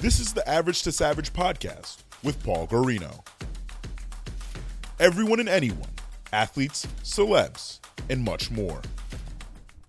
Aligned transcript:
This 0.00 0.18
is 0.18 0.32
the 0.32 0.48
Average 0.48 0.80
to 0.84 0.92
Savage 0.92 1.30
podcast 1.34 2.04
with 2.24 2.42
Paul 2.42 2.66
Guarino. 2.66 3.22
Everyone 4.98 5.40
and 5.40 5.48
anyone, 5.48 5.90
athletes, 6.32 6.86
celebs, 7.02 7.80
and 8.08 8.24
much 8.24 8.50
more. 8.50 8.80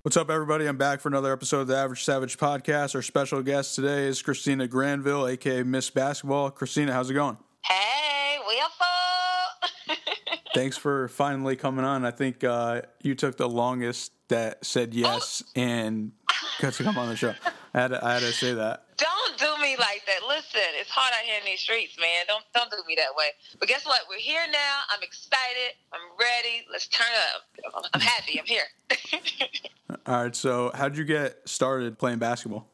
What's 0.02 0.18
up, 0.18 0.30
everybody? 0.30 0.66
I'm 0.66 0.76
back 0.76 1.00
for 1.00 1.08
another 1.08 1.32
episode 1.32 1.62
of 1.62 1.68
the 1.68 1.78
Average 1.78 2.04
Savage 2.04 2.38
podcast. 2.38 2.94
Our 2.94 3.02
special 3.02 3.42
guest 3.42 3.74
today 3.74 4.06
is 4.06 4.22
Christina 4.22 4.68
Granville, 4.68 5.30
aka 5.30 5.64
Miss 5.64 5.90
Basketball. 5.90 6.52
Christina, 6.52 6.92
how's 6.92 7.10
it 7.10 7.14
going? 7.14 7.38
Hey, 7.64 8.38
we 8.46 8.60
up? 8.60 9.98
Thanks 10.54 10.76
for 10.76 11.08
finally 11.08 11.56
coming 11.56 11.86
on. 11.86 12.04
I 12.04 12.12
think 12.12 12.44
uh, 12.44 12.82
you 13.02 13.16
took 13.16 13.38
the 13.38 13.48
longest 13.48 14.12
that 14.28 14.66
said 14.66 14.94
yes 14.94 15.42
oh. 15.46 15.62
and 15.62 16.12
got 16.60 16.74
to 16.74 16.84
come 16.84 16.98
on 16.98 17.08
the 17.08 17.16
show. 17.16 17.34
I 17.74 17.80
had 17.80 17.88
to, 17.90 18.06
I 18.06 18.14
had 18.16 18.20
to 18.20 18.34
say 18.34 18.54
that. 18.56 18.84
Don't 18.98 19.38
do 19.38 19.62
me 19.62 19.76
like 19.78 20.04
that. 20.06 20.28
Listen, 20.42 20.74
it's 20.74 20.90
hard 20.90 21.14
out 21.14 21.22
here 21.22 21.38
in 21.38 21.46
these 21.46 21.60
streets, 21.60 22.00
man. 22.00 22.26
Don't 22.28 22.44
don't 22.56 22.72
do 22.72 22.78
me 22.88 22.96
that 22.98 23.14
way. 23.16 23.30
But 23.60 23.68
guess 23.68 23.86
what? 23.86 24.02
We're 24.10 24.18
here 24.18 24.42
now. 24.52 24.76
I'm 24.90 25.04
excited. 25.04 25.78
I'm 25.94 26.02
ready. 26.18 26.66
Let's 26.72 26.88
turn 26.88 27.14
up. 27.30 27.86
I'm 27.94 28.02
happy. 28.02 28.40
I'm 28.40 28.50
here. 28.50 28.66
All 30.08 30.24
right. 30.24 30.36
So, 30.36 30.72
how 30.74 30.90
did 30.90 30.98
you 30.98 31.06
get 31.06 31.38
started 31.46 32.00
playing 32.00 32.18
basketball? 32.18 32.66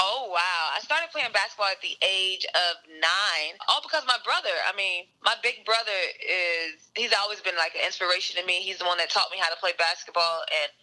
Oh 0.00 0.34
wow! 0.34 0.74
I 0.74 0.80
started 0.80 1.12
playing 1.12 1.30
basketball 1.32 1.70
at 1.70 1.78
the 1.78 1.94
age 2.02 2.42
of 2.58 2.74
nine, 2.90 3.54
all 3.68 3.78
because 3.84 4.02
my 4.08 4.18
brother. 4.24 4.50
I 4.66 4.74
mean, 4.74 5.06
my 5.22 5.36
big 5.44 5.62
brother 5.64 5.94
is—he's 6.18 7.14
always 7.14 7.38
been 7.40 7.54
like 7.54 7.78
an 7.78 7.86
inspiration 7.86 8.40
to 8.40 8.44
me. 8.46 8.66
He's 8.66 8.82
the 8.82 8.88
one 8.88 8.98
that 8.98 9.10
taught 9.10 9.30
me 9.30 9.38
how 9.38 9.52
to 9.52 9.60
play 9.60 9.78
basketball, 9.78 10.42
and 10.48 10.74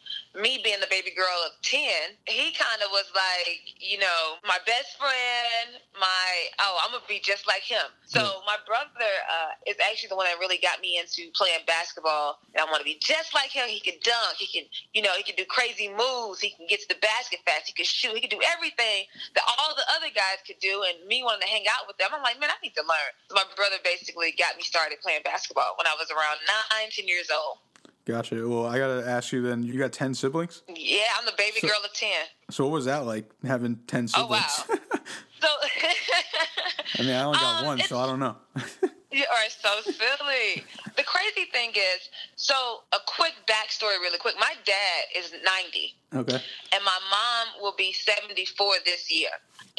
me 0.42 0.60
being 0.64 0.80
the 0.80 0.90
baby 0.90 1.12
girl 1.12 1.36
of 1.46 1.52
10, 1.62 2.16
he 2.26 2.56
kind 2.56 2.80
of 2.82 2.90
was 2.92 3.12
like, 3.12 3.76
you 3.78 4.00
know, 4.00 4.40
my 4.48 4.58
best 4.66 4.96
friend, 4.96 5.84
my, 6.00 6.30
oh, 6.60 6.80
I'm 6.84 6.92
going 6.92 7.04
to 7.04 7.12
be 7.12 7.20
just 7.20 7.48
like 7.48 7.64
him. 7.64 7.92
So 8.08 8.24
mm. 8.24 8.46
my 8.48 8.58
brother 8.66 9.12
uh, 9.28 9.60
is 9.68 9.76
actually 9.84 10.10
the 10.10 10.16
one 10.16 10.26
that 10.26 10.40
really 10.40 10.58
got 10.58 10.80
me 10.82 10.98
into 10.98 11.30
playing 11.36 11.68
basketball. 11.68 12.40
And 12.56 12.64
I 12.64 12.66
want 12.66 12.80
to 12.80 12.88
be 12.88 12.98
just 12.98 13.36
like 13.36 13.52
him. 13.52 13.68
He 13.68 13.80
can 13.84 14.00
dunk. 14.02 14.40
He 14.40 14.48
can, 14.48 14.66
you 14.96 15.04
know, 15.04 15.14
he 15.14 15.24
can 15.24 15.36
do 15.36 15.46
crazy 15.46 15.92
moves. 15.92 16.40
He 16.40 16.56
can 16.56 16.66
get 16.66 16.82
to 16.82 16.90
the 16.90 17.00
basket 17.04 17.44
fast. 17.46 17.68
He 17.68 17.76
can 17.76 17.86
shoot. 17.86 18.16
He 18.16 18.24
can 18.24 18.32
do 18.32 18.42
everything 18.56 19.06
that 19.36 19.44
all 19.46 19.76
the 19.76 19.86
other 20.00 20.10
guys 20.10 20.40
could 20.48 20.60
do. 20.64 20.88
And 20.88 21.04
me 21.06 21.22
wanting 21.22 21.46
to 21.46 21.52
hang 21.52 21.68
out 21.68 21.86
with 21.86 22.00
them, 22.00 22.16
I'm 22.16 22.24
like, 22.24 22.40
man, 22.40 22.50
I 22.50 22.58
need 22.64 22.74
to 22.80 22.86
learn. 22.88 23.12
So 23.30 23.36
my 23.36 23.46
brother 23.56 23.78
basically 23.84 24.34
got 24.40 24.56
me 24.56 24.64
started 24.64 25.04
playing 25.04 25.22
basketball 25.28 25.76
when 25.78 25.86
I 25.86 25.96
was 26.00 26.10
around 26.10 26.40
nine, 26.48 26.90
10 26.90 27.06
years 27.06 27.30
old. 27.30 27.60
Gotcha. 28.10 28.48
Well, 28.48 28.66
I 28.66 28.80
gotta 28.80 29.08
ask 29.08 29.32
you 29.32 29.44
then. 29.44 29.62
You 29.62 29.78
got 29.78 29.94
ten 29.94 30.16
siblings? 30.16 30.64
Yeah, 30.68 31.04
I'm 31.16 31.26
the 31.26 31.34
baby 31.38 31.60
so, 31.60 31.68
girl 31.68 31.78
of 31.86 31.94
ten. 31.94 32.26
So 32.50 32.64
what 32.64 32.72
was 32.72 32.86
that 32.86 33.06
like 33.06 33.30
having 33.46 33.76
ten 33.86 34.08
siblings? 34.08 34.64
Oh 34.68 34.74
wow. 34.74 34.80
so 35.42 35.48
I 36.98 37.02
mean, 37.04 37.12
I 37.12 37.24
only 37.24 37.38
got 37.38 37.60
um, 37.60 37.66
one, 37.68 37.80
so 37.82 38.00
I 38.00 38.08
don't 38.08 38.20
know. 38.20 38.36
you 39.12 39.24
are 39.24 39.50
so 39.50 39.82
silly. 39.92 40.64
the 40.96 41.04
crazy 41.04 41.50
thing 41.52 41.72
is, 41.72 42.10
so 42.36 42.82
a 42.94 42.98
quick 43.06 43.34
backstory, 43.48 44.00
really 44.00 44.20
quick. 44.20 44.36
My 44.40 44.54
dad 44.66 45.02
is 45.16 45.32
ninety. 45.46 45.96
Okay. 46.14 46.42
And 46.74 46.84
my 46.84 47.00
mom 47.10 47.62
will 47.62 47.76
be 47.78 47.94
seventy 47.94 48.46
four 48.46 48.74
this 48.86 49.12
year. 49.12 49.30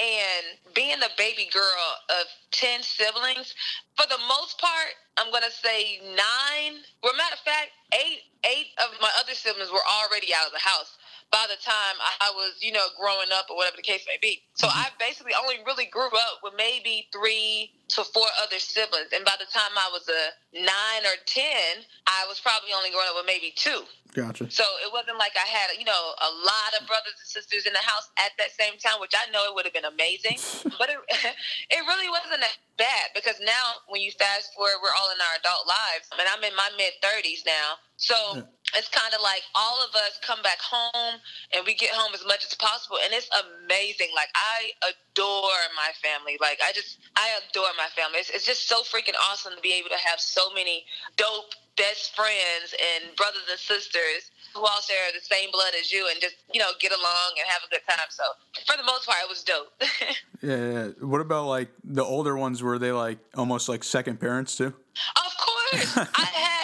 And 0.01 0.57
being 0.75 0.99
the 0.99 1.11
baby 1.19 1.51
girl 1.53 1.87
of 2.09 2.25
10 2.53 2.81
siblings, 2.83 3.55
for 3.97 4.07
the 4.09 4.17
most 4.29 4.59
part, 4.59 4.97
I'm 5.19 5.31
going 5.31 5.43
to 5.43 5.53
say 5.53 6.01
nine. 6.17 6.81
Well, 7.03 7.13
matter 7.21 7.37
of 7.37 7.45
fact, 7.45 7.77
eight, 7.93 8.25
eight 8.49 8.73
of 8.81 8.97
my 9.03 9.11
other 9.21 9.35
siblings 9.35 9.71
were 9.71 9.85
already 9.85 10.33
out 10.33 10.47
of 10.47 10.53
the 10.53 10.65
house 10.65 10.97
by 11.31 11.47
the 11.49 11.59
time 11.63 11.97
I 12.21 12.31
was, 12.35 12.59
you 12.61 12.73
know, 12.73 12.87
growing 12.99 13.31
up 13.33 13.47
or 13.51 13.57
whatever 13.57 13.77
the 13.77 13.87
case 13.87 14.03
may 14.07 14.19
be. 14.21 14.43
So 14.55 14.67
mm-hmm. 14.67 14.79
I 14.79 14.91
basically 14.99 15.33
only 15.39 15.63
really 15.65 15.87
grew 15.87 16.11
up 16.11 16.43
with 16.43 16.55
maybe 16.57 17.09
three 17.13 17.71
to 17.95 18.05
four 18.05 18.27
other 18.43 18.59
siblings. 18.59 19.15
And 19.15 19.25
by 19.25 19.39
the 19.39 19.47
time 19.47 19.71
I 19.79 19.91
was 19.95 20.11
a 20.11 20.35
nine 20.59 21.03
or 21.07 21.15
10, 21.27 21.87
I 22.07 22.27
was 22.27 22.41
probably 22.41 22.75
only 22.75 22.91
growing 22.91 23.07
up 23.11 23.17
with 23.17 23.27
maybe 23.27 23.55
two. 23.55 23.87
Gotcha. 24.11 24.51
So 24.51 24.67
it 24.83 24.91
wasn't 24.91 25.19
like 25.23 25.39
I 25.39 25.47
had, 25.47 25.71
you 25.79 25.87
know, 25.87 26.03
a 26.19 26.31
lot 26.43 26.75
of 26.75 26.87
brothers 26.87 27.15
and 27.15 27.31
sisters 27.31 27.67
in 27.67 27.73
the 27.73 27.83
house 27.87 28.11
at 28.19 28.35
that 28.43 28.51
same 28.51 28.75
time, 28.83 28.99
which 28.99 29.15
I 29.15 29.31
know 29.31 29.47
it 29.47 29.55
would 29.55 29.65
have 29.65 29.75
been 29.75 29.87
amazing. 29.87 30.39
but 30.79 30.91
it, 30.91 30.99
it 31.71 31.83
really 31.87 32.11
wasn't 32.11 32.43
that 32.43 32.59
bad 32.75 33.15
because 33.15 33.39
now 33.39 33.87
when 33.87 34.03
you 34.03 34.11
fast 34.19 34.51
forward, 34.55 34.83
we're 34.83 34.95
all 34.99 35.15
in 35.15 35.21
our 35.23 35.35
adult 35.39 35.63
lives. 35.71 36.11
and 36.11 36.27
I'm 36.27 36.43
in 36.43 36.55
my 36.59 36.71
mid 36.75 36.99
30s 36.99 37.47
now. 37.47 37.79
So 37.97 38.17
yeah. 38.35 38.43
It's 38.77 38.89
kind 38.89 39.13
of 39.15 39.21
like 39.23 39.43
all 39.55 39.83
of 39.83 39.95
us 39.95 40.19
come 40.23 40.43
back 40.43 40.59
home 40.61 41.21
and 41.55 41.67
we 41.67 41.75
get 41.75 41.91
home 41.91 42.15
as 42.15 42.25
much 42.27 42.45
as 42.45 42.55
possible. 42.55 42.99
And 43.03 43.13
it's 43.13 43.29
amazing. 43.35 44.09
Like, 44.15 44.29
I 44.35 44.71
adore 44.85 45.61
my 45.77 45.91
family. 46.03 46.39
Like, 46.41 46.61
I 46.65 46.73
just, 46.73 46.99
I 47.17 47.39
adore 47.51 47.73
my 47.77 47.89
family. 47.95 48.19
It's, 48.19 48.31
it's 48.31 48.47
just 48.47 48.69
so 48.69 48.83
freaking 48.83 49.19
awesome 49.31 49.55
to 49.55 49.61
be 49.61 49.73
able 49.75 49.91
to 49.91 50.01
have 50.05 50.21
so 50.21 50.53
many 50.55 50.85
dope 51.17 51.55
best 51.77 52.15
friends 52.15 52.75
and 52.77 53.15
brothers 53.17 53.43
and 53.49 53.59
sisters 53.59 54.31
who 54.55 54.61
all 54.61 54.81
share 54.83 55.11
the 55.15 55.23
same 55.23 55.51
blood 55.53 55.73
as 55.79 55.93
you 55.93 56.09
and 56.11 56.21
just, 56.21 56.37
you 56.53 56.61
know, 56.61 56.71
get 56.81 56.93
along 56.93 57.33
and 57.39 57.47
have 57.49 57.63
a 57.67 57.71
good 57.71 57.83
time. 57.89 58.11
So 58.11 58.25
for 58.67 58.77
the 58.77 58.85
most 58.85 59.07
part, 59.07 59.19
it 59.23 59.29
was 59.29 59.43
dope. 59.43 59.73
yeah, 60.43 60.73
yeah. 60.73 61.07
What 61.07 61.21
about 61.21 61.47
like 61.47 61.69
the 61.85 62.05
older 62.05 62.37
ones? 62.37 62.63
Were 62.63 62.79
they 62.79 62.93
like 62.93 63.19
almost 63.35 63.69
like 63.69 63.85
second 63.85 64.21
parents 64.21 64.57
too? 64.57 64.67
Of 64.67 65.33
course. 65.39 65.97
I 66.15 66.29
had. 66.35 66.60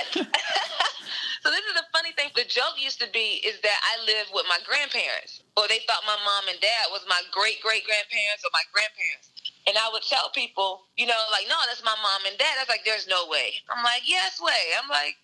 The. 2.37 2.45
Joke 2.45 2.79
used 2.79 3.01
to 3.01 3.09
be 3.13 3.43
is 3.45 3.61
that 3.61 3.81
I 3.85 4.01
lived 4.07 4.31
with 4.33 4.47
my 4.49 4.61
grandparents. 4.65 5.43
Or 5.57 5.69
they 5.69 5.81
thought 5.89 6.05
my 6.07 6.17
mom 6.25 6.49
and 6.49 6.61
dad 6.61 6.93
was 6.93 7.05
my 7.09 7.21
great 7.33 7.61
great 7.61 7.85
grandparents 7.85 8.45
or 8.45 8.53
my 8.53 8.65
grandparents. 8.73 9.33
And 9.67 9.77
I 9.77 9.91
would 9.93 10.07
tell 10.07 10.31
people, 10.31 10.87
you 10.97 11.07
know, 11.09 11.19
like, 11.33 11.49
no, 11.51 11.57
that's 11.67 11.83
my 11.83 11.97
mom 12.01 12.23
and 12.29 12.39
dad. 12.39 12.57
Was 12.61 12.71
like, 12.71 12.87
there's 12.87 13.09
no 13.09 13.27
way. 13.27 13.59
I'm 13.69 13.83
like, 13.83 14.07
yes 14.07 14.39
way. 14.41 14.77
I'm 14.79 14.89
like, 14.89 15.17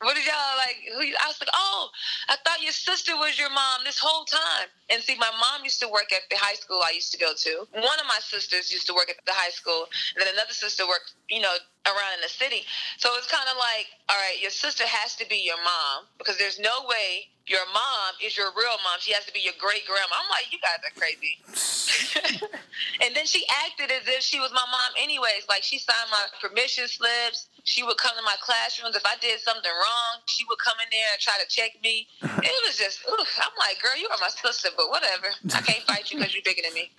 what 0.00 0.14
did 0.14 0.24
y'all 0.24 0.56
like? 0.58 0.76
Who, 0.92 1.00
I 1.00 1.26
was 1.26 1.40
like, 1.40 1.50
oh, 1.52 1.88
I 2.28 2.36
thought 2.44 2.62
your 2.62 2.72
sister 2.72 3.16
was 3.16 3.38
your 3.38 3.50
mom 3.50 3.82
this 3.84 3.98
whole 3.98 4.24
time. 4.24 4.68
And 4.90 5.02
see, 5.02 5.16
my 5.16 5.30
mom 5.40 5.64
used 5.64 5.80
to 5.80 5.88
work 5.88 6.12
at 6.12 6.22
the 6.30 6.36
high 6.36 6.54
school 6.54 6.80
I 6.84 6.92
used 6.92 7.12
to 7.12 7.18
go 7.18 7.32
to. 7.34 7.66
One 7.72 7.98
of 7.98 8.06
my 8.06 8.20
sisters 8.22 8.72
used 8.72 8.86
to 8.86 8.94
work 8.94 9.10
at 9.10 9.16
the 9.26 9.34
high 9.34 9.50
school, 9.50 9.86
and 10.14 10.22
then 10.24 10.32
another 10.34 10.52
sister 10.52 10.86
worked, 10.86 11.12
you 11.28 11.40
know, 11.40 11.54
around 11.86 12.12
in 12.14 12.22
the 12.22 12.30
city. 12.32 12.62
So 12.98 13.10
it's 13.16 13.30
kind 13.30 13.48
of 13.50 13.56
like, 13.58 13.86
all 14.08 14.16
right, 14.16 14.40
your 14.40 14.50
sister 14.50 14.84
has 14.86 15.16
to 15.16 15.26
be 15.28 15.42
your 15.42 15.58
mom 15.62 16.06
because 16.18 16.38
there's 16.38 16.58
no 16.58 16.86
way 16.86 17.30
your 17.46 17.64
mom 17.70 18.18
is 18.22 18.36
your 18.36 18.50
real 18.58 18.74
mom. 18.82 18.98
She 18.98 19.12
has 19.14 19.24
to 19.26 19.32
be 19.32 19.38
your 19.38 19.54
great 19.58 19.86
grandma. 19.86 20.18
I'm 20.18 20.30
like, 20.30 20.50
you 20.50 20.58
guys 20.58 20.82
are 20.82 20.94
crazy. 20.98 21.38
and 23.02 23.14
then 23.14 23.26
she 23.26 23.46
acted 23.66 23.94
as 23.94 24.02
if 24.06 24.22
she 24.22 24.40
was 24.40 24.50
my 24.50 24.66
mom, 24.66 24.90
anyways. 24.98 25.46
Like 25.48 25.62
she 25.62 25.78
signed 25.78 26.10
my 26.10 26.26
permission 26.42 26.88
slips. 26.88 27.46
She 27.62 27.82
would 27.82 27.98
come 27.98 28.16
to 28.18 28.22
my 28.22 28.34
classrooms. 28.42 28.96
If 28.96 29.06
I 29.06 29.14
did 29.20 29.25
something 29.38 29.70
wrong, 29.70 30.22
she 30.26 30.44
would 30.48 30.58
come 30.58 30.76
in 30.82 30.88
there 30.90 31.06
and 31.12 31.20
try 31.20 31.34
to 31.42 31.48
check 31.48 31.72
me. 31.82 32.08
It 32.46 32.62
was 32.64 32.78
just, 32.78 33.00
ooh, 33.08 33.24
I'm 33.42 33.50
like, 33.58 33.82
girl, 33.82 33.96
you 33.98 34.08
are 34.08 34.18
my 34.20 34.28
sister, 34.28 34.68
but 34.76 34.88
whatever. 34.88 35.26
I 35.52 35.60
can't 35.62 35.82
fight 35.84 36.10
you 36.12 36.18
because 36.18 36.32
you're 36.32 36.44
bigger 36.44 36.62
than 36.62 36.74
me. 36.74 36.90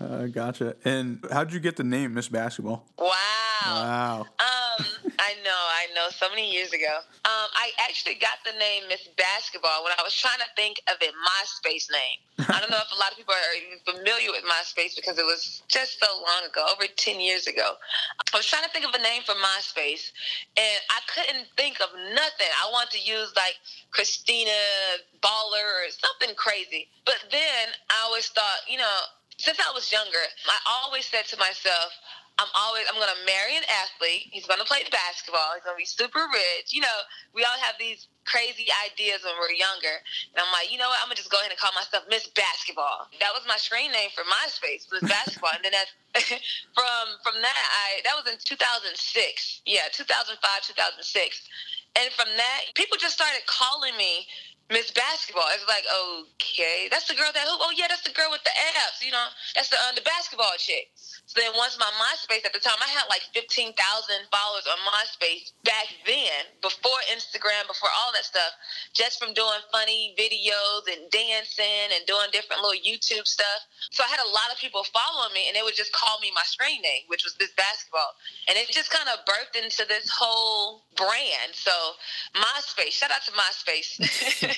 uh, 0.00 0.26
gotcha. 0.26 0.76
And 0.84 1.24
how'd 1.32 1.52
you 1.52 1.60
get 1.60 1.76
the 1.76 1.84
name 1.84 2.14
Miss 2.14 2.28
Basketball? 2.28 2.84
Wow. 2.98 3.08
Wow. 3.64 4.20
Um, 4.20 4.84
I 5.18 5.34
know, 5.44 5.62
I 5.72 5.86
know. 5.94 6.08
So 6.10 6.28
many 6.28 6.52
years 6.52 6.72
ago, 6.72 7.00
um, 7.24 7.48
I 7.56 7.70
actually 7.88 8.16
got 8.16 8.42
the 8.44 8.52
name 8.58 8.84
Miss 8.88 9.08
Basketball 9.16 9.84
when 9.84 9.92
I 9.98 10.02
was 10.02 10.14
trying 10.14 10.38
to 10.38 10.50
think 10.56 10.82
of 10.88 10.96
a 11.00 11.08
MySpace 11.08 11.88
name. 11.90 12.20
I 12.50 12.60
don't 12.60 12.70
know 12.70 12.82
if 12.82 12.90
a 12.90 12.98
lot 12.98 13.12
of 13.12 13.16
people 13.16 13.32
are 13.32 13.54
even 13.54 13.78
familiar 13.86 14.34
with 14.34 14.42
MySpace 14.44 14.96
because 14.96 15.18
it 15.18 15.24
was 15.24 15.62
just 15.68 16.00
so 16.02 16.10
long 16.18 16.44
ago, 16.50 16.66
over 16.66 16.84
ten 16.96 17.20
years 17.20 17.46
ago. 17.46 17.78
I 18.34 18.36
was 18.36 18.44
trying 18.46 18.64
to 18.64 18.70
think 18.70 18.84
of 18.84 18.92
a 18.92 19.02
name 19.02 19.22
for 19.22 19.38
MySpace, 19.38 20.10
and 20.58 20.78
I 20.90 20.98
couldn't 21.14 21.46
think 21.56 21.80
of 21.80 21.88
nothing. 22.14 22.50
I 22.60 22.70
wanted 22.72 22.98
to 22.98 23.02
use 23.02 23.32
like 23.36 23.54
Christina 23.90 24.50
Baller 25.22 25.86
or 25.86 25.90
something 25.90 26.34
crazy, 26.36 26.88
but 27.06 27.16
then 27.30 27.68
I 27.90 28.02
always 28.04 28.28
thought, 28.28 28.66
you 28.68 28.78
know, 28.78 28.98
since 29.38 29.58
I 29.58 29.72
was 29.72 29.90
younger, 29.90 30.24
I 30.48 30.58
always 30.84 31.06
said 31.06 31.26
to 31.26 31.36
myself, 31.38 31.92
I'm 32.38 32.50
always 32.58 32.82
I'm 32.90 32.98
gonna 32.98 33.22
marry 33.22 33.54
an 33.54 33.62
athlete. 33.70 34.26
He's 34.34 34.46
gonna 34.46 34.66
play 34.66 34.82
basketball. 34.90 35.54
He's 35.54 35.62
gonna 35.62 35.78
be 35.78 35.86
super 35.86 36.26
rich. 36.34 36.74
You 36.74 36.82
know, 36.82 36.98
we 37.30 37.46
all 37.46 37.58
have 37.62 37.78
these 37.78 38.10
crazy 38.26 38.66
ideas 38.82 39.22
when 39.22 39.38
we're 39.38 39.54
younger. 39.54 40.02
And 40.34 40.42
I'm 40.42 40.50
like, 40.50 40.72
you 40.74 40.78
know 40.78 40.90
what? 40.90 40.98
I'm 40.98 41.06
gonna 41.06 41.20
just 41.20 41.30
go 41.30 41.38
ahead 41.38 41.54
and 41.54 41.60
call 41.60 41.70
myself 41.78 42.10
Miss 42.10 42.26
Basketball. 42.34 43.06
That 43.22 43.30
was 43.30 43.46
my 43.46 43.56
screen 43.56 43.94
name 43.94 44.10
for 44.10 44.26
MySpace, 44.26 44.90
Miss 44.90 45.06
Basketball. 45.06 45.54
and 45.54 45.62
then 45.62 45.74
that's 45.78 45.94
from 46.74 47.04
from 47.22 47.38
that 47.38 47.54
I 47.54 48.02
that 48.02 48.18
was 48.18 48.26
in 48.26 48.38
2006. 48.42 48.90
Yeah, 49.66 49.86
2005, 49.94 50.34
2006. 50.34 51.06
And 51.94 52.10
from 52.18 52.26
that, 52.34 52.74
people 52.74 52.98
just 52.98 53.14
started 53.14 53.46
calling 53.46 53.94
me 53.96 54.26
Miss 54.72 54.88
Basketball. 54.90 55.44
It's 55.52 55.68
like, 55.68 55.84
okay, 55.84 56.88
that's 56.88 57.04
the 57.04 57.14
girl 57.14 57.28
that 57.28 57.44
hoop. 57.44 57.60
Oh 57.60 57.72
yeah, 57.76 57.84
that's 57.84 58.00
the 58.00 58.16
girl 58.16 58.32
with 58.32 58.40
the 58.48 58.54
abs. 58.80 59.04
You 59.04 59.12
know, 59.12 59.28
that's 59.52 59.68
the 59.68 59.76
uh, 59.76 59.92
the 59.92 60.00
basketball 60.00 60.56
chick. 60.56 60.88
So 60.96 61.36
then 61.36 61.52
once 61.56 61.76
my 61.76 61.88
MySpace 62.00 62.48
at 62.48 62.56
the 62.56 62.64
time, 62.64 62.80
I 62.80 62.88
had 62.88 63.04
like 63.12 63.20
fifteen 63.36 63.76
thousand 63.76 64.24
followers 64.32 64.64
on 64.64 64.80
MySpace 64.88 65.52
back 65.68 65.92
then, 66.08 66.48
before 66.64 66.96
Instagram, 67.12 67.68
before 67.68 67.92
all 67.92 68.08
that 68.16 68.24
stuff, 68.24 68.56
just 68.96 69.20
from 69.20 69.36
doing 69.36 69.60
funny 69.68 70.16
videos 70.16 70.88
and 70.88 71.12
dancing 71.12 71.92
and 71.92 72.00
doing 72.08 72.32
different 72.32 72.64
little 72.64 72.80
YouTube 72.80 73.28
stuff. 73.28 73.68
So 73.92 74.00
I 74.00 74.08
had 74.08 74.24
a 74.24 74.30
lot 74.32 74.48
of 74.48 74.56
people 74.56 74.80
following 74.88 75.32
me, 75.36 75.44
and 75.44 75.52
they 75.52 75.62
would 75.62 75.76
just 75.76 75.92
call 75.92 76.16
me 76.24 76.32
my 76.32 76.44
screen 76.48 76.80
name, 76.80 77.04
which 77.12 77.24
was 77.24 77.36
Miss 77.36 77.52
Basketball, 77.52 78.16
and 78.48 78.56
it 78.56 78.72
just 78.72 78.88
kind 78.88 79.12
of 79.12 79.20
birthed 79.28 79.60
into 79.60 79.84
this 79.84 80.08
whole 80.08 80.88
brand. 80.96 81.52
So 81.52 81.72
MySpace, 82.32 82.96
shout 82.96 83.12
out 83.12 83.20
to 83.28 83.32
MySpace. 83.36 84.00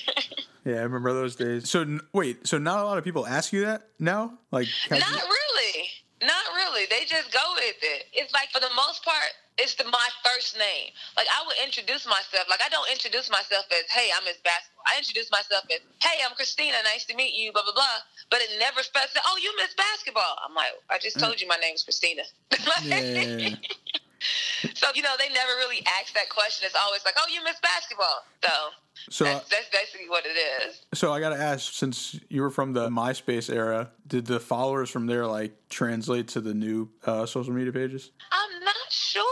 yeah, 0.66 0.82
I 0.82 0.82
remember 0.82 1.14
those 1.14 1.36
days. 1.36 1.70
So 1.70 2.00
wait, 2.12 2.44
so 2.46 2.58
not 2.58 2.80
a 2.80 2.84
lot 2.84 2.98
of 2.98 3.04
people 3.04 3.24
ask 3.24 3.52
you 3.52 3.64
that 3.66 3.86
now, 4.00 4.38
like 4.50 4.66
not 4.90 5.00
really. 5.00 5.86
Not 6.20 6.48
really. 6.56 6.86
They 6.90 7.04
just 7.06 7.30
go 7.30 7.44
with 7.54 7.76
it. 7.82 8.08
It's 8.12 8.32
like 8.32 8.50
for 8.50 8.58
the 8.58 8.72
most 8.74 9.04
part, 9.04 9.30
it's 9.58 9.74
the 9.76 9.84
my 9.84 10.08
first 10.24 10.58
name. 10.58 10.90
Like 11.16 11.28
I 11.30 11.46
would 11.46 11.56
introduce 11.62 12.04
myself. 12.04 12.48
Like 12.50 12.60
I 12.64 12.68
don't 12.68 12.90
introduce 12.90 13.30
myself 13.30 13.64
as, 13.70 13.86
"Hey, 13.92 14.10
I'm 14.10 14.24
Miss 14.24 14.42
Basketball." 14.42 14.82
I 14.90 14.98
introduce 14.98 15.30
myself 15.30 15.64
as, 15.70 15.80
"Hey, 16.02 16.18
I'm 16.26 16.34
Christina. 16.34 16.76
Nice 16.82 17.04
to 17.06 17.14
meet 17.14 17.38
you." 17.38 17.52
Blah 17.52 17.62
blah 17.62 17.72
blah. 17.72 18.02
But 18.30 18.40
it 18.40 18.50
never 18.58 18.82
says, 18.82 19.14
"Oh, 19.22 19.38
you 19.38 19.54
Miss 19.56 19.72
Basketball." 19.74 20.34
I'm 20.42 20.54
like, 20.54 20.72
I 20.90 20.98
just 20.98 21.16
mm. 21.16 21.22
told 21.22 21.40
you 21.40 21.46
my 21.46 21.56
name 21.62 21.74
is 21.74 21.84
Christina. 21.84 22.22
yeah. 22.82 23.54
So 24.74 24.88
you 24.94 25.02
know, 25.02 25.14
they 25.18 25.28
never 25.28 25.52
really 25.58 25.84
ask 26.00 26.14
that 26.14 26.28
question. 26.28 26.66
It's 26.66 26.76
always 26.76 27.04
like, 27.04 27.14
"Oh, 27.18 27.26
you 27.32 27.42
Miss 27.44 27.60
Basketball." 27.60 28.24
So 28.42 28.50
so 29.10 29.24
that's, 29.24 29.48
that's, 29.48 29.68
basically 29.70 30.08
what 30.08 30.24
it 30.26 30.36
is. 30.66 30.82
So 30.94 31.12
I 31.12 31.20
got 31.20 31.30
to 31.30 31.36
ask, 31.36 31.72
since 31.72 32.18
you 32.28 32.42
were 32.42 32.50
from 32.50 32.72
the 32.72 32.88
MySpace 32.88 33.54
era, 33.54 33.90
did 34.06 34.26
the 34.26 34.40
followers 34.40 34.90
from 34.90 35.06
there 35.06 35.26
like 35.26 35.54
translate 35.68 36.28
to 36.28 36.40
the 36.40 36.54
new 36.54 36.88
uh, 37.04 37.26
social 37.26 37.52
media 37.52 37.72
pages? 37.72 38.10
I'm 38.32 38.64
not 38.64 38.74
sure. 38.90 39.22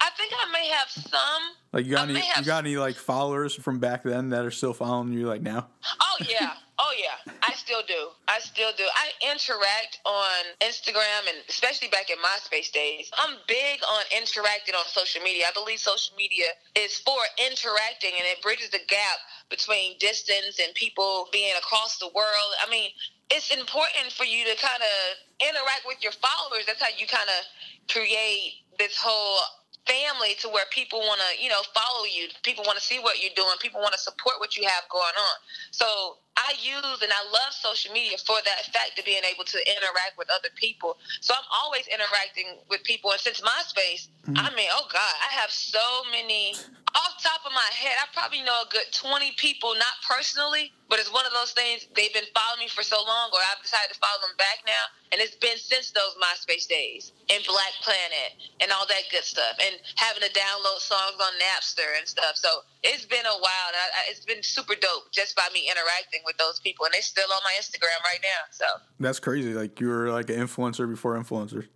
I 0.00 0.10
think 0.16 0.32
I 0.34 0.50
may 0.52 0.68
have 0.68 0.88
some. 0.88 1.42
Like 1.72 1.86
you 1.86 1.92
got 1.92 2.08
I 2.08 2.12
any? 2.12 2.22
You 2.38 2.44
got 2.44 2.64
any 2.64 2.76
like 2.76 2.96
followers 2.96 3.54
from 3.54 3.78
back 3.78 4.04
then 4.04 4.30
that 4.30 4.44
are 4.44 4.50
still 4.50 4.72
following 4.72 5.12
you 5.12 5.26
like 5.26 5.42
now? 5.42 5.68
Oh 6.00 6.24
yeah. 6.28 6.52
Oh 6.76 6.92
yeah, 6.98 7.32
I 7.42 7.54
still 7.54 7.82
do. 7.86 8.10
I 8.26 8.40
still 8.40 8.70
do. 8.76 8.82
I 8.82 9.30
interact 9.30 10.00
on 10.04 10.58
Instagram 10.60 11.30
and 11.30 11.38
especially 11.48 11.86
back 11.88 12.10
in 12.10 12.18
MySpace 12.18 12.72
days. 12.72 13.10
I'm 13.16 13.38
big 13.46 13.78
on 13.86 14.02
interacting 14.10 14.74
on 14.74 14.82
social 14.86 15.22
media. 15.22 15.46
I 15.46 15.52
believe 15.54 15.78
social 15.78 16.16
media 16.16 16.50
is 16.74 16.98
for 16.98 17.18
interacting 17.38 18.10
and 18.18 18.26
it 18.26 18.42
bridges 18.42 18.70
the 18.70 18.82
gap 18.88 19.18
between 19.50 19.98
distance 19.98 20.58
and 20.58 20.74
people 20.74 21.28
being 21.30 21.54
across 21.56 21.98
the 21.98 22.10
world. 22.10 22.50
I 22.58 22.68
mean, 22.68 22.90
it's 23.30 23.54
important 23.54 24.10
for 24.10 24.24
you 24.24 24.42
to 24.44 24.54
kind 24.58 24.82
of 24.82 25.46
interact 25.46 25.86
with 25.86 26.02
your 26.02 26.12
followers. 26.18 26.66
That's 26.66 26.82
how 26.82 26.90
you 26.98 27.06
kind 27.06 27.30
of 27.30 27.46
create 27.86 28.66
this 28.78 28.98
whole 28.98 29.38
family 29.86 30.34
to 30.40 30.48
where 30.48 30.64
people 30.72 30.98
want 31.00 31.20
to, 31.20 31.42
you 31.42 31.50
know, 31.50 31.62
follow 31.74 32.04
you. 32.04 32.28
People 32.42 32.64
want 32.66 32.78
to 32.78 32.84
see 32.84 32.98
what 32.98 33.22
you're 33.22 33.36
doing. 33.36 33.54
People 33.60 33.80
want 33.80 33.92
to 33.94 34.00
support 34.00 34.40
what 34.40 34.56
you 34.56 34.64
have 34.66 34.82
going 34.90 35.14
on. 35.14 35.36
So 35.70 36.18
I 36.54 36.62
use 36.62 37.02
and 37.02 37.10
I 37.10 37.22
love 37.32 37.52
social 37.52 37.92
media 37.92 38.16
for 38.18 38.36
that 38.44 38.66
fact 38.72 38.98
of 38.98 39.04
being 39.04 39.22
able 39.24 39.44
to 39.44 39.58
interact 39.58 40.14
with 40.18 40.28
other 40.30 40.48
people. 40.54 40.96
So 41.20 41.34
I'm 41.34 41.44
always 41.50 41.86
interacting 41.88 42.46
with 42.70 42.82
people. 42.84 43.10
And 43.10 43.20
since 43.20 43.40
MySpace, 43.40 44.08
mm-hmm. 44.26 44.38
I 44.38 44.54
mean, 44.54 44.68
oh 44.72 44.86
God, 44.92 45.14
I 45.22 45.34
have 45.34 45.50
so 45.50 45.80
many 46.10 46.54
off 46.94 47.18
top 47.22 47.42
of 47.42 47.52
my 47.52 47.70
head, 47.74 47.98
I 47.98 48.06
probably 48.14 48.42
know 48.42 48.62
a 48.62 48.68
good 48.70 48.86
20 48.92 49.34
people, 49.36 49.74
not 49.74 49.98
personally, 50.06 50.70
but 50.88 51.02
it's 51.02 51.10
one 51.10 51.26
of 51.26 51.34
those 51.34 51.50
things 51.50 51.86
they've 51.96 52.14
been 52.14 52.28
following 52.30 52.66
me 52.66 52.68
for 52.70 52.86
so 52.86 53.02
long, 53.02 53.34
or 53.34 53.42
I've 53.50 53.62
decided 53.62 53.90
to 53.90 53.98
follow 53.98 54.22
them 54.22 54.36
back 54.38 54.62
now. 54.62 54.84
And 55.10 55.18
it's 55.18 55.34
been 55.34 55.58
since 55.58 55.90
those 55.90 56.14
MySpace 56.22 56.66
days 56.66 57.10
and 57.30 57.42
Black 57.46 57.74
Planet 57.82 58.38
and 58.62 58.70
all 58.70 58.86
that 58.86 59.10
good 59.10 59.26
stuff, 59.26 59.58
and 59.58 59.74
having 59.96 60.22
to 60.22 60.30
download 60.30 60.78
songs 60.78 61.18
on 61.18 61.34
Napster 61.42 61.98
and 61.98 62.06
stuff. 62.06 62.38
So 62.38 62.62
it's 62.82 63.06
been 63.06 63.26
a 63.26 63.38
while. 63.42 63.68
I, 63.74 63.86
I, 63.90 64.00
it's 64.10 64.26
been 64.26 64.42
super 64.42 64.74
dope 64.74 65.10
just 65.10 65.34
by 65.34 65.46
me 65.54 65.66
interacting 65.66 66.22
with 66.26 66.38
those 66.38 66.60
people, 66.60 66.86
and 66.86 66.94
they're 66.94 67.02
still 67.02 67.30
on 67.30 67.42
my 67.42 67.54
Instagram 67.58 67.98
right 68.06 68.22
now. 68.22 68.42
So 68.50 68.66
that's 69.00 69.18
crazy. 69.18 69.54
Like 69.54 69.80
you 69.80 69.88
were 69.88 70.10
like 70.10 70.30
an 70.30 70.38
influencer 70.38 70.88
before 70.88 71.18
influencers. 71.18 71.66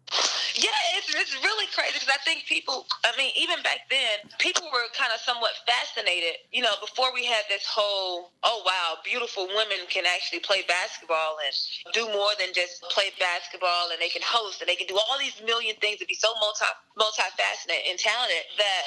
Yeah, 0.59 0.99
it's, 0.99 1.15
it's 1.15 1.39
really 1.39 1.71
crazy 1.71 1.95
because 1.95 2.11
I 2.11 2.19
think 2.27 2.43
people, 2.51 2.83
I 3.07 3.15
mean, 3.15 3.31
even 3.39 3.63
back 3.63 3.87
then, 3.87 4.27
people 4.43 4.67
were 4.75 4.91
kind 4.91 5.15
of 5.15 5.23
somewhat 5.23 5.55
fascinated. 5.63 6.43
You 6.51 6.67
know, 6.67 6.75
before 6.83 7.15
we 7.15 7.23
had 7.23 7.47
this 7.47 7.63
whole, 7.63 8.35
oh, 8.43 8.63
wow, 8.67 8.99
beautiful 9.07 9.47
women 9.47 9.87
can 9.87 10.03
actually 10.03 10.41
play 10.43 10.67
basketball 10.67 11.39
and 11.39 11.55
do 11.95 12.11
more 12.11 12.35
than 12.43 12.51
just 12.51 12.83
play 12.91 13.15
basketball 13.23 13.95
and 13.95 14.03
they 14.03 14.11
can 14.11 14.25
host 14.27 14.59
and 14.59 14.67
they 14.67 14.75
can 14.75 14.91
do 14.91 14.99
all 14.99 15.15
these 15.21 15.39
million 15.47 15.79
things 15.79 16.03
and 16.03 16.09
be 16.11 16.19
so 16.19 16.35
multi 16.43 16.67
multifaceted 16.99 17.79
and 17.87 17.95
talented 17.95 18.43
that 18.59 18.87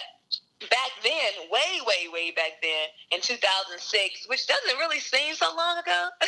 back 0.68 0.92
then, 1.08 1.48
way, 1.50 1.80
way, 1.88 2.12
way 2.12 2.36
back 2.36 2.60
then 2.62 2.92
in 3.16 3.22
2006, 3.24 4.28
which 4.28 4.46
doesn't 4.46 4.78
really 4.78 5.00
seem 5.00 5.34
so 5.36 5.48
long 5.56 5.80
ago. 5.80 6.10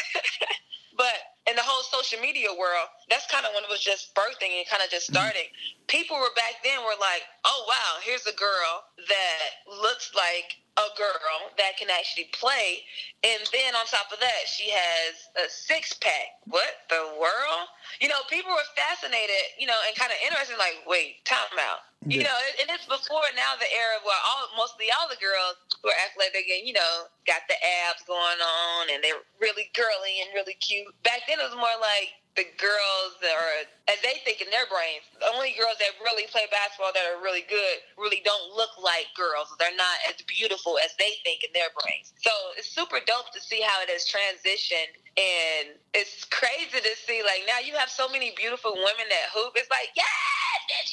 but 0.98 1.34
in 1.50 1.56
the 1.56 1.66
whole 1.66 1.84
social 1.84 2.20
media 2.20 2.48
world, 2.56 2.88
that's 3.10 3.28
kind 3.28 3.46
of 3.46 3.52
when 3.54 3.64
it 3.64 3.70
was 3.70 3.84
just 3.84 4.16
birthing 4.16 4.64
and 4.64 4.66
kind 4.70 4.82
of 4.84 4.90
just 4.90 5.08
starting. 5.08 5.52
Mm-hmm. 5.52 5.92
People 5.92 6.16
were 6.18 6.32
back 6.36 6.64
then 6.64 6.80
were 6.84 6.98
like, 7.00 7.24
oh 7.44 7.66
wow, 7.68 8.00
here's 8.04 8.26
a 8.26 8.36
girl 8.36 8.88
that 9.08 9.48
looks 9.68 10.16
like 10.16 10.64
a 10.78 10.90
girl 10.98 11.54
that 11.58 11.78
can 11.78 11.90
actually 11.92 12.32
play. 12.34 12.82
And 13.24 13.44
then 13.52 13.76
on 13.76 13.86
top 13.86 14.10
of 14.12 14.20
that, 14.20 14.48
she 14.48 14.72
has 14.72 15.30
a 15.38 15.50
six 15.50 15.94
pack. 15.94 16.40
What 16.46 16.88
the 16.90 17.14
world? 17.20 17.68
You 18.02 18.08
know, 18.10 18.22
people 18.30 18.52
were 18.52 18.70
fascinated, 18.74 19.58
you 19.60 19.68
know, 19.68 19.78
and 19.86 19.94
kind 19.98 20.12
of 20.12 20.20
interested, 20.24 20.58
like, 20.58 20.82
wait, 20.88 21.26
time 21.26 21.58
out. 21.60 21.86
Yeah. 22.04 22.20
You 22.20 22.24
know, 22.28 22.40
and 22.60 22.68
it's 22.68 22.86
before 22.86 23.24
now 23.32 23.56
the 23.56 23.70
era 23.72 24.04
where 24.04 24.20
all 24.28 24.52
mostly 24.60 24.92
all 24.92 25.08
the 25.08 25.20
girls 25.20 25.56
who 25.80 25.88
are 25.88 26.00
athletic 26.04 26.44
and, 26.52 26.68
you 26.68 26.76
know, 26.76 27.08
got 27.24 27.48
the 27.48 27.56
abs 27.88 28.04
going 28.04 28.44
on 28.44 28.92
and 28.92 29.00
they're 29.00 29.24
really 29.40 29.72
girly 29.72 30.20
and 30.20 30.36
really 30.36 30.60
cute. 30.60 30.92
Back 31.08 31.24
then 31.32 31.40
it 31.40 31.48
was 31.48 31.56
more 31.56 31.80
like 31.80 32.12
the 32.36 32.50
girls 32.58 33.14
that 33.22 33.32
are, 33.32 33.64
as 33.88 34.02
they 34.02 34.20
think 34.26 34.42
in 34.42 34.50
their 34.50 34.66
brains, 34.68 35.06
the 35.22 35.30
only 35.32 35.54
girls 35.56 35.78
that 35.78 35.96
really 36.02 36.26
play 36.28 36.50
basketball 36.50 36.92
that 36.92 37.06
are 37.08 37.22
really 37.22 37.46
good 37.46 37.78
really 37.96 38.26
don't 38.26 38.52
look 38.52 38.74
like 38.82 39.08
girls. 39.14 39.54
They're 39.56 39.78
not 39.78 40.02
as 40.10 40.18
beautiful 40.26 40.82
as 40.84 40.98
they 40.98 41.22
think 41.24 41.46
in 41.46 41.54
their 41.54 41.72
brains. 41.72 42.12
So 42.20 42.34
it's 42.58 42.68
super 42.68 43.00
dope 43.06 43.32
to 43.32 43.40
see 43.40 43.62
how 43.62 43.80
it 43.86 43.88
has 43.88 44.04
transitioned. 44.10 44.98
And 45.16 45.78
it's 45.94 46.26
crazy 46.26 46.82
to 46.82 46.96
see, 47.06 47.22
like, 47.24 47.46
now 47.48 47.60
you 47.60 47.76
have 47.78 47.90
so 47.90 48.10
many 48.10 48.34
beautiful 48.36 48.74
women 48.74 49.06
that 49.10 49.30
hoop. 49.34 49.54
It's 49.56 49.70
like, 49.70 49.90
yes, 49.96 50.58
bitch, 50.70 50.92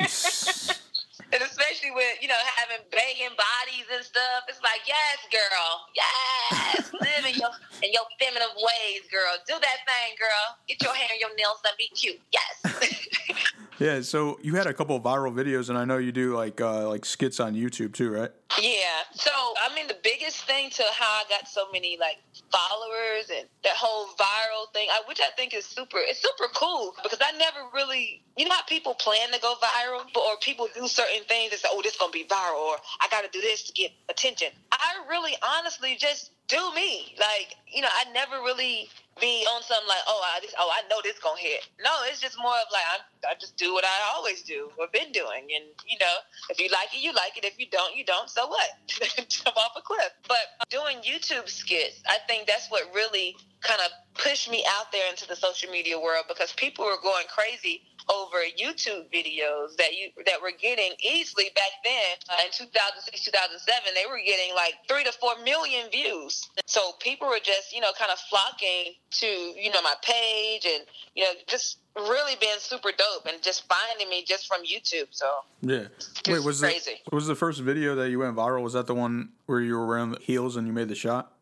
yes. 0.00 0.78
And 1.32 1.40
especially 1.40 1.90
with, 1.92 2.20
you 2.20 2.28
know, 2.28 2.36
having 2.56 2.84
banging 2.92 3.32
bodies 3.40 3.88
and 3.88 4.04
stuff. 4.04 4.44
It's 4.48 4.60
like, 4.60 4.84
yes, 4.84 5.16
girl. 5.32 5.80
Yes. 5.96 6.92
Live 7.00 7.24
in 7.24 7.40
your 7.40 7.48
in 7.80 7.88
your 7.90 8.04
feminine 8.20 8.52
ways, 8.52 9.08
girl. 9.10 9.32
Do 9.48 9.54
that 9.56 9.78
thing, 9.88 10.12
girl. 10.20 10.60
Get 10.68 10.82
your 10.82 10.92
hair 10.92 11.08
and 11.10 11.20
your 11.20 11.34
nails 11.34 11.64
done. 11.64 11.72
Be 11.78 11.88
cute. 11.96 12.20
Yes. 12.36 13.54
yeah, 13.82 14.00
so 14.00 14.38
you 14.42 14.54
had 14.54 14.66
a 14.66 14.74
couple 14.74 14.96
of 14.96 15.02
viral 15.02 15.32
videos 15.32 15.68
and 15.68 15.76
I 15.76 15.84
know 15.84 15.98
you 15.98 16.12
do 16.12 16.36
like 16.36 16.60
uh 16.60 16.88
like 16.88 17.04
skits 17.04 17.40
on 17.40 17.54
YouTube 17.54 17.92
too, 17.92 18.10
right? 18.10 18.30
Yeah. 18.60 19.02
So 19.12 19.30
I 19.30 19.74
mean 19.74 19.88
the 19.88 19.98
biggest 20.02 20.44
thing 20.44 20.70
to 20.70 20.84
how 20.96 21.06
I 21.06 21.24
got 21.28 21.48
so 21.48 21.66
many 21.72 21.98
like 21.98 22.18
followers 22.50 23.30
and 23.36 23.48
that 23.64 23.74
whole 23.74 24.06
viral 24.14 24.72
thing, 24.72 24.88
which 25.08 25.20
I 25.20 25.30
think 25.36 25.54
is 25.54 25.64
super 25.64 25.98
it's 25.98 26.20
super 26.20 26.50
cool 26.54 26.94
because 27.02 27.18
I 27.20 27.36
never 27.36 27.60
really 27.74 28.22
you 28.36 28.48
know 28.48 28.54
how 28.54 28.62
people 28.62 28.94
plan 28.94 29.32
to 29.32 29.40
go 29.40 29.54
viral 29.60 30.04
or 30.16 30.36
people 30.40 30.68
do 30.74 30.86
certain 30.86 31.24
things 31.24 31.52
and 31.52 31.60
say, 31.60 31.68
Oh, 31.72 31.82
this 31.82 31.94
is 31.94 31.98
gonna 31.98 32.12
be 32.12 32.24
viral 32.24 32.60
or 32.60 32.76
I 33.00 33.08
gotta 33.10 33.28
do 33.32 33.40
this 33.40 33.64
to 33.64 33.72
get 33.72 33.90
attention. 34.08 34.48
I 34.70 35.02
really 35.08 35.34
honestly 35.42 35.96
just 35.98 36.30
do 36.48 36.74
me. 36.74 37.14
Like, 37.18 37.56
you 37.66 37.80
know, 37.80 37.88
I 37.90 38.10
never 38.12 38.36
really 38.42 38.88
be 39.20 39.44
on 39.54 39.62
something 39.62 39.88
like, 39.88 40.04
oh, 40.08 40.22
I 40.24 40.40
just, 40.40 40.54
oh, 40.58 40.70
I 40.72 40.86
know 40.88 41.00
this 41.02 41.18
gonna 41.18 41.38
hit. 41.38 41.68
No, 41.82 41.90
it's 42.08 42.20
just 42.20 42.38
more 42.38 42.54
of 42.54 42.68
like 42.72 42.86
i 42.88 43.30
I 43.30 43.34
just 43.38 43.56
do 43.56 43.72
what 43.72 43.84
I 43.84 44.14
always 44.16 44.42
do, 44.42 44.70
or 44.78 44.86
been 44.92 45.12
doing, 45.12 45.46
and 45.54 45.64
you 45.86 45.98
know, 46.00 46.16
if 46.50 46.58
you 46.58 46.68
like 46.72 46.94
it, 46.94 47.02
you 47.02 47.12
like 47.12 47.36
it. 47.36 47.44
If 47.44 47.58
you 47.58 47.66
don't, 47.70 47.94
you 47.96 48.04
don't. 48.04 48.28
So 48.28 48.48
what? 48.48 48.70
Jump 49.28 49.56
off 49.56 49.72
a 49.76 49.82
cliff. 49.82 50.10
But 50.26 50.68
doing 50.70 50.98
YouTube 50.98 51.48
skits, 51.48 52.02
I 52.08 52.18
think 52.26 52.46
that's 52.46 52.68
what 52.68 52.82
really 52.94 53.36
kind 53.62 53.80
of 53.80 53.90
pushed 54.14 54.50
me 54.50 54.64
out 54.78 54.90
there 54.92 55.08
into 55.08 55.26
the 55.28 55.36
social 55.36 55.70
media 55.70 55.98
world 55.98 56.24
because 56.28 56.52
people 56.54 56.84
were 56.84 57.00
going 57.02 57.26
crazy 57.28 57.82
over 58.08 58.38
YouTube 58.58 59.06
videos 59.12 59.76
that 59.78 59.92
you 59.94 60.10
that 60.26 60.40
were 60.42 60.52
getting 60.60 60.92
easily 61.02 61.50
back 61.54 61.70
then 61.84 62.16
uh, 62.30 62.42
in 62.44 62.50
2006 62.52 63.24
2007 63.24 63.94
they 63.94 64.06
were 64.08 64.18
getting 64.24 64.54
like 64.54 64.74
3 64.88 65.04
to 65.04 65.12
4 65.12 65.44
million 65.44 65.90
views 65.90 66.48
so 66.66 66.92
people 67.00 67.28
were 67.28 67.40
just 67.42 67.74
you 67.74 67.80
know 67.80 67.92
kind 67.98 68.10
of 68.10 68.18
flocking 68.18 68.94
to 69.10 69.26
you 69.26 69.70
know 69.70 69.82
my 69.82 69.94
page 70.02 70.66
and 70.66 70.84
you 71.14 71.24
know 71.24 71.32
just 71.46 71.78
really 71.96 72.34
being 72.40 72.56
super 72.58 72.90
dope 72.90 73.26
and 73.26 73.42
just 73.42 73.64
finding 73.68 74.08
me 74.08 74.24
just 74.24 74.46
from 74.46 74.62
YouTube 74.64 75.08
so 75.10 75.26
Yeah. 75.60 75.84
Wait, 76.26 76.42
was 76.42 76.60
crazy. 76.60 77.00
the 77.08 77.14
was 77.14 77.26
the 77.26 77.34
first 77.34 77.60
video 77.60 77.94
that 77.96 78.10
you 78.10 78.18
went 78.18 78.34
viral? 78.36 78.62
Was 78.62 78.72
that 78.72 78.86
the 78.86 78.94
one 78.94 79.30
where 79.46 79.60
you 79.60 79.74
were 79.76 79.86
wearing 79.86 80.10
the 80.10 80.18
heels 80.20 80.56
and 80.56 80.66
you 80.66 80.72
made 80.72 80.88
the 80.88 80.94
shot? 80.94 81.32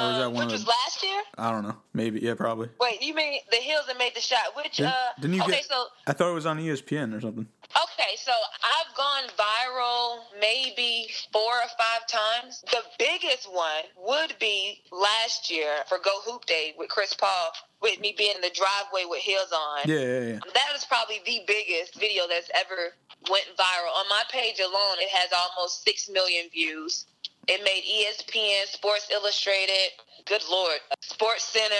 Or 0.00 0.08
was 0.08 0.18
that 0.18 0.26
um, 0.26 0.34
one 0.34 0.46
which 0.46 0.52
was 0.52 0.66
last 0.66 1.02
year 1.02 1.20
I 1.36 1.50
don't 1.50 1.62
know. 1.62 1.76
Maybe. 1.92 2.20
Yeah, 2.20 2.34
probably. 2.34 2.68
wait 2.80 3.02
you 3.02 3.14
mean 3.14 3.40
the 3.50 3.56
Hills 3.58 3.86
that 3.88 3.98
made 3.98 4.14
the 4.14 4.20
shot 4.20 4.54
which 4.56 4.76
Didn't, 4.78 4.92
uh 4.92 5.12
didn't 5.20 5.36
you 5.36 5.42
okay 5.42 5.52
get? 5.52 5.64
so 5.64 5.86
I 6.06 6.12
thought 6.12 6.30
it 6.30 6.34
was 6.34 6.46
on 6.46 6.58
ESPN 6.58 7.16
or 7.16 7.20
something. 7.20 7.46
Okay, 7.64 8.14
so 8.16 8.32
I've 8.62 8.94
gone 8.96 9.24
viral 9.36 10.18
maybe 10.40 11.08
four 11.32 11.42
or 11.42 11.68
five 11.78 12.06
times. 12.06 12.62
The 12.70 12.82
biggest 12.98 13.50
one 13.52 13.84
would 13.98 14.34
be 14.38 14.82
last 14.92 15.50
year 15.50 15.78
for 15.88 15.98
Go 15.98 16.20
Hoop 16.24 16.44
Day 16.46 16.74
with 16.78 16.88
Chris 16.88 17.14
Paul, 17.14 17.50
with 17.82 17.98
me 18.00 18.14
being 18.16 18.36
in 18.36 18.42
the 18.42 18.50
driveway 18.54 19.04
with 19.08 19.20
heels 19.20 19.50
on. 19.52 19.80
Yeah, 19.86 19.98
yeah, 19.98 20.20
yeah. 20.20 20.38
That 20.54 20.76
is 20.76 20.84
probably 20.84 21.20
the 21.26 21.40
biggest 21.48 21.98
video 21.98 22.28
that's 22.28 22.50
ever 22.54 22.94
went 23.28 23.46
viral. 23.58 23.96
On 23.98 24.06
my 24.08 24.22
page 24.30 24.60
alone, 24.60 24.96
it 25.00 25.08
has 25.10 25.30
almost 25.32 25.82
six 25.82 26.08
million 26.08 26.48
views. 26.52 27.06
It 27.46 27.62
made 27.62 27.84
ESPN, 27.84 28.66
Sports 28.66 29.08
Illustrated, 29.12 29.92
good 30.26 30.42
lord, 30.50 30.78
Sports 31.00 31.44
Center, 31.44 31.74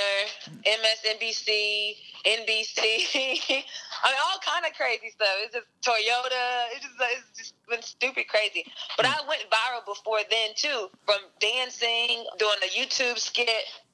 MSNBC, 0.67 1.97
NBC. 2.27 2.77
I 4.05 4.11
mean, 4.11 4.21
all 4.29 4.39
kind 4.45 4.67
of 4.67 4.77
crazy 4.77 5.11
stuff. 5.11 5.29
It's 5.45 5.55
just 5.55 5.67
Toyota. 5.81 6.69
It's 6.73 6.85
just, 6.85 6.95
it's 7.01 7.39
just 7.39 7.55
been 7.69 7.83
stupid 7.83 8.29
crazy. 8.29 8.65
But 8.97 9.07
I 9.07 9.17
went 9.29 9.43
viral 9.51 9.85
before 9.87 10.19
then 10.31 10.51
too, 10.57 10.89
from 11.05 11.19
dancing, 11.41 12.25
doing 12.39 12.57
a 12.63 12.69
YouTube 12.79 13.19
skit, 13.19 13.49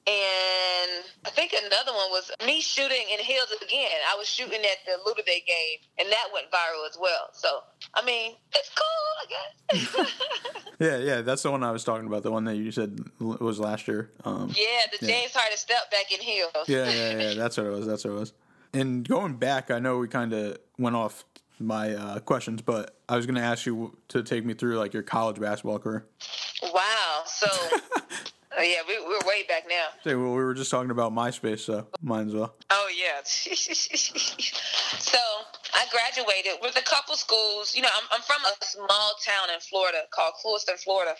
and 0.07 1.03
I 1.25 1.29
think 1.29 1.53
another 1.53 1.91
one 1.93 2.09
was 2.11 2.31
me 2.45 2.59
shooting 2.61 3.05
in 3.11 3.19
heels 3.19 3.53
again. 3.61 3.89
I 4.11 4.15
was 4.17 4.27
shooting 4.27 4.61
at 4.61 4.77
the 4.85 4.93
Luda 5.07 5.23
Day 5.25 5.43
game, 5.45 5.77
and 5.99 6.09
that 6.11 6.25
went 6.33 6.47
viral 6.51 6.89
as 6.89 6.97
well. 6.99 7.29
So, 7.33 7.47
I 7.93 8.03
mean, 8.03 8.33
it's 8.55 8.71
cool, 8.75 9.11
I 9.21 9.25
guess. 9.77 10.11
Yeah, 10.81 10.97
yeah, 10.97 11.21
that's 11.21 11.43
the 11.43 11.51
one 11.51 11.61
I 11.63 11.69
was 11.69 11.83
talking 11.83 12.07
about. 12.07 12.23
The 12.23 12.31
one 12.31 12.45
that 12.45 12.55
you 12.55 12.71
said 12.71 12.99
was 13.19 13.59
last 13.59 13.87
year. 13.87 14.09
Um, 14.25 14.47
yeah, 14.55 14.87
the 14.99 15.05
Yeah. 15.05 15.19
James 15.19 15.31
Harden 15.35 15.55
step 15.55 15.91
back 15.91 16.11
in 16.11 16.19
heels. 16.19 16.49
yeah, 16.65 16.89
yeah, 16.89 17.19
yeah. 17.19 17.33
That's 17.37 17.55
what 17.57 17.67
it 17.67 17.69
was. 17.69 17.85
That's 17.85 18.03
what 18.03 18.11
it 18.15 18.19
was. 18.19 18.33
And 18.73 19.07
going 19.07 19.35
back, 19.35 19.69
I 19.69 19.77
know 19.77 19.99
we 19.99 20.07
kind 20.07 20.33
of 20.33 20.57
went 20.79 20.95
off 20.95 21.23
my 21.61 21.93
uh, 21.93 22.19
questions, 22.19 22.61
but 22.61 22.95
I 23.07 23.15
was 23.15 23.25
going 23.25 23.35
to 23.35 23.41
ask 23.41 23.65
you 23.65 23.97
to 24.09 24.23
take 24.23 24.45
me 24.45 24.53
through 24.53 24.77
like 24.77 24.93
your 24.93 25.03
college 25.03 25.39
basketball 25.39 25.79
career. 25.79 26.05
Wow. 26.73 27.21
So, 27.25 27.47
uh, 28.57 28.61
yeah, 28.61 28.81
we, 28.87 28.99
we're 28.99 29.27
way 29.27 29.43
back 29.47 29.63
now. 29.69 29.87
Say, 30.03 30.15
well, 30.15 30.31
we 30.31 30.43
were 30.43 30.53
just 30.53 30.71
talking 30.71 30.91
about 30.91 31.13
MySpace, 31.13 31.59
so 31.59 31.87
might 32.01 32.27
as 32.27 32.33
well. 32.33 32.53
Oh 32.69 32.89
yeah. 32.95 33.21
so 33.23 35.17
I 35.73 35.85
graduated 35.89 36.59
with 36.61 36.77
a 36.77 36.81
couple 36.81 37.15
schools. 37.15 37.73
You 37.75 37.83
know, 37.83 37.89
I'm, 37.93 38.07
I'm 38.11 38.21
from 38.21 38.41
a 38.45 38.65
small 38.65 39.13
town 39.25 39.49
in 39.53 39.59
Florida 39.61 40.03
called 40.11 40.33
Clewiston, 40.43 40.77
Florida. 40.79 41.15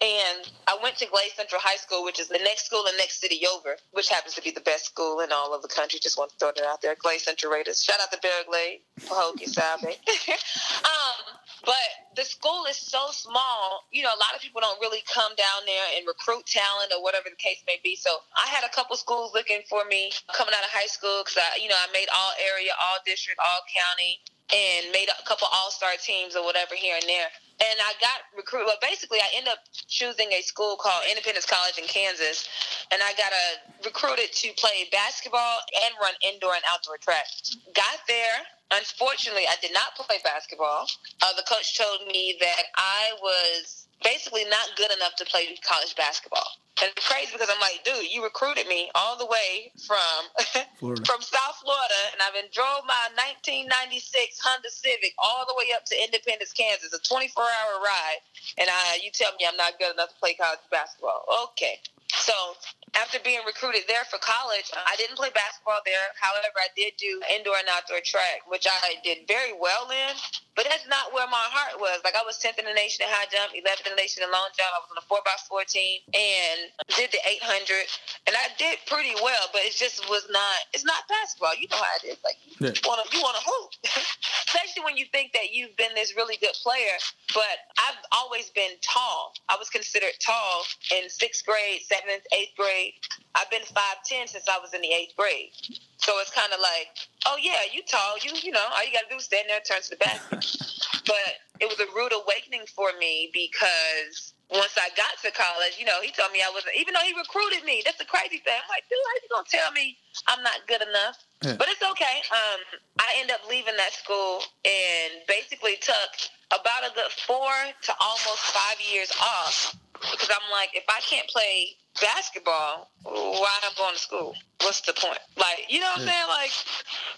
And 0.00 0.50
I 0.66 0.78
went 0.82 0.96
to 0.98 1.06
Glade 1.06 1.30
Central 1.36 1.60
High 1.60 1.76
School, 1.76 2.04
which 2.04 2.18
is 2.18 2.28
the 2.28 2.38
next 2.38 2.66
school 2.66 2.86
in 2.86 2.96
next 2.96 3.20
city 3.20 3.42
over, 3.46 3.76
which 3.92 4.08
happens 4.08 4.34
to 4.34 4.42
be 4.42 4.50
the 4.50 4.62
best 4.62 4.86
school 4.86 5.20
in 5.20 5.30
all 5.30 5.54
of 5.54 5.62
the 5.62 5.68
country. 5.68 6.00
Just 6.02 6.16
want 6.16 6.30
to 6.30 6.36
throw 6.38 6.52
that 6.56 6.64
out 6.64 6.80
there. 6.80 6.96
Glade 6.98 7.20
Central 7.20 7.52
Raiders. 7.52 7.82
Shout 7.82 8.00
out 8.00 8.10
to 8.10 8.18
Belle 8.22 8.44
Glade, 8.48 8.80
Pahokee, 9.00 9.58
um, 9.58 11.36
but 11.64 11.86
the 12.16 12.24
school 12.24 12.64
is 12.68 12.76
so 12.76 13.08
small, 13.10 13.84
you 13.92 14.02
know, 14.02 14.10
a 14.10 14.20
lot 14.20 14.34
of 14.34 14.40
people 14.40 14.60
don't 14.60 14.80
really 14.80 15.02
come 15.12 15.32
down 15.36 15.62
there 15.66 15.86
and 15.96 16.06
recruit 16.06 16.46
talent 16.46 16.92
or 16.94 17.02
whatever 17.02 17.28
the 17.30 17.36
case 17.36 17.62
may 17.66 17.78
be. 17.82 17.94
So 17.96 18.10
I 18.36 18.46
had 18.48 18.64
a 18.64 18.72
couple 18.74 18.96
schools 18.96 19.32
looking 19.34 19.62
for 19.68 19.84
me 19.84 20.12
coming 20.32 20.54
out 20.54 20.64
of 20.64 20.72
high 20.72 20.90
school 20.90 21.22
because 21.24 21.38
I, 21.38 21.60
you 21.62 21.68
know, 21.68 21.78
I 21.78 21.90
made 21.92 22.08
all 22.14 22.32
area, 22.40 22.72
all 22.80 22.98
district, 23.04 23.38
all 23.38 23.60
county, 23.70 24.18
and 24.50 24.90
made 24.92 25.08
a 25.08 25.16
couple 25.26 25.46
all 25.52 25.70
star 25.70 25.94
teams 26.02 26.34
or 26.34 26.44
whatever 26.44 26.74
here 26.74 26.96
and 26.98 27.06
there. 27.08 27.30
And 27.60 27.76
I 27.78 27.92
got 28.00 28.24
recruited. 28.34 28.66
Well, 28.66 28.80
basically, 28.80 29.20
I 29.20 29.28
ended 29.36 29.52
up 29.52 29.60
choosing 29.86 30.32
a 30.32 30.40
school 30.40 30.76
called 30.80 31.04
Independence 31.08 31.44
College 31.44 31.76
in 31.76 31.84
Kansas, 31.84 32.48
and 32.90 33.02
I 33.04 33.12
got 33.20 33.32
uh, 33.32 33.84
recruited 33.84 34.32
to 34.32 34.48
play 34.56 34.88
basketball 34.90 35.60
and 35.84 35.94
run 36.00 36.14
indoor 36.24 36.54
and 36.54 36.64
outdoor 36.72 36.96
track. 36.96 37.28
Got 37.74 38.00
there. 38.08 38.40
Unfortunately, 38.72 39.44
I 39.48 39.56
did 39.60 39.72
not 39.72 39.94
play 39.96 40.18
basketball. 40.22 40.86
Uh, 41.22 41.32
the 41.36 41.42
coach 41.42 41.76
told 41.76 42.06
me 42.06 42.36
that 42.40 42.62
I 42.76 43.12
was 43.20 43.86
basically 44.02 44.44
not 44.44 44.76
good 44.76 44.90
enough 44.92 45.16
to 45.16 45.24
play 45.24 45.58
college 45.66 45.94
basketball. 45.96 46.46
And 46.80 46.88
it's 46.96 47.06
crazy 47.06 47.28
because 47.32 47.50
I'm 47.52 47.60
like, 47.60 47.84
dude, 47.84 48.08
you 48.08 48.24
recruited 48.24 48.66
me 48.66 48.88
all 48.94 49.18
the 49.18 49.26
way 49.26 49.68
from 49.84 50.32
Florida. 50.80 51.04
from 51.04 51.20
South 51.20 51.60
Florida, 51.60 52.00
and 52.12 52.24
I've 52.24 52.32
been 52.32 52.48
drove 52.56 52.88
my 52.88 53.12
1996 53.36 54.40
Honda 54.40 54.70
Civic 54.72 55.12
all 55.20 55.44
the 55.44 55.52
way 55.60 55.76
up 55.76 55.84
to 55.92 55.94
Independence, 56.00 56.56
Kansas, 56.56 56.96
a 56.96 57.02
24 57.04 57.44
hour 57.44 57.84
ride, 57.84 58.24
and 58.56 58.68
I, 58.72 58.96
you 59.04 59.12
tell 59.12 59.28
me 59.36 59.44
I'm 59.44 59.60
not 59.60 59.76
good 59.76 59.92
enough 59.92 60.08
to 60.08 60.18
play 60.24 60.32
college 60.32 60.64
basketball. 60.72 61.20
Okay, 61.52 61.84
so 62.14 62.56
after 62.94 63.18
being 63.22 63.40
recruited 63.46 63.82
there 63.88 64.04
for 64.04 64.18
college, 64.18 64.70
I 64.74 64.96
didn't 64.96 65.16
play 65.16 65.30
basketball 65.34 65.80
there. 65.84 66.10
However, 66.20 66.58
I 66.58 66.68
did 66.76 66.94
do 66.98 67.20
indoor 67.30 67.56
and 67.58 67.68
outdoor 67.68 68.00
track, 68.04 68.42
which 68.48 68.66
I 68.66 68.96
did 69.04 69.28
very 69.28 69.52
well 69.58 69.90
in. 69.90 70.14
But 70.60 70.68
that's 70.68 70.84
not 70.92 71.08
where 71.16 71.24
my 71.32 71.40
heart 71.48 71.80
was. 71.80 72.04
Like 72.04 72.12
I 72.12 72.20
was 72.20 72.36
10th 72.36 72.60
in 72.60 72.68
the 72.68 72.76
nation 72.76 73.00
in 73.00 73.08
high 73.08 73.24
jump, 73.32 73.56
11th 73.56 73.88
in 73.88 73.96
the 73.96 74.00
nation 74.00 74.20
in 74.20 74.28
long 74.28 74.52
jump. 74.52 74.68
I 74.76 74.84
was 74.84 74.92
on 74.92 75.00
4x4 75.08 75.64
team 75.64 76.04
and 76.12 76.68
did 77.00 77.08
the 77.16 77.22
800, 77.24 77.88
and 78.28 78.36
I 78.36 78.52
did 78.60 78.76
pretty 78.84 79.16
well. 79.24 79.48
But 79.56 79.64
it 79.64 79.72
just 79.72 80.04
was 80.12 80.28
not. 80.28 80.68
It's 80.76 80.84
not 80.84 81.08
basketball. 81.08 81.56
You 81.56 81.64
know 81.72 81.80
how 81.80 81.96
it 82.04 82.12
is. 82.12 82.20
Like 82.20 82.36
you 82.60 82.76
want 82.84 83.00
to 83.00 83.08
you 83.08 83.24
want 83.24 83.40
to 83.40 83.44
hoop, 83.48 83.72
especially 84.52 84.84
when 84.84 85.00
you 85.00 85.08
think 85.08 85.32
that 85.32 85.48
you've 85.48 85.72
been 85.80 85.96
this 85.96 86.12
really 86.12 86.36
good 86.36 86.52
player. 86.60 86.92
But 87.32 87.64
I've 87.80 88.04
always 88.12 88.52
been 88.52 88.76
tall. 88.84 89.32
I 89.48 89.56
was 89.56 89.72
considered 89.72 90.12
tall 90.20 90.68
in 90.92 91.08
sixth 91.08 91.40
grade, 91.48 91.88
seventh, 91.88 92.28
eighth 92.36 92.52
grade. 92.60 93.00
I've 93.32 93.48
been 93.48 93.64
five 93.64 94.04
ten 94.04 94.28
since 94.28 94.44
I 94.44 94.60
was 94.60 94.76
in 94.76 94.84
the 94.84 94.92
eighth 94.92 95.16
grade. 95.16 95.56
So 96.00 96.16
it's 96.20 96.32
kind 96.32 96.52
of 96.52 96.60
like, 96.60 96.96
oh 97.26 97.36
yeah, 97.40 97.68
you 97.72 97.82
tall, 97.84 98.16
you 98.22 98.32
you 98.40 98.52
know, 98.52 98.64
all 98.72 98.84
you 98.84 98.92
got 98.92 99.04
to 99.04 99.10
do 99.10 99.16
is 99.16 99.24
stand 99.24 99.48
there, 99.48 99.60
and 99.60 99.64
turn 99.64 99.82
to 99.82 99.90
the 99.90 100.00
back. 100.00 100.20
but 100.30 101.32
it 101.60 101.68
was 101.68 101.78
a 101.80 101.88
rude 101.92 102.16
awakening 102.16 102.64
for 102.72 102.88
me 102.98 103.28
because 103.32 104.32
once 104.50 104.74
I 104.80 104.88
got 104.96 105.14
to 105.22 105.30
college, 105.30 105.76
you 105.78 105.84
know, 105.84 106.00
he 106.02 106.10
told 106.10 106.32
me 106.32 106.42
I 106.42 106.50
wasn't, 106.50 106.74
even 106.74 106.94
though 106.94 107.06
he 107.06 107.14
recruited 107.14 107.62
me. 107.62 107.82
That's 107.84 107.98
the 107.98 108.08
crazy 108.08 108.42
thing. 108.42 108.56
I'm 108.56 108.70
like, 108.72 108.88
dude, 108.88 108.98
how 108.98 109.14
you 109.20 109.28
gonna 109.30 109.46
tell 109.46 109.70
me 109.72 109.96
I'm 110.26 110.42
not 110.42 110.66
good 110.66 110.82
enough? 110.82 111.20
Yeah. 111.44 111.56
But 111.60 111.68
it's 111.68 111.84
okay. 111.84 112.24
Um, 112.32 112.80
I 112.98 113.20
end 113.20 113.30
up 113.30 113.44
leaving 113.48 113.76
that 113.76 113.92
school 113.92 114.42
and 114.64 115.22
basically 115.28 115.76
took 115.78 116.12
about 116.50 116.82
a 116.82 116.90
good 116.96 117.12
four 117.28 117.52
to 117.84 117.92
almost 118.00 118.42
five 118.50 118.80
years 118.80 119.12
off 119.20 119.76
because 119.94 120.30
I'm 120.32 120.48
like, 120.50 120.70
if 120.74 120.84
I 120.88 121.00
can't 121.04 121.28
play 121.28 121.76
basketball, 121.98 122.90
why 123.02 123.58
am 123.64 123.72
going 123.76 123.94
to 123.94 124.00
school? 124.00 124.34
What's 124.60 124.82
the 124.82 124.92
point? 124.92 125.18
Like, 125.36 125.66
you 125.68 125.80
know 125.80 125.86
what 125.86 126.00
I'm 126.00 126.06
saying? 126.06 126.28
Like, 126.28 126.52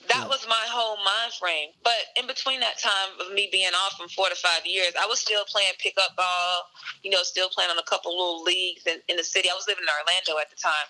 that 0.09 0.29
was 0.29 0.47
my 0.49 0.65
whole 0.71 0.97
mind 1.05 1.33
frame. 1.39 1.71
But 1.85 1.99
in 2.17 2.27
between 2.27 2.61
that 2.61 2.79
time 2.79 3.19
of 3.21 3.35
me 3.35 3.49
being 3.53 3.73
off 3.85 3.99
from 3.99 4.09
four 4.09 4.29
to 4.29 4.35
five 4.37 4.65
years, 4.65 4.93
I 5.01 5.07
was 5.07 5.21
still 5.21 5.45
playing 5.47 5.73
pickup 5.79 6.17
ball, 6.17 6.71
you 7.03 7.11
know, 7.11 7.23
still 7.23 7.49
playing 7.49 7.71
on 7.71 7.79
a 7.79 7.85
couple 7.85 8.13
little 8.13 8.43
leagues 8.43 8.87
in, 8.87 8.99
in 9.09 9.17
the 9.17 9.25
city. 9.25 9.51
I 9.51 9.55
was 9.55 9.67
living 9.67 9.85
in 9.85 9.91
Orlando 9.91 10.41
at 10.41 10.51
the 10.51 10.57
time. 10.57 10.89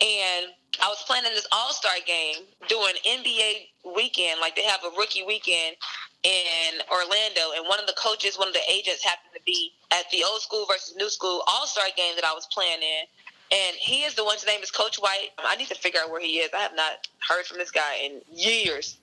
And 0.00 0.54
I 0.80 0.88
was 0.88 1.02
playing 1.06 1.26
in 1.26 1.34
this 1.34 1.46
All 1.50 1.72
Star 1.72 1.98
game 2.06 2.46
doing 2.68 2.94
NBA 3.06 3.94
weekend. 3.94 4.40
Like, 4.40 4.54
they 4.54 4.64
have 4.64 4.80
a 4.84 4.94
rookie 4.96 5.24
weekend 5.26 5.76
in 6.24 6.82
Orlando, 6.90 7.54
and 7.54 7.66
one 7.68 7.78
of 7.78 7.86
the 7.86 7.94
coaches, 7.94 8.38
one 8.38 8.48
of 8.48 8.54
the 8.54 8.66
agents, 8.68 9.04
happened 9.04 9.30
to 9.34 9.42
be 9.46 9.72
at 9.92 10.10
the 10.10 10.24
old 10.24 10.40
school 10.40 10.66
versus 10.66 10.94
new 10.96 11.08
school 11.08 11.42
All 11.46 11.66
Star 11.66 11.86
game 11.96 12.14
that 12.16 12.24
I 12.24 12.32
was 12.32 12.46
playing 12.52 12.82
in. 12.82 13.06
And 13.50 13.76
he 13.76 14.02
is 14.02 14.14
the 14.14 14.24
one. 14.24 14.34
His 14.34 14.46
name 14.46 14.62
is 14.62 14.70
Coach 14.70 14.96
White. 14.96 15.30
I 15.38 15.56
need 15.56 15.68
to 15.68 15.74
figure 15.74 16.00
out 16.00 16.10
where 16.10 16.20
he 16.20 16.38
is. 16.38 16.50
I 16.52 16.58
have 16.60 16.76
not 16.76 17.08
heard 17.26 17.46
from 17.46 17.58
this 17.58 17.70
guy 17.70 17.96
in 18.04 18.20
years. 18.30 18.98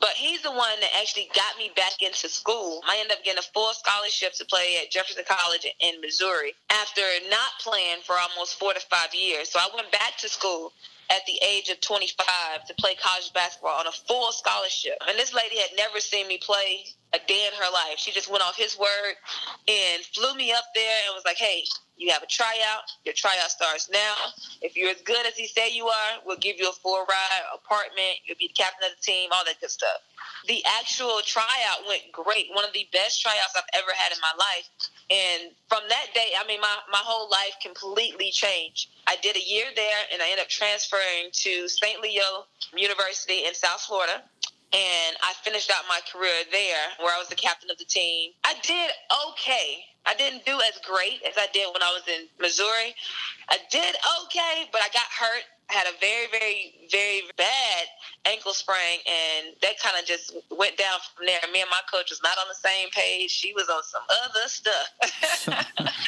But 0.00 0.10
he's 0.10 0.42
the 0.42 0.50
one 0.50 0.80
that 0.80 0.90
actually 1.00 1.30
got 1.34 1.56
me 1.56 1.70
back 1.76 2.02
into 2.02 2.28
school. 2.28 2.82
I 2.86 2.98
ended 2.98 3.16
up 3.16 3.24
getting 3.24 3.38
a 3.38 3.52
full 3.54 3.72
scholarship 3.72 4.34
to 4.34 4.44
play 4.44 4.78
at 4.82 4.90
Jefferson 4.90 5.24
College 5.26 5.66
in 5.80 6.00
Missouri 6.00 6.54
after 6.70 7.00
not 7.30 7.56
playing 7.62 8.02
for 8.04 8.14
almost 8.18 8.58
four 8.58 8.74
to 8.74 8.80
five 8.80 9.14
years. 9.14 9.48
So 9.48 9.58
I 9.60 9.68
went 9.74 9.90
back 9.92 10.18
to 10.18 10.28
school 10.28 10.72
at 11.10 11.24
the 11.26 11.38
age 11.46 11.68
of 11.68 11.80
25 11.80 12.66
to 12.66 12.74
play 12.74 12.94
college 12.96 13.32
basketball 13.32 13.78
on 13.78 13.86
a 13.86 13.92
full 13.92 14.32
scholarship. 14.32 14.98
And 15.08 15.18
this 15.18 15.32
lady 15.32 15.56
had 15.56 15.70
never 15.76 16.00
seen 16.00 16.28
me 16.28 16.38
play 16.38 16.84
a 17.14 17.18
day 17.26 17.46
in 17.46 17.54
her 17.54 17.70
life. 17.72 17.96
She 17.98 18.10
just 18.10 18.30
went 18.30 18.42
off 18.42 18.56
his 18.56 18.78
word 18.78 19.14
and 19.68 20.02
flew 20.14 20.34
me 20.34 20.52
up 20.52 20.64
there 20.74 20.98
and 21.06 21.14
was 21.14 21.24
like, 21.24 21.36
"Hey, 21.36 21.64
you 21.96 22.10
have 22.10 22.22
a 22.22 22.26
tryout. 22.26 22.90
Your 23.04 23.14
tryout 23.14 23.50
starts 23.50 23.88
now. 23.88 24.14
If 24.60 24.76
you're 24.76 24.90
as 24.90 25.00
good 25.02 25.24
as 25.26 25.36
he 25.36 25.46
say 25.46 25.70
you 25.70 25.86
are, 25.86 26.12
we'll 26.26 26.38
give 26.38 26.58
you 26.58 26.68
a 26.68 26.72
full 26.72 27.06
ride, 27.06 27.42
apartment. 27.54 28.18
You'll 28.26 28.38
be 28.38 28.48
the 28.48 28.54
captain 28.54 28.90
of 28.90 28.96
the 28.96 29.02
team, 29.02 29.30
all 29.32 29.44
that 29.44 29.60
good 29.60 29.70
stuff." 29.70 30.02
The 30.46 30.62
actual 30.66 31.20
tryout 31.24 31.86
went 31.86 32.12
great. 32.12 32.48
One 32.52 32.64
of 32.64 32.72
the 32.72 32.86
best 32.92 33.22
tryouts 33.22 33.54
I've 33.56 33.64
ever 33.72 33.92
had 33.96 34.12
in 34.12 34.18
my 34.20 34.32
life. 34.38 34.68
And 35.10 35.52
from 35.68 35.82
that 35.88 36.06
day, 36.14 36.32
I 36.38 36.46
mean, 36.46 36.60
my, 36.60 36.76
my 36.90 37.00
whole 37.02 37.30
life 37.30 37.54
completely 37.62 38.30
changed. 38.30 38.88
I 39.06 39.16
did 39.22 39.36
a 39.36 39.40
year 39.40 39.66
there 39.74 40.00
and 40.12 40.22
I 40.22 40.26
ended 40.30 40.40
up 40.40 40.48
transferring 40.48 41.30
to 41.32 41.68
St. 41.68 42.00
Leo 42.00 42.46
University 42.74 43.44
in 43.44 43.54
South 43.54 43.82
Florida 43.82 44.22
and 44.74 45.16
I 45.22 45.32
finished 45.42 45.70
out 45.70 45.84
my 45.88 46.00
career 46.10 46.34
there 46.50 46.84
where 46.98 47.14
I 47.14 47.18
was 47.18 47.28
the 47.28 47.36
captain 47.38 47.70
of 47.70 47.78
the 47.78 47.84
team. 47.84 48.32
I 48.42 48.54
did 48.62 48.90
okay. 49.30 49.84
I 50.04 50.14
didn't 50.14 50.44
do 50.44 50.58
as 50.60 50.78
great 50.84 51.22
as 51.22 51.34
I 51.38 51.46
did 51.52 51.68
when 51.72 51.82
I 51.82 51.92
was 51.94 52.02
in 52.08 52.26
Missouri. 52.40 52.94
I 53.48 53.58
did 53.70 53.94
okay, 54.24 54.68
but 54.72 54.82
I 54.82 54.88
got 54.92 55.06
hurt. 55.08 55.44
I 55.70 55.72
had 55.72 55.86
a 55.86 55.96
very, 55.98 56.26
very, 56.30 56.88
very 56.90 57.22
bad 57.38 57.86
ankle 58.26 58.52
sprain, 58.52 58.98
and 59.06 59.54
that 59.62 59.78
kind 59.80 59.96
of 59.98 60.04
just 60.04 60.36
went 60.50 60.76
down 60.76 60.98
from 61.14 61.24
there. 61.26 61.40
Me 61.52 61.60
and 61.62 61.70
my 61.70 61.80
coach 61.90 62.10
was 62.10 62.20
not 62.22 62.36
on 62.36 62.44
the 62.48 62.68
same 62.68 62.90
page. 62.90 63.30
She 63.30 63.54
was 63.54 63.68
on 63.70 63.82
some 63.82 64.02
other 64.26 64.48
stuff. 64.48 65.86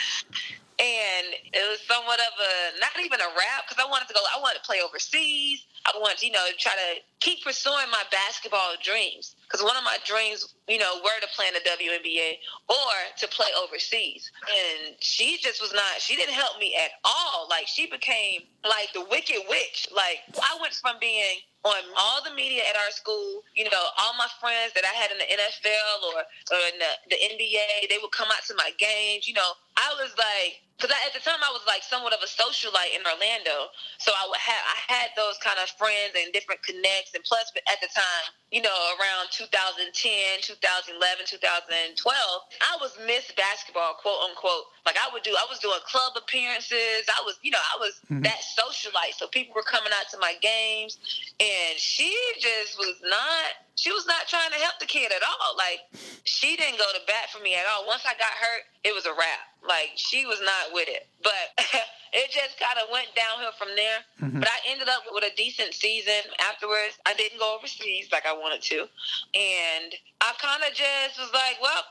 and 0.79 1.27
it 1.57 1.65
was 1.71 1.81
somewhat 1.89 2.21
of 2.21 2.35
a 2.37 2.81
not 2.81 2.93
even 3.01 3.21
a 3.21 3.31
rap 3.33 3.65
because 3.65 3.83
I 3.83 3.89
wanted 3.89 4.09
to 4.09 4.15
go. 4.15 4.21
I 4.29 4.41
wanted 4.41 4.61
to 4.61 4.67
play 4.69 4.85
overseas. 4.85 5.65
I 5.87 5.97
wanted, 5.97 6.21
you 6.21 6.33
know, 6.33 6.45
try 6.59 6.73
to 6.73 7.01
keep 7.21 7.45
pursuing 7.45 7.89
my 7.91 8.03
basketball 8.11 8.75
dreams 8.83 9.37
because 9.47 9.65
one 9.65 9.77
of 9.77 9.85
my 9.85 9.97
dreams, 10.05 10.53
you 10.69 10.79
know, 10.79 11.01
were 11.01 11.21
to 11.23 11.29
play 11.35 11.47
in 11.49 11.55
the 11.55 11.65
WNBA 11.65 12.43
or 12.69 12.93
to 13.19 13.29
play 13.29 13.47
overseas. 13.57 14.31
And 14.51 14.97
she 15.01 15.39
just 15.41 15.63
was 15.63 15.73
not. 15.73 16.01
She 16.01 16.17
didn't 16.17 16.35
help 16.35 16.59
me 16.59 16.77
at 16.77 16.91
all. 17.05 17.47
Like 17.49 17.69
she 17.69 17.87
became 17.87 18.43
like 18.69 18.93
the 18.93 19.07
wicked 19.09 19.49
witch. 19.49 19.89
Like 19.95 20.27
I 20.37 20.59
went 20.61 20.75
from 20.75 20.97
being 21.01 21.41
on 21.65 21.83
all 21.97 22.23
the 22.23 22.35
media 22.35 22.63
at 22.69 22.77
our 22.77 22.91
school. 22.91 23.43
You 23.55 23.65
know, 23.65 23.85
all 23.99 24.13
my 24.19 24.29
friends 24.41 24.73
that 24.75 24.85
I 24.85 24.93
had 24.93 25.11
in 25.11 25.19
the 25.19 25.29
NFL 25.31 25.99
or, 26.13 26.21
or 26.21 26.61
in 26.69 26.79
the, 26.79 26.93
the 27.11 27.17
NBA, 27.17 27.89
they 27.89 27.99
would 28.03 28.13
come 28.13 28.29
out 28.29 28.45
to 28.47 28.55
my 28.55 28.71
games. 28.79 29.27
You 29.27 29.35
know, 29.35 29.51
I 29.77 29.95
was 29.99 30.13
like, 30.19 30.66
because 30.77 30.93
at 31.09 31.17
the 31.17 31.25
time 31.25 31.41
I 31.41 31.49
was 31.57 31.65
like 31.65 31.81
somewhat 31.81 32.13
of 32.13 32.21
a 32.21 32.29
socialite 32.29 32.93
in 32.93 33.01
Orlando, 33.01 33.73
so 33.97 34.13
I 34.13 34.29
would 34.29 34.41
have 34.41 34.65
I 34.69 34.79
had 34.93 35.09
those 35.17 35.41
kind 35.41 35.57
of 35.57 35.73
friends 35.81 36.13
and 36.13 36.29
different 36.37 36.61
connects, 36.61 37.17
and 37.17 37.25
plus 37.25 37.49
at 37.65 37.81
the 37.81 37.89
time, 37.89 38.25
you 38.53 38.61
know, 38.61 38.77
around 39.01 39.33
2010, 39.33 39.89
2011, 39.89 41.01
2012, 41.25 41.97
I 41.97 42.77
was 42.77 42.93
Miss 43.09 43.33
Basketball, 43.33 43.97
quote 44.05 44.21
unquote. 44.29 44.69
Like 44.85 45.01
I 45.01 45.09
would 45.17 45.25
do, 45.25 45.33
I 45.33 45.49
was 45.49 45.59
doing 45.65 45.81
club 45.89 46.13
appearances. 46.15 47.09
I 47.09 47.25
was, 47.25 47.41
you 47.41 47.51
know, 47.51 47.65
I 47.73 47.81
was 47.81 47.97
mm-hmm. 48.13 48.23
that 48.29 48.45
socialite. 48.45 49.17
So 49.17 49.27
people 49.33 49.57
were 49.57 49.67
coming 49.67 49.91
out 49.97 50.13
to 50.13 50.19
my 50.21 50.37
games, 50.45 51.01
and 51.41 51.81
she 51.81 52.13
just 52.37 52.77
was 52.77 53.01
not 53.01 53.65
she 53.77 53.93
was 53.93 54.07
not 54.07 54.27
trying 54.27 54.51
to 54.51 54.57
help 54.57 54.81
the 54.81 54.87
kid 54.87 55.13
at 55.13 55.23
all. 55.23 55.57
Like 55.57 55.89
she 56.25 56.57
didn't 56.57 56.79
go 56.79 56.89
to 56.93 57.01
bat 57.07 57.33
for 57.33 57.41
me 57.43 57.55
at 57.55 57.65
all. 57.71 57.87
Once 57.87 58.03
I 58.05 58.13
got 58.15 58.33
hurt, 58.37 58.65
it 58.85 58.95
was 58.95 59.05
a 59.07 59.13
wrap. 59.13 59.56
Like 59.69 59.93
she 59.97 60.27
was 60.27 60.41
not 60.41 60.73
with 60.73 60.89
it. 60.89 61.09
But 61.23 61.53
it 62.13 62.31
just 62.31 62.59
kind 62.59 62.79
of 62.79 62.89
went 62.93 63.09
downhill 63.15 63.53
from 63.59 63.75
there. 63.77 64.01
Mm-hmm. 64.23 64.41
But 64.41 64.49
I 64.49 64.59
ended 64.71 64.89
up 64.89 65.03
with 65.11 65.25
a 65.25 65.35
decent 65.37 65.75
season 65.75 66.31
afterwards. 66.41 66.99
I 67.07 67.15
didn't 67.15 67.39
go 67.39 67.57
overseas 67.57 68.09
like 68.13 68.27
I 68.27 68.33
wanted 68.33 68.63
to, 68.73 68.89
and 69.35 69.91
I 70.21 70.33
kind 70.39 70.63
of 70.63 70.73
just 70.75 71.19
was 71.19 71.31
like, 71.35 71.59
well, 71.61 71.83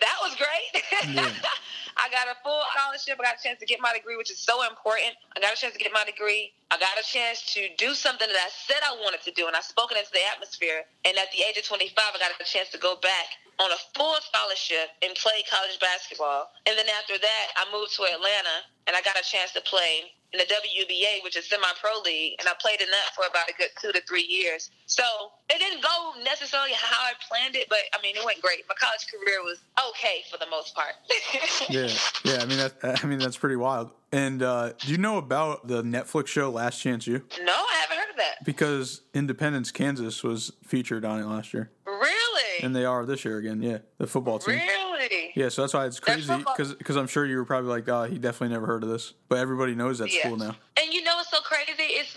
that 0.00 0.16
was 0.22 0.36
great. 0.36 0.82
Yeah. 1.14 1.28
I 1.96 2.12
got 2.12 2.28
a 2.28 2.36
full 2.44 2.60
scholarship. 2.76 3.16
I 3.16 3.32
got 3.32 3.40
a 3.40 3.42
chance 3.42 3.58
to 3.60 3.66
get 3.66 3.80
my 3.80 3.92
degree, 3.96 4.16
which 4.16 4.30
is 4.30 4.38
so 4.38 4.60
important. 4.68 5.16
I 5.32 5.40
got 5.40 5.56
a 5.56 5.56
chance 5.56 5.72
to 5.72 5.80
get 5.80 5.92
my 5.92 6.04
degree. 6.04 6.52
I 6.70 6.76
got 6.76 6.92
a 7.00 7.04
chance 7.04 7.40
to 7.56 7.72
do 7.80 7.96
something 7.96 8.28
that 8.28 8.36
I 8.36 8.52
said 8.52 8.84
I 8.84 8.92
wanted 9.00 9.24
to 9.24 9.32
do, 9.32 9.46
and 9.46 9.56
I 9.56 9.64
spoke 9.64 9.92
it 9.92 9.98
into 9.98 10.12
the 10.12 10.20
atmosphere. 10.28 10.84
And 11.08 11.16
at 11.16 11.32
the 11.32 11.40
age 11.48 11.56
of 11.56 11.64
25, 11.64 11.96
I 11.96 12.18
got 12.20 12.36
a 12.36 12.44
chance 12.44 12.68
to 12.76 12.78
go 12.78 12.96
back 13.00 13.40
on 13.58 13.70
a 13.72 13.80
full 13.96 14.16
scholarship 14.20 14.92
and 15.02 15.14
play 15.16 15.44
college 15.50 15.78
basketball. 15.80 16.50
And 16.66 16.76
then 16.76 16.86
after 16.98 17.18
that, 17.18 17.46
I 17.56 17.64
moved 17.72 17.96
to 17.96 18.04
Atlanta, 18.04 18.66
and 18.86 18.96
I 18.96 19.00
got 19.02 19.18
a 19.18 19.24
chance 19.24 19.52
to 19.52 19.60
play 19.62 20.12
in 20.32 20.38
the 20.38 20.44
WBA, 20.44 21.22
which 21.22 21.36
is 21.36 21.48
semi-pro 21.48 22.00
league, 22.04 22.34
and 22.38 22.48
I 22.48 22.52
played 22.60 22.80
in 22.80 22.88
that 22.90 23.14
for 23.14 23.24
about 23.28 23.48
a 23.48 23.54
good 23.54 23.68
two 23.80 23.92
to 23.92 24.00
three 24.02 24.26
years. 24.28 24.70
So 24.86 25.04
it 25.48 25.58
didn't 25.58 25.82
go 25.82 26.12
necessarily 26.24 26.72
how 26.72 27.04
I 27.04 27.12
planned 27.28 27.56
it, 27.56 27.68
but 27.68 27.78
I 27.94 28.02
mean, 28.02 28.16
it 28.16 28.24
went 28.24 28.40
great. 28.42 28.64
My 28.68 28.74
college 28.74 29.06
career 29.10 29.42
was 29.42 29.58
okay 29.90 30.22
for 30.30 30.38
the 30.38 30.50
most 30.50 30.74
part. 30.74 30.94
yeah, 31.70 31.88
yeah. 32.24 32.42
I 32.42 32.46
mean, 32.46 32.58
that, 32.58 33.02
I 33.02 33.06
mean, 33.06 33.18
that's 33.18 33.36
pretty 33.36 33.56
wild. 33.56 33.90
And 34.12 34.42
uh, 34.42 34.72
do 34.78 34.90
you 34.92 34.98
know 34.98 35.18
about 35.18 35.66
the 35.66 35.82
Netflix 35.82 36.28
show 36.28 36.50
Last 36.50 36.80
Chance 36.80 37.06
U? 37.06 37.22
No, 37.42 37.52
I 37.52 37.80
haven't 37.80 37.96
heard 37.96 38.10
of 38.10 38.16
that. 38.16 38.44
Because 38.44 39.02
Independence, 39.14 39.70
Kansas 39.70 40.22
was 40.22 40.52
featured 40.64 41.04
on 41.04 41.20
it 41.20 41.26
last 41.26 41.52
year. 41.54 41.70
Really? 42.56 42.66
And 42.66 42.74
they 42.74 42.84
are 42.84 43.06
this 43.06 43.24
year 43.24 43.38
again. 43.38 43.62
Yeah, 43.62 43.78
the 43.98 44.06
football 44.06 44.38
team. 44.38 44.56
Really? 44.56 45.32
Yeah, 45.34 45.50
so 45.50 45.62
that's 45.62 45.74
why 45.74 45.86
it's 45.86 46.00
crazy 46.00 46.32
because 46.56 46.96
I'm 46.96 47.06
sure 47.06 47.26
you 47.26 47.36
were 47.36 47.44
probably 47.44 47.70
like, 47.70 47.88
oh, 47.88 48.04
he 48.04 48.18
definitely 48.18 48.54
never 48.54 48.66
heard 48.66 48.82
of 48.82 48.88
this, 48.88 49.12
but 49.28 49.38
everybody 49.38 49.74
knows 49.74 49.98
that 49.98 50.10
school 50.10 50.36
now. 50.36 50.56
And 50.80 50.92
you 50.92 51.02
know 51.04 51.16
what's 51.16 51.30
so 51.30 51.40
crazy? 51.40 51.72
It's 51.78 52.16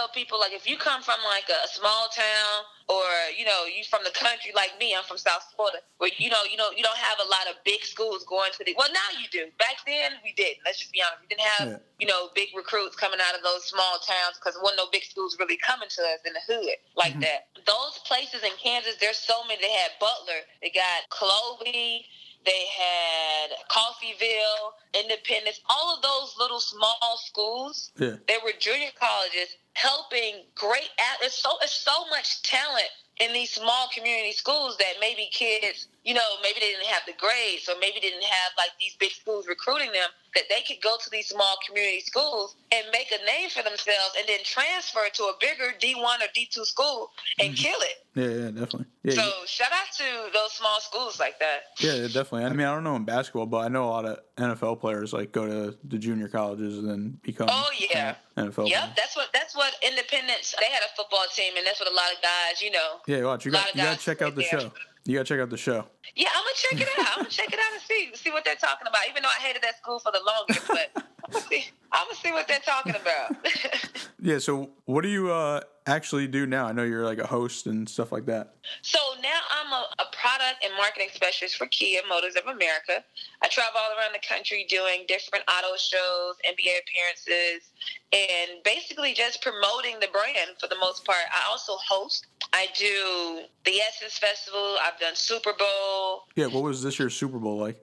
tell 0.00 0.08
people 0.08 0.40
like 0.40 0.52
if 0.52 0.68
you 0.68 0.76
come 0.76 1.02
from 1.02 1.20
like 1.28 1.44
a 1.52 1.68
small 1.68 2.08
town 2.08 2.64
or 2.88 3.04
you 3.36 3.44
know 3.44 3.68
you 3.68 3.84
from 3.84 4.00
the 4.04 4.10
country 4.16 4.50
like 4.56 4.72
me, 4.80 4.96
I'm 4.96 5.04
from 5.04 5.18
South 5.18 5.44
Florida, 5.54 5.78
where 5.98 6.10
you 6.16 6.30
know 6.30 6.42
you 6.48 6.56
know 6.56 6.72
you 6.72 6.82
don't 6.82 6.96
have 6.96 7.18
a 7.20 7.28
lot 7.28 7.44
of 7.52 7.60
big 7.64 7.84
schools 7.84 8.24
going 8.24 8.50
to 8.56 8.64
the. 8.64 8.74
Well, 8.76 8.88
now 8.88 9.08
you 9.20 9.28
do. 9.28 9.52
Back 9.58 9.84
then 9.84 10.16
we 10.24 10.32
didn't. 10.32 10.64
Let's 10.64 10.80
just 10.80 10.92
be 10.92 11.04
honest. 11.04 11.20
We 11.20 11.28
didn't 11.28 11.48
have 11.60 11.68
yeah. 11.68 12.00
you 12.00 12.08
know 12.08 12.32
big 12.34 12.48
recruits 12.56 12.96
coming 12.96 13.20
out 13.20 13.36
of 13.36 13.44
those 13.44 13.68
small 13.68 14.00
towns 14.00 14.40
because 14.40 14.56
there 14.56 14.64
wasn't 14.64 14.80
no 14.80 14.88
big 14.90 15.04
schools 15.04 15.36
really 15.38 15.60
coming 15.60 15.88
to 15.92 16.02
us 16.16 16.24
in 16.24 16.32
the 16.32 16.44
hood 16.48 16.80
like 16.96 17.12
mm-hmm. 17.12 17.28
that. 17.28 17.52
Those 17.68 18.00
places 18.08 18.42
in 18.42 18.56
Kansas, 18.56 18.96
there's 18.96 19.20
so 19.20 19.44
many. 19.44 19.60
They 19.60 19.76
had 19.76 19.92
Butler. 20.00 20.48
They 20.64 20.72
got 20.72 21.04
Clovey. 21.12 22.08
They 22.42 22.64
had 22.72 23.50
Coffeyville, 23.68 24.72
Independence, 24.94 25.60
all 25.68 25.94
of 25.94 26.00
those 26.00 26.34
little 26.38 26.58
small 26.58 27.20
schools. 27.22 27.92
Yeah. 27.98 28.16
They 28.28 28.38
were 28.42 28.52
junior 28.58 28.88
colleges 28.98 29.59
helping 29.80 30.44
great. 30.54 30.88
It's 31.22 31.40
so 31.40 31.50
it's 31.62 31.74
so 31.74 32.06
much 32.10 32.42
talent 32.42 32.88
in 33.20 33.32
these 33.32 33.50
small 33.52 33.88
community 33.94 34.32
schools 34.32 34.76
that 34.78 34.94
maybe 35.00 35.28
kids, 35.32 35.88
you 36.04 36.14
know, 36.14 36.28
maybe 36.42 36.58
they 36.60 36.72
didn't 36.72 36.86
have 36.86 37.02
the 37.06 37.12
grades 37.18 37.68
or 37.68 37.74
maybe 37.80 38.00
didn't 38.00 38.24
have 38.24 38.52
like 38.56 38.70
these 38.80 38.96
big 38.98 39.12
schools 39.12 39.46
recruiting 39.46 39.92
them, 39.92 40.08
that 40.34 40.44
they 40.48 40.62
could 40.66 40.82
go 40.82 40.96
to 41.02 41.10
these 41.10 41.28
small 41.28 41.56
community 41.66 42.00
schools 42.00 42.56
and 42.72 42.86
make 42.92 43.08
a 43.10 43.24
name 43.24 43.50
for 43.50 43.62
themselves 43.62 44.14
and 44.18 44.28
then 44.28 44.38
transfer 44.44 45.06
to 45.12 45.22
a 45.24 45.32
bigger 45.40 45.72
D1 45.80 45.96
or 45.96 46.30
D2 46.36 46.64
school 46.64 47.10
and 47.40 47.54
mm-hmm. 47.54 47.62
kill 47.62 47.80
it. 47.80 47.96
Yeah, 48.14 48.44
yeah, 48.44 48.50
definitely. 48.50 48.86
Yeah, 49.04 49.14
so 49.14 49.30
shout 49.46 49.70
out 49.72 49.92
to 49.98 50.32
those 50.34 50.52
small 50.52 50.80
schools 50.80 51.20
like 51.20 51.38
that. 51.38 51.60
Yeah, 51.78 51.94
yeah, 51.94 52.06
definitely. 52.08 52.44
I 52.44 52.48
mean, 52.50 52.66
I 52.66 52.74
don't 52.74 52.82
know 52.82 52.96
in 52.96 53.04
basketball, 53.04 53.46
but 53.46 53.58
I 53.58 53.68
know 53.68 53.84
a 53.84 53.90
lot 53.90 54.04
of 54.04 54.18
NFL 54.36 54.80
players 54.80 55.12
like 55.12 55.30
go 55.30 55.46
to 55.46 55.76
the 55.84 55.98
junior 55.98 56.28
colleges 56.28 56.78
and 56.78 56.88
then 56.88 57.20
become. 57.22 57.48
Oh 57.50 57.70
yeah, 57.78 58.16
NFL. 58.36 58.68
Yep, 58.68 58.96
that's 58.96 59.16
what 59.16 59.28
that's 59.32 59.54
what 59.54 59.74
Independence. 59.86 60.54
They 60.58 60.66
had 60.66 60.82
a 60.82 60.96
football 60.96 61.24
team, 61.34 61.52
and 61.56 61.64
that's 61.64 61.78
what 61.78 61.90
a 61.90 61.94
lot 61.94 62.12
of 62.12 62.20
guys, 62.20 62.60
you 62.60 62.72
know. 62.72 62.96
Yeah, 63.06 63.24
watch 63.24 63.44
you 63.44 63.52
got 63.52 63.74
you 63.74 63.82
got 63.82 63.98
to 63.98 64.04
check 64.04 64.22
out 64.22 64.34
the 64.34 64.46
there. 64.50 64.60
show. 64.60 64.72
You 65.04 65.14
gotta 65.14 65.24
check 65.24 65.40
out 65.40 65.50
the 65.50 65.56
show. 65.56 65.86
Yeah, 66.14 66.28
I'm 66.34 66.42
gonna 66.42 66.54
check 66.54 66.80
it 66.80 66.88
out. 66.98 67.06
I'm 67.12 67.18
gonna 67.18 67.30
check 67.30 67.52
it 67.52 67.58
out 67.58 67.72
and 67.72 67.82
see 67.82 68.10
see 68.14 68.30
what 68.30 68.44
they're 68.44 68.54
talking 68.54 68.86
about. 68.86 69.02
Even 69.08 69.22
though 69.22 69.28
I 69.28 69.40
hated 69.40 69.62
that 69.62 69.78
school 69.78 69.98
for 69.98 70.12
the 70.12 70.20
longest, 70.26 70.68
but 70.68 70.90
I'm 70.96 71.32
gonna 71.32 71.44
see, 71.46 71.64
I'm 71.92 72.06
gonna 72.06 72.16
see 72.16 72.32
what 72.32 72.48
they're 72.48 72.58
talking 72.60 72.94
about. 72.94 73.36
yeah. 74.20 74.38
So, 74.38 74.70
what 74.84 75.02
do 75.02 75.08
you 75.08 75.30
uh, 75.30 75.60
actually 75.86 76.26
do 76.26 76.46
now? 76.46 76.66
I 76.66 76.72
know 76.72 76.82
you're 76.82 77.04
like 77.04 77.18
a 77.18 77.26
host 77.26 77.66
and 77.66 77.88
stuff 77.88 78.12
like 78.12 78.26
that. 78.26 78.54
So 78.82 78.98
now 79.22 79.40
I'm 79.50 79.72
a, 79.72 79.86
a 80.00 80.06
product 80.12 80.64
and 80.64 80.72
marketing 80.76 81.08
specialist 81.12 81.56
for 81.56 81.66
Kia 81.66 82.00
Motors 82.08 82.36
of 82.36 82.46
America. 82.46 83.04
I 83.42 83.48
travel 83.48 83.80
all 83.80 83.96
around 83.98 84.12
the 84.12 84.26
country 84.26 84.66
doing 84.68 85.04
different 85.08 85.44
auto 85.48 85.76
shows, 85.76 86.36
NBA 86.48 86.80
appearances, 86.82 87.70
and 88.12 88.62
basically 88.64 89.14
just 89.14 89.42
promoting 89.42 89.98
the 90.00 90.08
brand 90.12 90.58
for 90.60 90.68
the 90.68 90.78
most 90.80 91.04
part. 91.04 91.24
I 91.32 91.48
also 91.50 91.74
host 91.76 92.26
I 92.52 92.66
do 92.76 93.42
the 93.64 93.80
Essence 93.80 94.18
Festival. 94.18 94.76
I've 94.82 94.98
done 94.98 95.14
Super 95.14 95.52
Bowl. 95.52 96.24
Yeah, 96.36 96.46
what 96.46 96.62
was 96.62 96.82
this 96.82 96.98
year's 96.98 97.14
Super 97.16 97.38
Bowl 97.38 97.58
like? 97.58 97.78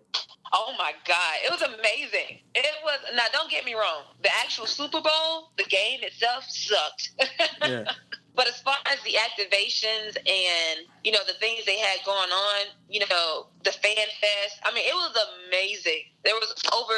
Oh 0.53 0.73
my 0.77 0.91
God, 1.05 1.35
it 1.45 1.51
was 1.51 1.61
amazing. 1.61 2.39
It 2.55 2.65
was 2.83 2.99
now. 3.15 3.25
Don't 3.31 3.49
get 3.51 3.65
me 3.65 3.73
wrong. 3.73 4.03
The 4.23 4.29
actual 4.43 4.65
Super 4.65 5.01
Bowl, 5.01 5.51
the 5.57 5.65
game 5.65 5.99
itself 6.03 6.45
sucked. 6.47 7.11
Yeah. 7.67 7.83
but 8.35 8.47
as 8.47 8.61
far 8.61 8.75
as 8.85 8.97
the 9.03 9.15
activations 9.17 10.15
and 10.15 10.85
you 11.03 11.11
know 11.11 11.19
the 11.27 11.33
things 11.33 11.65
they 11.65 11.77
had 11.79 11.99
going 12.05 12.29
on, 12.29 12.67
you 12.89 13.01
know 13.01 13.47
the 13.63 13.71
fan 13.71 13.95
fest. 14.21 14.59
I 14.63 14.73
mean, 14.73 14.85
it 14.85 14.93
was 14.93 15.17
amazing. 15.47 16.03
There 16.23 16.35
was 16.35 16.53
over 16.73 16.93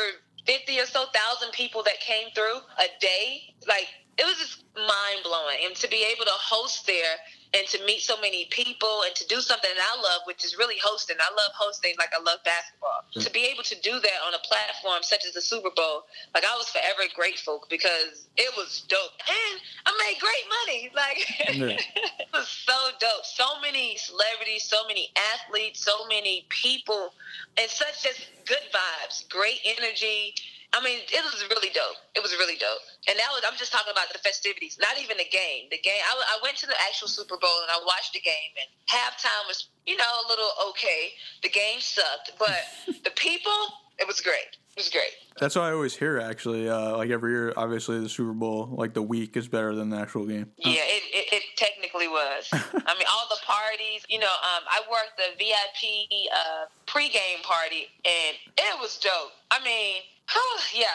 fifty 0.45 0.79
or 0.79 0.85
so 0.85 1.05
thousand 1.13 1.51
people 1.53 1.81
that 1.83 1.99
came 2.01 2.29
through 2.35 2.57
a 2.77 2.85
day. 3.01 3.55
Like 3.67 3.87
it 4.17 4.25
was 4.25 4.37
just 4.37 4.63
mind 4.75 5.23
blowing, 5.23 5.57
and 5.65 5.75
to 5.77 5.87
be 5.87 6.05
able 6.13 6.25
to 6.25 6.35
host 6.35 6.85
there 6.85 7.15
and 7.53 7.67
to 7.67 7.83
meet 7.85 8.01
so 8.01 8.19
many 8.21 8.45
people 8.51 9.01
and 9.05 9.15
to 9.15 9.25
do 9.27 9.41
something 9.41 9.69
that 9.73 9.81
I 9.81 9.95
love, 10.01 10.21
which 10.25 10.45
is 10.45 10.57
really 10.57 10.77
hosting. 10.83 11.17
I 11.19 11.33
love 11.33 11.51
hosting 11.55 11.95
like 11.97 12.13
I 12.13 12.21
love 12.21 12.39
basketball. 12.45 13.01
Mm-hmm. 13.09 13.21
To 13.21 13.31
be 13.31 13.45
able 13.45 13.63
to 13.63 13.75
do 13.81 13.99
that 13.99 14.19
on 14.27 14.33
a 14.35 14.39
platform 14.45 15.01
such 15.01 15.25
as 15.25 15.33
the 15.33 15.41
Super 15.41 15.71
Bowl, 15.75 16.05
like 16.35 16.43
I 16.45 16.55
was 16.55 16.69
forever 16.69 17.09
grateful 17.15 17.65
because 17.69 18.27
it 18.37 18.53
was 18.55 18.85
dope. 18.87 19.17
And 19.27 19.61
I 19.85 19.91
made 19.97 20.19
great 20.21 20.45
money. 20.61 20.91
Like 20.93 21.19
yeah. 21.57 21.79
it 22.19 22.27
was 22.33 22.47
so 22.47 22.73
dope. 22.99 23.25
So 23.25 23.59
many 23.61 23.97
celebrities, 23.97 24.65
so 24.65 24.85
many 24.87 25.09
athletes, 25.33 25.83
so 25.83 26.05
many 26.07 26.45
people, 26.49 27.13
and 27.57 27.69
such 27.69 28.03
just 28.03 28.29
good 28.45 28.65
vibes, 28.73 29.27
great 29.29 29.59
energy 29.65 30.35
I 30.73 30.83
mean, 30.85 30.99
it 31.09 31.23
was 31.25 31.41
really 31.49 31.73
dope. 31.73 31.97
It 32.13 32.21
was 32.21 32.31
really 32.37 32.55
dope. 32.57 32.81
And 33.09 33.17
that 33.17 33.29
was, 33.33 33.41
I'm 33.41 33.57
just 33.57 33.71
talking 33.71 33.91
about 33.91 34.13
the 34.13 34.19
festivities, 34.19 34.77
not 34.79 35.01
even 35.01 35.17
the 35.17 35.29
game. 35.31 35.65
The 35.71 35.81
game, 35.81 36.01
I, 36.05 36.13
I 36.13 36.37
went 36.43 36.57
to 36.57 36.67
the 36.67 36.77
actual 36.77 37.07
Super 37.07 37.37
Bowl 37.37 37.57
and 37.65 37.71
I 37.73 37.81
watched 37.85 38.13
the 38.13 38.21
game, 38.21 38.53
and 38.53 38.69
halftime 38.85 39.47
was, 39.47 39.69
you 39.87 39.97
know, 39.97 40.05
a 40.05 40.25
little 40.29 40.51
okay. 40.69 41.17
The 41.41 41.49
game 41.49 41.79
sucked, 41.79 42.37
but 42.37 42.61
the 43.03 43.11
people, 43.11 43.57
it 43.97 44.05
was 44.05 44.21
great. 44.21 44.61
It 44.77 44.85
was 44.85 44.89
great. 44.89 45.11
That's 45.39 45.55
what 45.55 45.63
I 45.65 45.71
always 45.71 45.95
hear, 45.95 46.19
actually. 46.19 46.69
Uh, 46.69 46.95
like 46.97 47.09
every 47.09 47.31
year, 47.31 47.53
obviously, 47.57 47.99
the 47.99 48.07
Super 48.07 48.33
Bowl, 48.33 48.69
like 48.77 48.93
the 48.93 49.01
week 49.01 49.35
is 49.35 49.47
better 49.47 49.73
than 49.73 49.89
the 49.89 49.97
actual 49.97 50.25
game. 50.25 50.51
Yeah, 50.57 50.85
it, 50.85 51.03
it, 51.11 51.33
it 51.33 51.43
technically 51.57 52.07
was. 52.07 52.47
I 52.53 52.93
mean, 52.93 53.07
all 53.11 53.27
the 53.29 53.41
parties, 53.43 54.05
you 54.07 54.19
know, 54.19 54.27
um, 54.27 54.63
I 54.69 54.81
worked 54.89 55.17
the 55.17 55.35
VIP 55.37 56.29
uh, 56.31 56.65
pregame 56.85 57.41
party, 57.43 57.87
and 58.05 58.37
it 58.57 58.79
was 58.79 58.97
dope. 58.99 59.31
I 59.51 59.63
mean, 59.63 60.03
yeah, 60.75 60.85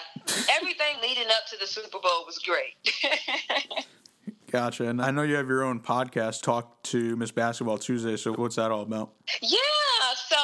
everything 0.51 0.97
leading 1.03 1.27
up 1.29 1.47
to 1.51 1.57
the 1.59 1.67
Super 1.67 1.99
Bowl 1.99 2.25
was 2.27 2.39
great. 2.39 2.75
Gotcha. 4.51 4.89
And 4.89 5.03
I 5.03 5.11
know 5.11 5.23
you 5.23 5.35
have 5.35 5.49
your 5.49 5.65
own 5.65 5.81
podcast, 5.81 6.43
Talk 6.43 6.81
to 6.85 7.17
Miss 7.17 7.33
Basketball 7.33 7.79
Tuesday. 7.79 8.17
So 8.17 8.33
what's 8.35 8.55
that 8.55 8.71
all 8.71 8.83
about? 8.83 9.13
Yeah. 9.43 9.59
So 10.29 10.37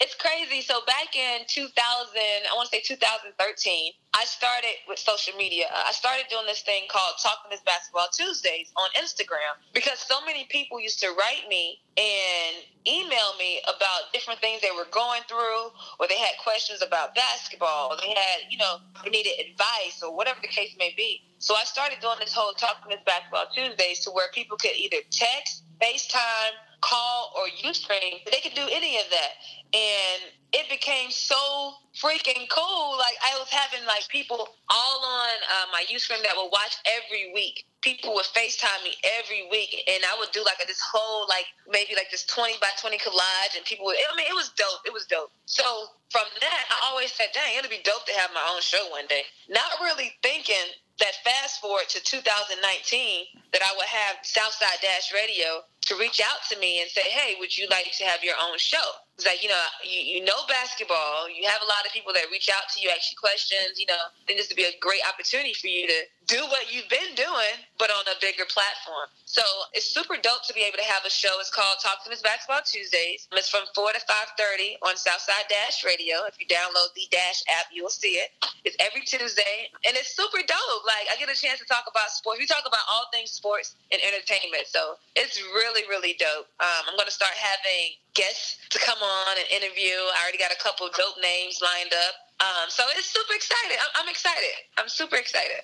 it's 0.00 0.14
crazy. 0.14 0.60
So 0.60 0.80
back 0.86 1.16
in 1.16 1.46
2000, 1.48 1.72
I 1.72 2.54
want 2.54 2.68
to 2.70 2.76
say 2.76 2.82
2013, 2.84 3.92
I 4.14 4.24
started 4.24 4.76
with 4.88 4.98
social 4.98 5.36
media. 5.36 5.66
I 5.72 5.92
started 5.92 6.26
doing 6.28 6.44
this 6.46 6.60
thing 6.62 6.84
called 6.88 7.14
Talking 7.22 7.50
Miss 7.50 7.60
Basketball 7.64 8.08
Tuesdays 8.12 8.72
on 8.76 8.88
Instagram 9.00 9.56
because 9.72 9.98
so 9.98 10.20
many 10.24 10.44
people 10.50 10.80
used 10.80 11.00
to 11.00 11.08
write 11.16 11.48
me 11.48 11.80
and 11.96 12.64
email 12.86 13.36
me 13.38 13.60
about 13.64 14.12
different 14.12 14.40
things 14.40 14.60
they 14.60 14.74
were 14.76 14.88
going 14.92 15.22
through, 15.28 15.72
or 15.98 16.06
they 16.08 16.18
had 16.18 16.36
questions 16.42 16.82
about 16.82 17.14
basketball, 17.14 17.92
or 17.92 17.96
they 17.96 18.12
had, 18.12 18.46
you 18.50 18.58
know, 18.58 18.76
they 19.02 19.10
needed 19.10 19.32
advice, 19.40 20.02
or 20.02 20.14
whatever 20.14 20.38
the 20.40 20.48
case 20.48 20.76
may 20.78 20.92
be. 20.96 21.22
So 21.38 21.54
I 21.54 21.64
started 21.64 21.98
doing 22.00 22.16
this 22.20 22.32
whole 22.32 22.52
Talking 22.52 22.88
Miss 22.88 23.00
Basketball 23.04 23.46
Tuesdays 23.54 24.00
to 24.04 24.10
where 24.10 24.28
people 24.32 24.56
could 24.56 24.76
either 24.76 24.98
text, 25.10 25.64
FaceTime, 25.80 26.52
call, 26.80 27.32
or 27.36 27.48
use 27.48 27.82
Ustream. 27.84 28.24
They 28.30 28.40
could 28.42 28.54
do 28.54 28.66
any 28.70 28.96
of 28.98 29.04
that. 29.10 29.32
And 29.74 30.22
it 30.52 30.68
became 30.70 31.10
so 31.10 31.74
freaking 32.00 32.48
cool. 32.48 32.96
Like 32.98 33.16
I 33.20 33.36
was 33.38 33.48
having 33.50 33.84
like 33.86 34.08
people 34.08 34.48
all 34.68 35.00
on 35.04 35.36
uh, 35.52 35.66
my 35.72 35.84
Ustream 35.92 36.22
that 36.22 36.32
would 36.36 36.50
watch 36.52 36.76
every 36.84 37.32
week. 37.34 37.66
People 37.82 38.14
would 38.14 38.26
FaceTime 38.26 38.82
me 38.82 38.96
every 39.20 39.46
week, 39.50 39.84
and 39.86 40.02
I 40.02 40.16
would 40.18 40.32
do 40.32 40.42
like 40.44 40.58
this 40.66 40.80
whole 40.80 41.26
like 41.28 41.46
maybe 41.68 41.94
like 41.94 42.10
this 42.10 42.24
twenty 42.24 42.54
by 42.60 42.70
twenty 42.80 42.98
collage, 42.98 43.56
and 43.56 43.64
people 43.64 43.86
would. 43.86 43.96
I 43.96 44.16
mean, 44.16 44.26
it 44.28 44.34
was 44.34 44.50
dope. 44.56 44.80
It 44.86 44.92
was 44.92 45.06
dope. 45.06 45.30
So 45.46 45.64
from 46.10 46.24
that, 46.40 46.62
I 46.70 46.90
always 46.90 47.12
said, 47.12 47.28
"Dang, 47.32 47.58
it'd 47.58 47.70
be 47.70 47.82
dope 47.84 48.06
to 48.06 48.14
have 48.14 48.30
my 48.34 48.42
own 48.48 48.60
show 48.60 48.88
one 48.90 49.06
day." 49.06 49.22
Not 49.48 49.78
really 49.80 50.16
thinking 50.22 50.72
that 50.98 51.14
fast 51.22 51.60
forward 51.60 51.88
to 51.90 52.00
2019 52.00 53.26
that 53.52 53.62
I 53.62 53.70
would 53.76 53.86
have 53.86 54.16
Southside 54.22 54.80
Dash 54.80 55.12
Radio 55.12 55.62
to 55.86 55.96
reach 55.96 56.20
out 56.24 56.40
to 56.50 56.58
me 56.58 56.80
and 56.80 56.90
say, 56.90 57.02
"Hey, 57.02 57.36
would 57.38 57.56
you 57.56 57.68
like 57.68 57.92
to 57.98 58.04
have 58.04 58.24
your 58.24 58.36
own 58.40 58.58
show?" 58.58 59.05
It's 59.16 59.24
like, 59.24 59.42
you 59.42 59.48
know, 59.48 59.64
you, 59.82 60.20
you 60.20 60.24
know 60.24 60.36
basketball. 60.46 61.28
You 61.32 61.48
have 61.48 61.62
a 61.64 61.68
lot 61.68 61.86
of 61.86 61.92
people 61.92 62.12
that 62.12 62.28
reach 62.30 62.50
out 62.52 62.68
to 62.74 62.80
you, 62.80 62.90
ask 62.90 63.10
you 63.10 63.16
questions. 63.16 63.80
You 63.80 63.86
know, 63.86 63.96
I 63.96 64.22
think 64.26 64.38
this 64.38 64.48
would 64.48 64.60
be 64.60 64.68
a 64.68 64.76
great 64.80 65.00
opportunity 65.08 65.54
for 65.54 65.68
you 65.68 65.86
to 65.88 65.98
do 66.26 66.42
what 66.50 66.72
you've 66.74 66.88
been 66.90 67.14
doing, 67.14 67.56
but 67.78 67.90
on 67.90 68.02
a 68.10 68.18
bigger 68.20 68.44
platform. 68.50 69.06
So 69.26 69.42
it's 69.74 69.86
super 69.86 70.18
dope 70.18 70.42
to 70.46 70.54
be 70.54 70.62
able 70.66 70.78
to 70.78 70.88
have 70.90 71.06
a 71.06 71.10
show. 71.10 71.38
It's 71.38 71.50
called 71.50 71.78
Talk 71.78 72.02
to 72.02 72.10
Miss 72.10 72.22
Basketball 72.22 72.66
Tuesdays. 72.66 73.28
It's 73.30 73.50
from 73.50 73.62
4 73.74 73.94
to 73.94 74.02
5.30 74.02 74.82
on 74.82 74.96
Southside 74.96 75.46
Dash 75.48 75.84
Radio. 75.86 76.26
If 76.26 76.38
you 76.42 76.46
download 76.46 76.94
the 76.94 77.06
Dash 77.10 77.42
app, 77.46 77.70
you'll 77.70 77.94
see 77.94 78.18
it. 78.18 78.34
It's 78.64 78.76
every 78.82 79.06
Tuesday, 79.06 79.70
and 79.86 79.94
it's 79.94 80.14
super 80.18 80.42
dope. 80.42 80.82
Like, 80.82 81.06
I 81.10 81.14
get 81.18 81.30
a 81.30 81.38
chance 81.38 81.62
to 81.62 81.66
talk 81.66 81.86
about 81.86 82.10
sports. 82.10 82.42
We 82.42 82.46
talk 82.46 82.66
about 82.66 82.82
all 82.90 83.06
things 83.12 83.30
sports 83.30 83.78
and 83.94 84.02
entertainment. 84.02 84.66
So 84.66 84.98
it's 85.14 85.38
really, 85.54 85.86
really 85.86 86.18
dope. 86.18 86.50
Um, 86.58 86.90
I'm 86.90 86.96
going 86.98 87.06
to 87.06 87.14
start 87.14 87.38
having 87.38 87.94
guests 88.14 88.58
to 88.70 88.78
come 88.82 88.98
on 88.98 89.38
and 89.38 89.46
interview. 89.62 89.94
I 89.94 90.26
already 90.26 90.38
got 90.42 90.50
a 90.50 90.58
couple 90.58 90.90
dope 90.90 91.22
names 91.22 91.62
lined 91.62 91.94
up. 91.94 92.25
Um, 92.38 92.68
so 92.68 92.82
it's 92.96 93.06
super 93.06 93.34
excited. 93.34 93.78
I'm, 93.80 94.02
I'm, 94.02 94.08
excited. 94.10 94.52
I'm 94.76 94.88
super 94.88 95.16
excited. 95.16 95.62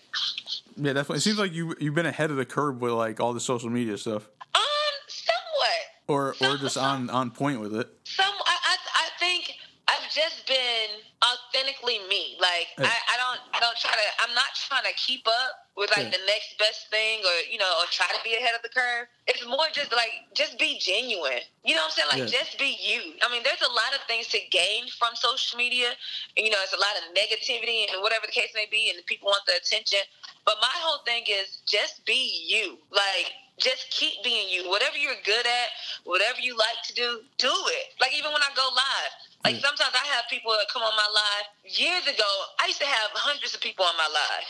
Yeah, 0.76 0.94
definitely. 0.94 1.18
It 1.18 1.20
seems 1.20 1.38
like 1.38 1.52
you 1.52 1.74
you've 1.78 1.94
been 1.94 2.06
ahead 2.06 2.30
of 2.30 2.36
the 2.36 2.46
curve 2.46 2.80
with 2.80 2.92
like 2.92 3.20
all 3.20 3.34
the 3.34 3.40
social 3.40 3.68
media 3.68 3.98
stuff. 3.98 4.26
Um, 4.54 4.62
somewhat. 5.06 5.82
Or 6.08 6.34
some, 6.34 6.54
or 6.54 6.56
just 6.58 6.74
some, 6.74 6.84
on 6.84 7.10
on 7.10 7.30
point 7.30 7.60
with 7.60 7.76
it. 7.76 7.88
Some 8.04 8.24
I, 8.46 8.56
I 8.64 8.76
I 8.94 9.08
think 9.20 9.52
I've 9.86 10.10
just 10.10 10.46
been 10.46 10.88
authentically 11.22 11.98
me. 12.08 12.36
Like 12.40 12.68
hey. 12.78 12.84
I, 12.84 12.88
I 12.88 13.16
don't 13.18 13.40
I 13.54 13.60
don't 13.60 13.76
try 13.76 13.92
to 13.92 14.26
I'm 14.26 14.34
not 14.34 14.54
trying 14.54 14.84
to 14.84 14.94
keep 14.96 15.26
up 15.26 15.61
with 15.76 15.90
like 15.96 16.10
yeah. 16.10 16.16
the 16.16 16.24
next 16.26 16.58
best 16.58 16.90
thing 16.90 17.20
or 17.24 17.36
you 17.50 17.58
know 17.58 17.70
or 17.80 17.86
try 17.90 18.06
to 18.06 18.22
be 18.24 18.36
ahead 18.36 18.54
of 18.54 18.62
the 18.62 18.68
curve 18.68 19.08
it's 19.26 19.46
more 19.46 19.70
just 19.72 19.92
like 19.92 20.26
just 20.34 20.58
be 20.58 20.78
genuine. 20.78 21.46
You 21.64 21.74
know 21.74 21.86
what 21.86 21.94
i'm 21.94 22.10
saying? 22.10 22.10
Like 22.10 22.32
yeah. 22.32 22.38
just 22.42 22.58
be 22.58 22.74
you. 22.74 23.14
I 23.22 23.30
mean 23.30 23.42
there's 23.44 23.62
a 23.62 23.70
lot 23.70 23.94
of 23.94 24.02
things 24.08 24.26
to 24.28 24.38
gain 24.50 24.90
from 24.98 25.14
social 25.14 25.56
media. 25.56 25.94
You 26.36 26.50
know 26.50 26.58
it's 26.62 26.74
a 26.74 26.80
lot 26.80 26.94
of 26.98 27.14
negativity 27.14 27.86
and 27.86 28.02
whatever 28.02 28.26
the 28.26 28.32
case 28.32 28.50
may 28.54 28.66
be 28.70 28.90
and 28.90 28.98
people 29.06 29.28
want 29.28 29.46
the 29.46 29.54
attention. 29.54 30.00
But 30.44 30.56
my 30.60 30.74
whole 30.82 31.04
thing 31.06 31.22
is 31.30 31.62
just 31.66 32.04
be 32.04 32.46
you. 32.50 32.78
Like 32.90 33.30
just 33.58 33.90
keep 33.90 34.24
being 34.24 34.48
you. 34.50 34.68
Whatever 34.68 34.98
you're 34.98 35.20
good 35.24 35.46
at 35.46 35.68
whatever 36.04 36.40
you 36.42 36.58
like 36.58 36.82
to 36.90 36.94
do 36.94 37.22
do 37.38 37.54
it. 37.78 37.94
Like 38.00 38.12
even 38.18 38.32
when 38.32 38.42
i 38.42 38.50
go 38.56 38.66
live 38.74 39.14
like 39.44 39.58
sometimes 39.58 39.94
I 39.94 40.06
have 40.14 40.30
people 40.30 40.54
that 40.54 40.70
come 40.70 40.82
on 40.82 40.94
my 40.94 41.10
live. 41.10 41.46
Years 41.66 42.06
ago, 42.06 42.30
I 42.62 42.70
used 42.70 42.80
to 42.80 42.86
have 42.86 43.10
hundreds 43.14 43.54
of 43.54 43.60
people 43.60 43.84
on 43.84 43.96
my 43.98 44.06
live. 44.06 44.46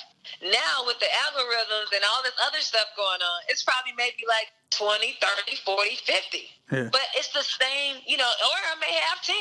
Now 0.53 0.87
with 0.87 1.01
the 1.01 1.09
algorithms 1.29 1.91
and 1.97 2.05
all 2.13 2.23
this 2.23 2.37
other 2.45 2.61
stuff 2.61 2.93
going 2.97 3.21
on, 3.25 3.39
it's 3.49 3.65
probably 3.65 3.97
maybe 3.97 4.29
like 4.29 4.53
20, 4.71 5.17
30, 5.19 5.57
40, 5.65 5.97
50. 5.97 6.39
Yeah. 6.71 6.89
But 6.93 7.09
it's 7.17 7.33
the 7.33 7.43
same, 7.43 8.05
you 8.07 8.17
know, 8.17 8.29
or 8.29 8.59
I 8.69 8.77
may 8.81 8.93
have 9.09 9.21
10. 9.25 9.37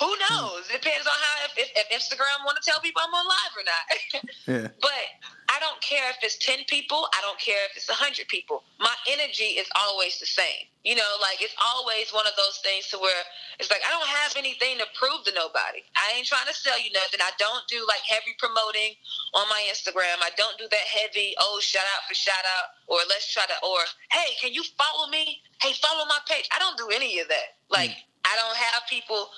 Who 0.00 0.08
knows? 0.32 0.64
It 0.72 0.80
depends 0.80 1.04
on 1.04 1.12
how 1.12 1.52
if, 1.60 1.68
if 1.76 1.86
Instagram 1.92 2.40
want 2.48 2.56
to 2.56 2.64
tell 2.64 2.80
people 2.80 3.04
I'm 3.04 3.12
on 3.12 3.26
live 3.28 3.52
or 3.52 3.64
not. 3.68 3.84
yeah. 4.48 4.68
But 4.80 5.04
I 5.52 5.60
don't 5.60 5.76
care 5.84 6.08
if 6.08 6.24
it's 6.24 6.40
10 6.40 6.64
people. 6.72 7.04
I 7.12 7.20
don't 7.20 7.36
care 7.36 7.68
if 7.68 7.76
it's 7.76 7.92
100 7.92 8.24
people. 8.32 8.64
My 8.80 8.96
energy 9.12 9.60
is 9.60 9.68
always 9.76 10.16
the 10.16 10.24
same. 10.24 10.72
You 10.88 10.96
know, 10.96 11.12
like 11.20 11.44
it's 11.44 11.52
always 11.60 12.08
one 12.16 12.24
of 12.24 12.32
those 12.40 12.64
things 12.64 12.88
to 12.88 12.96
where 12.96 13.20
it's 13.60 13.68
like 13.68 13.84
I 13.84 13.92
don't 13.92 14.08
have 14.08 14.32
anything 14.40 14.80
to 14.80 14.88
prove 14.96 15.20
to 15.28 15.36
nobody. 15.36 15.84
I 15.92 16.16
ain't 16.16 16.24
trying 16.24 16.48
to 16.48 16.56
sell 16.56 16.80
you 16.80 16.88
nothing. 16.96 17.20
I 17.20 17.36
don't 17.36 17.68
do 17.68 17.84
like 17.84 18.00
heavy 18.08 18.32
promoting 18.40 18.96
on 19.36 19.44
my 19.52 19.60
Instagram. 19.68 20.16
I 20.24 20.32
don't 20.40 20.56
do 20.56 20.64
that 20.72 20.86
heavy, 20.88 21.36
oh, 21.36 21.60
shout 21.60 21.84
out 21.92 22.08
for 22.08 22.16
shout 22.16 22.40
out, 22.56 22.72
or 22.88 23.04
let's 23.12 23.28
try 23.28 23.44
to, 23.44 23.56
or 23.60 23.84
hey, 24.16 24.32
can 24.40 24.56
you 24.56 24.64
follow 24.80 25.12
me? 25.12 25.44
Hey, 25.60 25.76
follow 25.76 26.08
my 26.08 26.24
page. 26.24 26.48
I 26.48 26.56
don't 26.56 26.80
do 26.80 26.88
any 26.88 27.20
of 27.20 27.28
that. 27.28 27.60
Like, 27.68 27.92
mm. 27.92 28.08
I 28.24 28.32
don't 28.40 28.56
have 28.56 28.88
people 28.88 29.28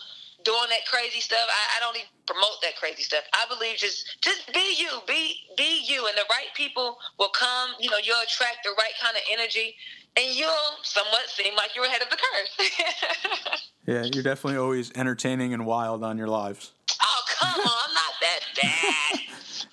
doing 0.45 0.69
that 0.71 0.87
crazy 0.87 1.21
stuff. 1.21 1.45
I, 1.49 1.79
I, 1.79 1.81
don't 1.81 1.97
even 1.97 2.09
promote 2.27 2.61
that 2.63 2.77
crazy 2.77 3.03
stuff. 3.03 3.25
I 3.33 3.45
believe 3.49 3.77
just 3.77 4.23
just 4.23 4.53
be 4.53 4.77
you, 4.79 4.89
be 5.07 5.37
be 5.57 5.85
you, 5.87 6.07
and 6.07 6.17
the 6.17 6.27
right 6.31 6.51
people 6.55 6.99
will 7.19 7.31
come. 7.31 7.71
You 7.81 7.91
know, 7.91 7.99
you'll 8.03 8.23
attract 8.23 8.59
the 8.65 8.71
right 8.79 8.93
kind 9.01 9.17
of 9.17 9.23
energy, 9.31 9.75
and 10.17 10.35
you'll 10.35 10.77
somewhat 10.83 11.29
seem 11.29 11.55
like 11.57 11.75
you're 11.75 11.87
ahead 11.87 12.03
of 12.03 12.11
the 12.11 12.17
curve. 12.17 13.61
yeah, 13.87 14.05
you're 14.13 14.23
definitely 14.23 14.59
always 14.59 14.93
entertaining 14.95 15.55
and 15.55 15.67
wild 15.67 16.05
on 16.05 16.19
your 16.19 16.29
lives. 16.29 16.73
Oh 17.03 17.23
come 17.39 17.61
on, 17.61 17.71
I'm 17.89 17.95
not 17.95 18.15
that 18.21 18.41
bad. 18.63 19.21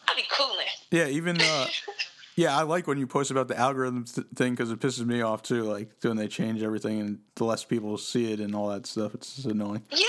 I'll 0.07 0.15
be 0.15 0.23
cooling. 0.31 0.67
Yeah, 0.91 1.07
even. 1.07 1.41
Uh, 1.41 1.67
yeah, 2.39 2.57
I 2.57 2.63
like 2.63 2.87
when 2.87 2.97
you 2.97 3.05
post 3.05 3.31
about 3.31 3.49
the 3.49 3.59
algorithm 3.59 4.05
th- 4.05 4.27
thing 4.33 4.53
because 4.53 4.71
it 4.71 4.79
pisses 4.79 5.05
me 5.05 5.21
off 5.21 5.43
too. 5.43 5.63
Like 5.63 5.89
when 6.01 6.15
they 6.15 6.29
change 6.29 6.63
everything 6.63 7.01
and 7.01 7.19
the 7.35 7.43
less 7.43 7.65
people 7.65 7.97
see 7.97 8.31
it 8.31 8.39
and 8.39 8.55
all 8.55 8.69
that 8.69 8.85
stuff, 8.85 9.13
it's 9.13 9.35
just 9.35 9.47
annoying. 9.47 9.83
Yeah, 9.91 10.07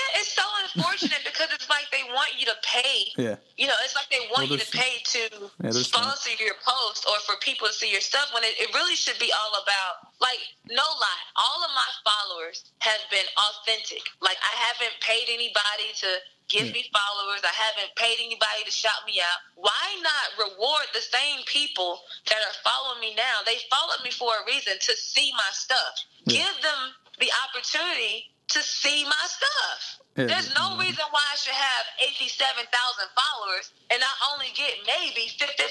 unfortunate 0.75 1.21
because 1.25 1.49
it's 1.53 1.69
like 1.69 1.87
they 1.91 2.05
want 2.13 2.31
you 2.39 2.47
to 2.47 2.57
pay. 2.63 3.13
Yeah. 3.17 3.37
You 3.57 3.67
know, 3.67 3.77
it's 3.85 3.95
like 3.95 4.09
they 4.11 4.25
want 4.31 4.49
Well, 4.51 4.59
you 4.59 4.59
to 4.59 4.71
pay 4.71 4.99
to 5.19 5.51
Yeah, 5.63 5.71
sponsor 5.73 6.31
your 6.39 6.55
post 6.65 7.07
or 7.09 7.19
for 7.27 7.35
people 7.41 7.67
to 7.69 7.75
see 7.75 7.91
your 7.91 8.01
stuff 8.01 8.31
when 8.35 8.45
it, 8.45 8.55
it 8.59 8.73
really 8.75 8.97
should 8.97 9.19
be 9.19 9.33
all 9.33 9.53
about 9.63 10.11
like 10.21 10.41
no 10.69 10.83
lie. 10.85 11.25
All 11.37 11.61
of 11.65 11.71
my 11.75 11.91
followers 12.07 12.65
have 12.81 13.01
been 13.11 13.27
authentic. 13.37 14.03
Like 14.21 14.39
I 14.43 14.55
haven't 14.57 14.95
paid 15.01 15.27
anybody 15.29 15.91
to 16.05 16.09
give 16.49 16.67
Yeah. 16.67 16.73
me 16.73 16.91
followers. 16.91 17.41
I 17.47 17.55
haven't 17.55 17.95
paid 17.97 18.19
anybody 18.19 18.65
to 18.67 18.71
shout 18.73 19.07
me 19.07 19.21
out. 19.21 19.39
Why 19.55 19.87
not 20.03 20.51
reward 20.51 20.87
the 20.95 21.01
same 21.05 21.43
people 21.47 22.01
that 22.27 22.39
are 22.43 22.57
following 22.65 23.01
me 23.01 23.15
now? 23.15 23.43
They 23.47 23.59
followed 23.71 24.03
me 24.03 24.11
for 24.11 24.31
a 24.35 24.43
reason 24.47 24.75
to 24.79 24.93
see 24.97 25.31
my 25.33 25.51
stuff. 25.53 25.95
Yeah. 26.27 26.43
Give 26.43 26.57
them 26.63 26.81
the 27.21 27.31
opportunity 27.47 28.30
to 28.51 28.61
see 28.63 29.05
my 29.05 29.25
stuff. 29.27 30.01
Yeah. 30.19 30.27
There's 30.27 30.51
no 30.59 30.75
mm-hmm. 30.75 30.91
reason 30.91 31.07
why 31.15 31.23
I 31.31 31.37
should 31.39 31.55
have 31.55 31.85
87,000 32.03 32.67
followers 33.15 33.71
and 33.95 34.03
I 34.03 34.13
only 34.35 34.51
get 34.59 34.75
maybe 34.83 35.31
1,500 35.39 35.71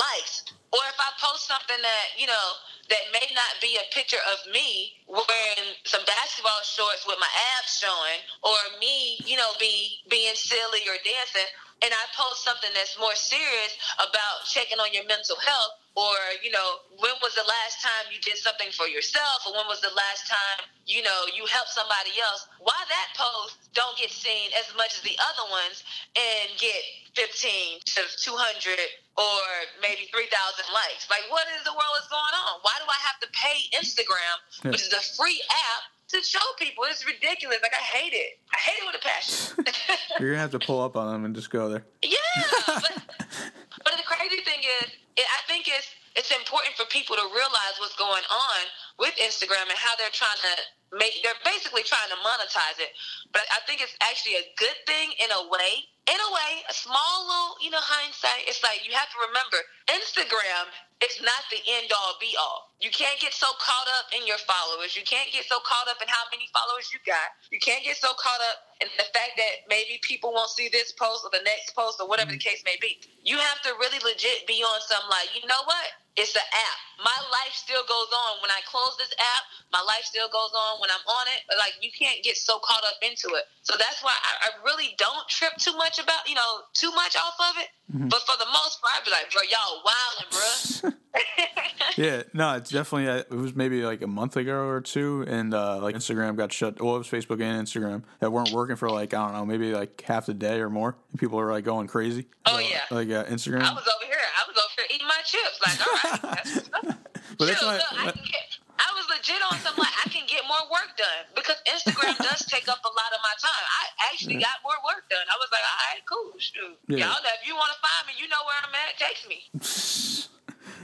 likes. 0.00 0.48
Or 0.72 0.82
if 0.88 0.98
I 0.98 1.12
post 1.20 1.46
something 1.46 1.76
that, 1.76 2.06
you 2.16 2.26
know, 2.26 2.46
that 2.88 3.04
may 3.12 3.28
not 3.36 3.60
be 3.60 3.76
a 3.76 3.86
picture 3.92 4.20
of 4.32 4.40
me 4.48 4.96
wearing 5.06 5.76
some 5.84 6.02
basketball 6.08 6.62
shorts 6.64 7.04
with 7.04 7.20
my 7.20 7.30
abs 7.58 7.76
showing 7.76 8.20
or 8.42 8.56
me, 8.80 9.20
you 9.28 9.36
know, 9.36 9.52
be 9.60 10.00
being 10.08 10.34
silly 10.34 10.82
or 10.88 10.96
dancing 11.04 11.50
and 11.84 11.92
I 11.92 12.02
post 12.16 12.44
something 12.44 12.72
that's 12.72 12.96
more 12.98 13.14
serious 13.14 13.76
about 14.00 14.48
checking 14.48 14.80
on 14.80 14.92
your 14.96 15.04
mental 15.04 15.36
health 15.36 15.76
or 15.96 16.14
you 16.44 16.52
know 16.52 16.84
when 17.00 17.16
was 17.24 17.34
the 17.34 17.48
last 17.48 17.80
time 17.80 18.12
you 18.12 18.20
did 18.20 18.36
something 18.36 18.68
for 18.70 18.86
yourself 18.86 19.48
or 19.48 19.56
when 19.56 19.64
was 19.66 19.80
the 19.80 19.92
last 19.96 20.28
time 20.28 20.68
you 20.84 21.00
know 21.02 21.24
you 21.32 21.48
helped 21.48 21.72
somebody 21.72 22.12
else? 22.20 22.46
Why 22.60 22.76
that 22.76 23.08
post 23.16 23.56
don't 23.72 23.96
get 23.98 24.12
seen 24.12 24.52
as 24.60 24.68
much 24.76 24.94
as 24.94 25.02
the 25.02 25.16
other 25.16 25.48
ones 25.50 25.82
and 26.14 26.52
get 26.60 26.78
15 27.16 27.80
to 27.96 28.00
200 28.12 28.76
or 29.16 29.40
maybe 29.80 30.04
3000 30.12 30.28
likes? 30.68 31.08
Like 31.08 31.24
what 31.32 31.48
in 31.48 31.64
the 31.64 31.72
world 31.72 31.96
is 31.98 32.08
going 32.12 32.36
on? 32.44 32.60
Why 32.60 32.76
do 32.76 32.86
i 32.86 33.00
have 33.08 33.18
to 33.24 33.28
pay 33.32 33.56
instagram 33.74 34.36
which 34.68 34.84
is 34.84 34.92
a 34.92 35.02
free 35.16 35.40
app 35.72 35.82
to 36.12 36.20
show 36.22 36.44
people? 36.60 36.84
It's 36.92 37.08
ridiculous. 37.08 37.58
Like 37.64 37.72
i 37.72 37.82
hate 37.82 38.12
it. 38.12 38.36
I 38.52 38.58
hate 38.60 38.78
it 38.78 38.86
with 38.86 39.00
a 39.00 39.04
passion. 39.04 39.64
You're 40.20 40.36
gonna 40.36 40.44
have 40.44 40.52
to 40.52 40.60
pull 40.60 40.80
up 40.84 40.96
on 40.96 41.08
them 41.12 41.24
and 41.24 41.34
just 41.34 41.48
go 41.50 41.68
there. 41.68 41.84
yeah, 42.04 42.18
but, 42.66 43.00
but 43.86 43.94
the 43.94 44.02
crazy 44.02 44.42
thing 44.42 44.58
is, 44.82 44.90
it, 45.14 45.26
I 45.30 45.40
think 45.46 45.70
it's 45.70 45.86
it's 46.18 46.34
important 46.34 46.74
for 46.74 46.90
people 46.90 47.14
to 47.14 47.22
realize 47.30 47.78
what's 47.78 47.94
going 47.94 48.26
on 48.26 48.60
with 48.98 49.14
Instagram 49.22 49.70
and 49.70 49.78
how 49.78 49.94
they're 49.94 50.10
trying 50.10 50.40
to 50.42 50.54
make. 50.98 51.22
They're 51.22 51.38
basically 51.46 51.86
trying 51.86 52.10
to 52.10 52.18
monetize 52.18 52.82
it, 52.82 52.90
but 53.30 53.46
I 53.54 53.62
think 53.70 53.78
it's 53.78 53.94
actually 54.02 54.42
a 54.42 54.46
good 54.58 54.74
thing 54.90 55.14
in 55.22 55.30
a 55.30 55.46
way. 55.46 55.86
In 56.10 56.18
a 56.18 56.30
way, 56.34 56.52
a 56.70 56.74
small 56.74 57.14
little, 57.26 57.58
you 57.62 57.70
know, 57.70 57.82
hindsight. 57.82 58.46
It's 58.46 58.62
like 58.62 58.82
you 58.86 58.94
have 58.94 59.10
to 59.10 59.18
remember, 59.26 59.58
Instagram 59.90 60.70
is 61.02 61.18
not 61.22 61.46
the 61.50 61.58
end 61.78 61.90
all 61.94 62.14
be 62.18 62.34
all. 62.38 62.74
You 62.76 62.92
can't 62.92 63.16
get 63.20 63.32
so 63.32 63.48
caught 63.56 63.88
up 63.96 64.12
in 64.12 64.28
your 64.28 64.36
followers. 64.44 64.92
You 64.92 65.00
can't 65.08 65.32
get 65.32 65.48
so 65.48 65.56
caught 65.64 65.88
up 65.88 65.96
in 66.04 66.08
how 66.12 66.28
many 66.28 66.44
followers 66.52 66.92
you 66.92 67.00
got. 67.08 67.32
You 67.48 67.56
can't 67.56 67.80
get 67.80 67.96
so 67.96 68.12
caught 68.20 68.40
up 68.52 68.68
in 68.84 68.88
the 69.00 69.08
fact 69.16 69.40
that 69.40 69.64
maybe 69.64 69.96
people 70.04 70.36
won't 70.36 70.52
see 70.52 70.68
this 70.68 70.92
post 70.92 71.24
or 71.24 71.32
the 71.32 71.40
next 71.40 71.72
post 71.72 71.96
or 72.04 72.08
whatever 72.08 72.32
the 72.32 72.36
mm-hmm. 72.36 72.52
case 72.52 72.60
may 72.68 72.76
be. 72.76 73.00
You 73.24 73.40
have 73.40 73.64
to 73.64 73.72
really 73.80 73.96
legit 74.04 74.44
be 74.44 74.60
on 74.60 74.80
some 74.84 75.08
like, 75.08 75.32
you 75.32 75.48
know 75.48 75.64
what? 75.64 75.88
It's 76.20 76.36
an 76.36 76.44
app. 76.44 76.78
My 77.00 77.16
life 77.32 77.56
still 77.56 77.84
goes 77.88 78.12
on. 78.12 78.44
When 78.44 78.52
I 78.52 78.60
close 78.68 78.96
this 79.00 79.12
app, 79.16 79.44
my 79.72 79.80
life 79.80 80.04
still 80.04 80.28
goes 80.28 80.52
on 80.52 80.80
when 80.80 80.92
I'm 80.92 81.04
on 81.08 81.26
it. 81.32 81.48
But 81.48 81.56
like 81.56 81.80
you 81.80 81.88
can't 81.92 82.20
get 82.20 82.36
so 82.36 82.60
caught 82.60 82.84
up 82.84 83.00
into 83.00 83.32
it. 83.40 83.48
So 83.64 83.76
that's 83.80 84.04
why 84.04 84.12
I, 84.12 84.52
I 84.52 84.64
really 84.68 84.92
don't 85.00 85.24
trip 85.32 85.56
too 85.56 85.76
much 85.80 85.96
about, 85.96 86.28
you 86.28 86.36
know, 86.36 86.68
too 86.76 86.92
much 86.92 87.16
off 87.16 87.40
of 87.40 87.56
it. 87.56 87.72
Mm-hmm. 87.88 88.08
But 88.12 88.20
for 88.28 88.36
the 88.36 88.48
most 88.52 88.84
part, 88.84 89.00
I'd 89.00 89.04
be 89.08 89.12
like, 89.12 89.32
bro, 89.32 89.44
y'all 89.48 89.80
wildin', 89.80 90.28
bro. 90.28 90.92
Yeah, 91.96 92.24
no, 92.34 92.60
it's 92.66 92.72
definitely. 92.74 93.06
uh, 93.08 93.18
It 93.18 93.30
was 93.30 93.54
maybe 93.54 93.82
like 93.82 94.02
a 94.02 94.06
month 94.08 94.36
ago 94.36 94.66
or 94.66 94.80
two, 94.80 95.24
and 95.28 95.54
uh, 95.54 95.78
like 95.78 95.94
Instagram 95.94 96.34
got 96.36 96.52
shut. 96.52 96.82
Well, 96.82 96.96
it 96.96 96.98
was 96.98 97.08
Facebook 97.08 97.40
and 97.40 97.62
Instagram 97.64 98.02
that 98.18 98.32
weren't 98.32 98.50
working 98.50 98.74
for 98.74 98.90
like 98.90 99.14
I 99.14 99.22
don't 99.22 99.32
know, 99.34 99.46
maybe 99.46 99.70
like 99.72 100.00
half 100.02 100.26
the 100.26 100.34
day 100.34 100.58
or 100.60 100.68
more. 100.68 100.96
And 101.12 101.20
people 101.20 101.38
were 101.38 101.52
like 101.52 101.64
going 101.64 101.86
crazy. 101.86 102.26
Oh, 102.44 102.58
about, 102.58 102.66
yeah. 102.70 102.82
like 102.90 103.08
uh, 103.10 103.24
Instagram. 103.30 103.62
I 103.62 103.70
was 103.72 103.86
over 103.86 104.06
here. 104.10 104.18
I 104.18 104.42
was 104.50 104.58
over 104.58 104.74
here 104.74 104.86
eating 104.90 105.06
my 105.06 105.22
chips. 105.22 105.56
Like, 105.62 105.78
all 105.78 105.94
right, 105.94 106.42
that's 106.42 106.68
but 107.38 107.46
that's 107.46 107.62
look, 107.62 107.78
I, 107.94 108.10
get, 108.10 108.46
I 108.82 108.90
was 108.98 109.06
legit 109.14 109.38
on 109.50 109.58
some 109.62 109.78
like 109.78 109.94
I 110.04 110.10
can 110.10 110.26
get 110.26 110.42
more 110.50 110.66
work 110.66 110.90
done 110.98 111.22
because 111.38 111.62
Instagram 111.70 112.18
does 112.18 112.42
take 112.50 112.66
up 112.66 112.82
a 112.82 112.90
lot 112.98 113.10
of 113.14 113.22
my 113.22 113.34
time. 113.38 113.62
I 113.62 114.10
actually 114.10 114.42
got 114.42 114.58
more 114.66 114.76
work 114.82 115.06
done. 115.06 115.22
I 115.30 115.38
was 115.38 115.48
like, 115.54 115.62
all 115.62 115.78
right, 115.86 116.02
cool, 116.10 116.34
shoot. 116.42 116.74
Yeah. 116.90 117.06
Y'all 117.14 117.22
know 117.22 117.30
if 117.38 117.46
you 117.46 117.54
want 117.54 117.70
to 117.70 117.78
find 117.78 118.02
me, 118.10 118.18
you 118.18 118.26
know 118.26 118.42
where 118.42 118.58
I'm 118.58 118.74
at. 118.74 118.98
Text 118.98 119.22
me. 119.30 120.26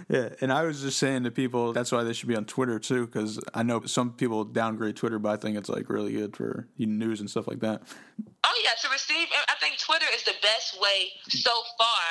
Yeah, 0.08 0.30
and 0.40 0.52
I 0.52 0.62
was 0.62 0.82
just 0.82 0.98
saying 0.98 1.24
to 1.24 1.30
people 1.30 1.72
that's 1.72 1.92
why 1.92 2.02
they 2.02 2.12
should 2.12 2.28
be 2.28 2.36
on 2.36 2.44
Twitter 2.44 2.78
too, 2.78 3.06
because 3.06 3.40
I 3.54 3.62
know 3.62 3.84
some 3.84 4.12
people 4.12 4.44
downgrade 4.44 4.96
Twitter, 4.96 5.18
but 5.18 5.30
I 5.30 5.36
think 5.36 5.56
it's 5.56 5.68
like 5.68 5.88
really 5.88 6.12
good 6.12 6.36
for 6.36 6.68
news 6.78 7.20
and 7.20 7.30
stuff 7.30 7.46
like 7.46 7.60
that. 7.60 7.82
Oh 8.44 8.60
yeah, 8.64 8.70
to 8.82 8.88
receive. 8.90 9.28
I 9.48 9.54
think 9.60 9.78
Twitter 9.78 10.06
is 10.14 10.22
the 10.24 10.34
best 10.42 10.80
way 10.80 11.12
so 11.28 11.52
far 11.78 12.02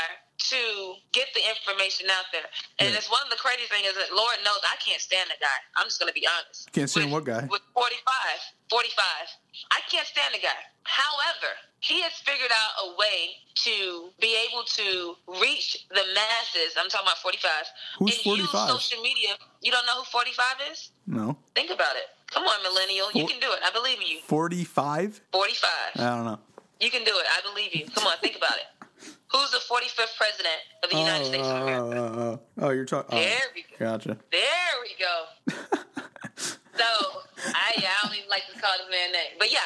to 0.52 0.96
get 1.12 1.28
the 1.34 1.42
information 1.48 2.10
out 2.12 2.26
there. 2.32 2.48
And 2.80 2.92
Yeah. 2.92 2.98
it's 2.98 3.10
one 3.10 3.24
of 3.24 3.30
the 3.30 3.38
crazy 3.40 3.68
things 3.72 3.88
is 3.88 3.96
that 3.96 4.12
Lord 4.14 4.38
knows 4.44 4.60
I 4.68 4.76
can't 4.78 5.02
stand 5.02 5.30
the 5.30 5.40
guy. 5.40 5.60
I'm 5.78 5.88
just 5.88 6.00
gonna 6.00 6.12
be 6.14 6.28
honest. 6.28 6.72
Can't 6.74 6.90
stand 6.90 7.12
With- 7.12 7.24
what 7.28 7.36
guy? 7.36 7.48
With 7.48 7.62
45, 7.74 8.40
45. 8.70 9.28
I 9.72 9.80
can't 9.90 10.08
stand 10.08 10.34
the 10.34 10.40
guy. 10.40 10.60
However, 10.84 11.56
he 11.80 12.02
has 12.02 12.14
figured 12.26 12.52
out 12.52 12.72
a 12.86 12.96
way 12.96 13.38
to 13.64 14.14
be 14.20 14.36
able 14.36 14.64
to 14.64 15.18
reach 15.28 15.86
the 15.90 16.06
masses. 16.14 16.76
I'm 16.78 16.90
talking 16.90 17.08
about 17.08 17.20
45. 17.22 17.68
Who's 18.00 18.16
and 18.16 18.24
45? 18.24 18.70
use 18.70 18.84
social 18.84 19.02
media. 19.02 19.38
You 19.62 19.72
don't 19.72 19.86
know 19.86 19.96
who 20.00 20.06
45 20.06 20.58
is? 20.72 20.90
No, 21.08 21.38
Think 21.56 21.70
about 21.72 21.96
it. 21.96 22.10
Come 22.28 22.48
on, 22.48 22.64
millennial. 22.64 23.12
You 23.12 23.28
can 23.28 23.40
do 23.40 23.52
it. 23.52 23.60
I 23.64 23.70
believe 23.72 24.00
in 24.00 24.08
you. 24.08 24.22
forty-five. 24.22 25.20
45. 25.34 25.70
I 25.96 26.04
don't 26.16 26.26
know. 26.26 26.40
You 26.80 26.90
can 26.90 27.04
do 27.04 27.18
it. 27.20 27.26
I 27.30 27.42
believe 27.42 27.76
you. 27.76 27.88
Come 27.90 28.08
on, 28.08 28.18
think 28.20 28.38
about 28.38 28.58
it. 28.58 28.68
Who's 29.32 29.52
the 29.52 29.60
45th 29.60 30.18
president 30.18 30.60
of 30.84 30.90
the 30.90 30.98
United 30.98 31.26
States 31.26 31.48
of 31.48 31.62
America? 31.62 31.98
oh, 31.98 32.02
oh, 32.02 32.20
oh, 32.20 32.40
oh. 32.58 32.68
oh 32.68 32.70
you're 32.72 32.86
talking. 32.86 33.18
Oh, 33.18 33.22
there 33.22 33.40
we 33.56 33.62
go. 33.64 33.86
Gotcha. 33.86 34.18
There 34.32 34.74
we 34.82 34.92
go. 35.00 35.76
so 36.36 36.84
I, 37.54 37.74
yeah, 37.82 37.90
I 38.04 38.08
don't 38.08 38.18
even 38.18 38.30
like 38.30 38.44
to 38.54 38.60
call 38.60 38.72
this 38.78 38.88
man 38.90 39.12
name, 39.14 39.38
but 39.40 39.52
yeah, 39.52 39.60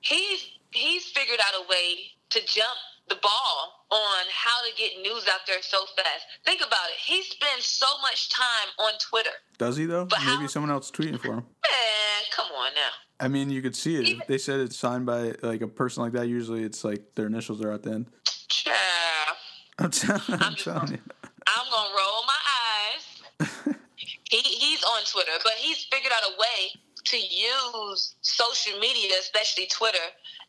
he's 0.00 0.46
he's 0.70 1.04
figured 1.06 1.40
out 1.40 1.64
a 1.64 1.68
way 1.68 2.12
to 2.30 2.40
jump 2.46 2.76
the 3.08 3.16
ball 3.22 3.86
on 3.90 4.24
how 4.32 4.62
to 4.68 4.76
get 4.76 5.00
news 5.00 5.26
out 5.32 5.40
there 5.46 5.62
so 5.62 5.78
fast. 5.96 6.26
Think 6.44 6.60
about 6.60 6.86
it. 6.90 6.98
He 6.98 7.22
spends 7.22 7.64
so 7.64 7.86
much 8.02 8.28
time 8.30 8.68
on 8.80 8.92
Twitter. 8.98 9.30
Does 9.58 9.76
he 9.76 9.86
though? 9.86 10.04
But 10.04 10.18
Maybe 10.20 10.42
how- 10.42 10.46
someone 10.48 10.70
else 10.70 10.90
tweeting 10.90 11.20
for 11.20 11.28
him. 11.28 11.36
Man, 11.36 12.22
come 12.32 12.46
on 12.56 12.74
now. 12.74 12.90
I 13.18 13.28
mean, 13.28 13.48
you 13.48 13.62
could 13.62 13.76
see 13.76 13.96
it. 13.96 14.04
Even- 14.04 14.22
They 14.28 14.38
said 14.38 14.60
it's 14.60 14.76
signed 14.76 15.06
by 15.06 15.34
like 15.42 15.62
a 15.62 15.68
person 15.68 16.02
like 16.02 16.12
that. 16.12 16.28
Usually, 16.28 16.64
it's 16.64 16.84
like 16.84 17.14
their 17.14 17.26
initials 17.26 17.62
are 17.62 17.72
at 17.72 17.82
the 17.82 17.92
end. 17.92 18.10
Child. 18.48 19.36
I'm, 19.78 19.90
tell- 19.90 20.22
I'm 20.28 20.54
just 20.54 20.64
telling 20.64 20.92
you. 20.92 20.98
I'm 21.46 21.70
gonna 21.70 21.90
roll 21.94 22.24
my 22.26 22.40
eyes. 22.64 23.78
he, 24.24 24.38
he's 24.38 24.82
on 24.82 25.04
Twitter, 25.04 25.32
but 25.44 25.52
he's 25.58 25.84
figured 25.84 26.12
out 26.16 26.22
a 26.30 26.34
way 26.40 26.80
to 27.04 27.16
use 27.16 28.14
social 28.22 28.78
media, 28.80 29.12
especially 29.20 29.66
Twitter, 29.66 29.98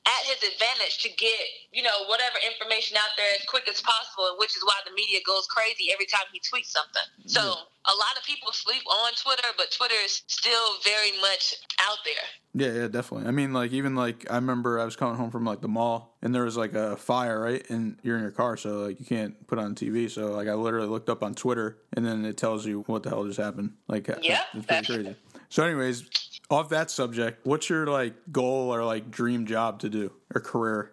at 0.08 0.24
his 0.24 0.40
advantage 0.40 1.04
to 1.04 1.10
get 1.10 1.36
you 1.74 1.84
know 1.84 2.08
whatever 2.08 2.40
information 2.40 2.96
out 2.96 3.12
there 3.18 3.28
as 3.36 3.46
quick 3.46 3.68
as 3.68 3.82
possible, 3.82 4.40
which 4.40 4.56
is 4.56 4.64
why 4.64 4.80
the 4.88 4.94
media 4.96 5.20
goes 5.26 5.46
crazy 5.48 5.92
every 5.92 6.06
time 6.06 6.24
he 6.32 6.40
tweets 6.40 6.72
something. 6.72 7.04
So 7.26 7.42
a 7.42 7.96
lot 7.96 8.16
of 8.18 8.24
people 8.24 8.52
sleep 8.54 8.84
on 8.88 9.12
Twitter, 9.22 9.48
but 9.58 9.72
Twitter 9.72 10.00
is 10.04 10.24
still 10.28 10.80
very 10.84 11.12
much 11.20 11.56
out 11.82 11.98
there. 12.06 12.24
Yeah, 12.54 12.82
yeah, 12.82 12.88
definitely. 12.88 13.28
I 13.28 13.32
mean, 13.32 13.54
like 13.54 13.72
even 13.74 13.96
like 13.96 14.26
I 14.32 14.36
remember 14.36 14.80
I 14.80 14.86
was 14.86 14.96
coming 14.96 15.16
home 15.16 15.30
from 15.30 15.46
like 15.46 15.62
the 15.62 15.68
mall 15.68 16.18
and 16.22 16.34
there 16.34 16.44
was 16.44 16.58
like 16.58 16.74
a 16.74 16.96
fire, 16.96 17.40
right? 17.40 17.70
And 17.70 17.98
you're 18.02 18.16
in 18.16 18.24
your 18.24 18.32
car, 18.32 18.56
so 18.56 18.88
like 18.88 19.00
you 19.00 19.06
can't 19.06 19.46
put 19.48 19.60
on 19.60 19.76
TV. 19.76 20.10
So 20.10 20.32
like 20.32 20.48
I 20.48 20.54
literally 20.54 20.88
looked 20.88 21.10
up 21.10 21.22
on 21.22 21.36
Twitter 21.36 21.78
and 21.94 22.06
then 22.06 22.24
it 22.24 22.38
tells 22.38 22.66
you 22.66 22.84
what 22.88 23.04
the 23.04 23.10
hell 23.10 23.26
just 23.26 23.40
happened. 23.40 23.74
Like 23.88 24.10
uh, 24.10 24.16
Yeah, 24.22 24.42
it's 24.54 24.66
pretty 24.66 24.86
crazy. 24.86 25.16
So, 25.50 25.64
anyways, 25.64 26.04
off 26.50 26.70
that 26.70 26.90
subject, 26.90 27.46
what's 27.46 27.70
your 27.70 27.88
like 27.88 28.14
goal 28.32 28.74
or 28.74 28.84
like 28.84 29.12
dream 29.12 29.46
job 29.46 29.80
to 29.80 29.90
do 29.90 30.12
or 30.34 30.42
career? 30.42 30.92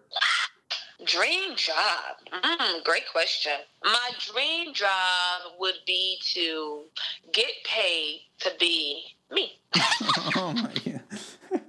Dream 1.05 1.55
job. 1.55 2.17
Mm, 2.31 2.83
great 2.83 3.07
question. 3.11 3.53
My 3.83 4.09
dream 4.31 4.73
job 4.73 5.41
would 5.59 5.75
be 5.85 6.17
to 6.33 6.83
get 7.31 7.51
paid 7.63 8.21
to 8.39 8.51
be 8.59 9.03
me. 9.31 9.59
oh 10.35 10.53
my 10.55 10.73
god. 10.83 11.01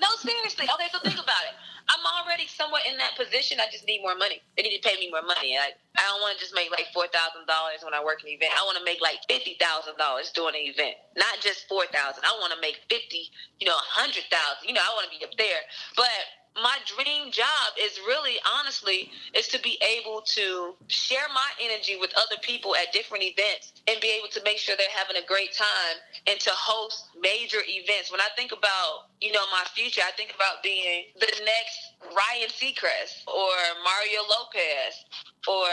No, 0.00 0.06
seriously. 0.20 0.64
Okay, 0.72 0.86
so 0.92 0.98
think 1.00 1.18
about 1.18 1.42
it. 1.50 1.54
I'm 1.88 2.04
already 2.22 2.46
somewhat 2.46 2.82
in 2.88 2.96
that 2.98 3.16
position. 3.16 3.58
I 3.60 3.66
just 3.70 3.86
need 3.86 4.00
more 4.00 4.14
money. 4.14 4.40
They 4.56 4.62
need 4.62 4.78
to 4.78 4.88
pay 4.88 4.98
me 5.00 5.10
more 5.10 5.22
money. 5.22 5.56
I, 5.58 5.72
I 5.98 6.06
don't 6.08 6.22
want 6.22 6.38
to 6.38 6.40
just 6.40 6.54
make 6.54 6.70
like 6.70 6.88
four 6.94 7.10
thousand 7.10 7.50
dollars 7.50 7.82
when 7.84 7.94
I 7.94 8.02
work 8.04 8.22
an 8.22 8.30
event. 8.30 8.54
I 8.54 8.62
want 8.64 8.78
to 8.78 8.86
make 8.86 9.02
like 9.02 9.20
fifty 9.28 9.58
thousand 9.60 9.98
dollars 9.98 10.30
doing 10.32 10.54
an 10.54 10.64
event, 10.64 10.96
not 11.18 11.42
just 11.42 11.68
four 11.68 11.86
thousand. 11.90 12.24
I 12.24 12.32
want 12.40 12.54
to 12.54 12.60
make 12.62 12.80
fifty, 12.88 13.28
you 13.60 13.66
know, 13.66 13.76
a 13.76 13.88
hundred 13.98 14.24
thousand. 14.30 14.70
You 14.70 14.74
know, 14.78 14.84
I 14.86 14.94
want 14.94 15.10
to 15.10 15.14
be 15.14 15.24
up 15.26 15.34
there. 15.38 15.62
But 15.98 16.14
my 16.62 16.78
dream 16.86 17.30
job 17.30 17.74
is 17.78 17.98
really 18.06 18.36
honestly 18.58 19.10
is 19.34 19.48
to 19.48 19.60
be 19.60 19.78
able 19.82 20.22
to 20.22 20.74
share 20.88 21.26
my 21.34 21.48
energy 21.60 21.96
with 22.00 22.12
other 22.16 22.40
people 22.42 22.74
at 22.76 22.92
different 22.92 23.24
events 23.24 23.72
and 23.86 24.00
be 24.00 24.08
able 24.08 24.28
to 24.28 24.40
make 24.44 24.58
sure 24.58 24.74
they're 24.76 24.86
having 24.94 25.16
a 25.16 25.26
great 25.26 25.54
time 25.54 25.96
and 26.26 26.38
to 26.40 26.50
host 26.50 27.08
major 27.20 27.58
events. 27.66 28.10
When 28.10 28.20
i 28.20 28.28
think 28.36 28.52
about 28.52 29.10
you 29.20 29.32
know 29.32 29.44
my 29.50 29.64
future 29.74 30.02
i 30.06 30.12
think 30.16 30.34
about 30.34 30.62
being 30.62 31.10
the 31.18 31.30
next 31.44 31.98
ryan 32.14 32.48
seacrest 32.48 33.26
or 33.26 33.50
mario 33.82 34.22
lopez 34.30 35.04
or 35.48 35.66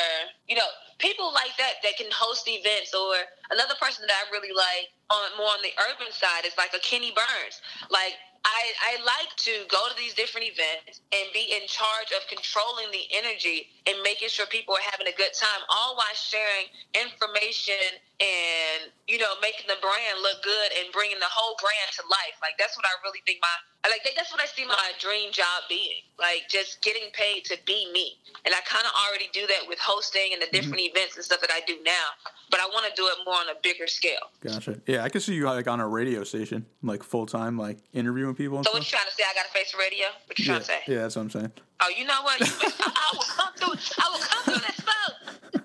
you 0.47 0.55
know 0.55 0.69
people 0.99 1.33
like 1.33 1.51
that 1.57 1.83
that 1.83 1.97
can 1.97 2.07
host 2.11 2.47
events. 2.47 2.93
Or 2.93 3.15
another 3.51 3.75
person 3.79 4.05
that 4.07 4.15
i 4.15 4.31
really 4.31 4.53
like 4.53 4.91
on 5.09 5.37
more 5.37 5.53
on 5.53 5.61
the 5.61 5.73
urban 5.91 6.11
side 6.11 6.45
is 6.45 6.53
like 6.57 6.73
a 6.73 6.79
kenny 6.79 7.11
burns. 7.11 7.61
Like 7.89 8.15
I, 8.45 8.97
I 8.97 9.03
like 9.05 9.35
to 9.37 9.65
go 9.69 9.89
to 9.89 9.95
these 9.97 10.15
different 10.15 10.47
events 10.47 11.01
and 11.13 11.25
be 11.33 11.51
in 11.53 11.67
charge 11.67 12.13
of 12.15 12.27
controlling 12.29 12.91
the 12.91 13.05
energy 13.13 13.69
and 13.85 14.01
making 14.01 14.29
sure 14.29 14.45
people 14.49 14.73
are 14.73 14.87
having 14.91 15.05
a 15.05 15.15
good 15.15 15.33
time, 15.33 15.61
all 15.69 15.95
while 15.95 16.17
sharing 16.17 16.69
information 16.97 18.01
and 18.17 18.89
you 19.11 19.19
know 19.19 19.35
making 19.41 19.67
the 19.67 19.77
brand 19.83 20.17
look 20.23 20.41
good 20.41 20.71
and 20.79 20.87
bringing 20.95 21.19
the 21.19 21.29
whole 21.29 21.55
brand 21.61 21.89
to 21.93 22.03
life. 22.09 22.37
Like 22.41 22.57
that's 22.57 22.75
what 22.77 22.85
I 22.85 22.93
really 23.05 23.21
think 23.25 23.39
my 23.41 23.53
like 23.89 24.01
that's 24.15 24.31
what 24.31 24.41
I 24.41 24.45
see 24.45 24.65
my 24.65 24.91
dream 24.99 25.31
job 25.31 25.69
being. 25.69 26.01
Like 26.17 26.49
just 26.49 26.81
getting 26.81 27.11
paid 27.13 27.45
to 27.45 27.57
be 27.65 27.91
me, 27.93 28.17
and 28.45 28.53
I 28.53 28.61
kind 28.65 28.85
of 28.85 28.93
already 29.05 29.29
do 29.33 29.45
that 29.47 29.67
with 29.67 29.79
hosting 29.79 30.33
and 30.33 30.41
the 30.41 30.45
mm-hmm. 30.45 30.55
different 30.55 30.81
mm-hmm. 30.81 30.97
events 30.97 31.15
and 31.15 31.25
stuff 31.25 31.41
that 31.41 31.51
I 31.51 31.61
do 31.67 31.77
now. 31.85 32.17
But 32.49 32.59
I 32.59 32.65
want 32.67 32.85
to 32.87 32.93
do 32.95 33.07
it 33.07 33.17
more 33.25 33.35
on 33.35 33.49
a 33.49 33.57
bigger 33.61 33.87
scale. 33.87 34.31
Gotcha. 34.41 34.79
Yeah, 34.85 35.03
I 35.03 35.09
can 35.09 35.21
see 35.21 35.33
you 35.33 35.45
like 35.45 35.67
on 35.67 35.79
a 35.79 35.87
radio 35.87 36.23
station, 36.23 36.65
like 36.83 37.03
full 37.03 37.25
time, 37.25 37.57
like 37.57 37.77
interviewing 37.93 38.35
people. 38.35 38.57
so 38.57 38.63
stuff. 38.63 38.73
what 38.73 38.83
you 38.83 38.97
trying 38.97 39.09
to 39.09 39.15
say? 39.15 39.23
I 39.29 39.33
got 39.35 39.45
a 39.45 39.49
face 39.49 39.71
for 39.71 39.79
radio? 39.79 40.07
What 40.25 40.39
you 40.39 40.45
yeah. 40.45 40.51
trying 40.51 40.59
to 40.61 40.65
say? 40.65 40.79
Yeah, 40.87 41.01
that's 41.01 41.15
what 41.15 41.21
I'm 41.23 41.29
saying. 41.31 41.51
Oh, 41.81 41.89
you 41.95 42.05
know 42.05 42.21
what? 42.23 42.41
I, 42.41 42.91
I 42.95 43.11
will 43.13 43.23
come 43.23 43.53
through. 43.55 43.95
I 44.03 44.09
will 44.11 44.19
come 44.19 44.43
through 44.43 44.67
this 44.67 44.81
phone. 44.81 45.61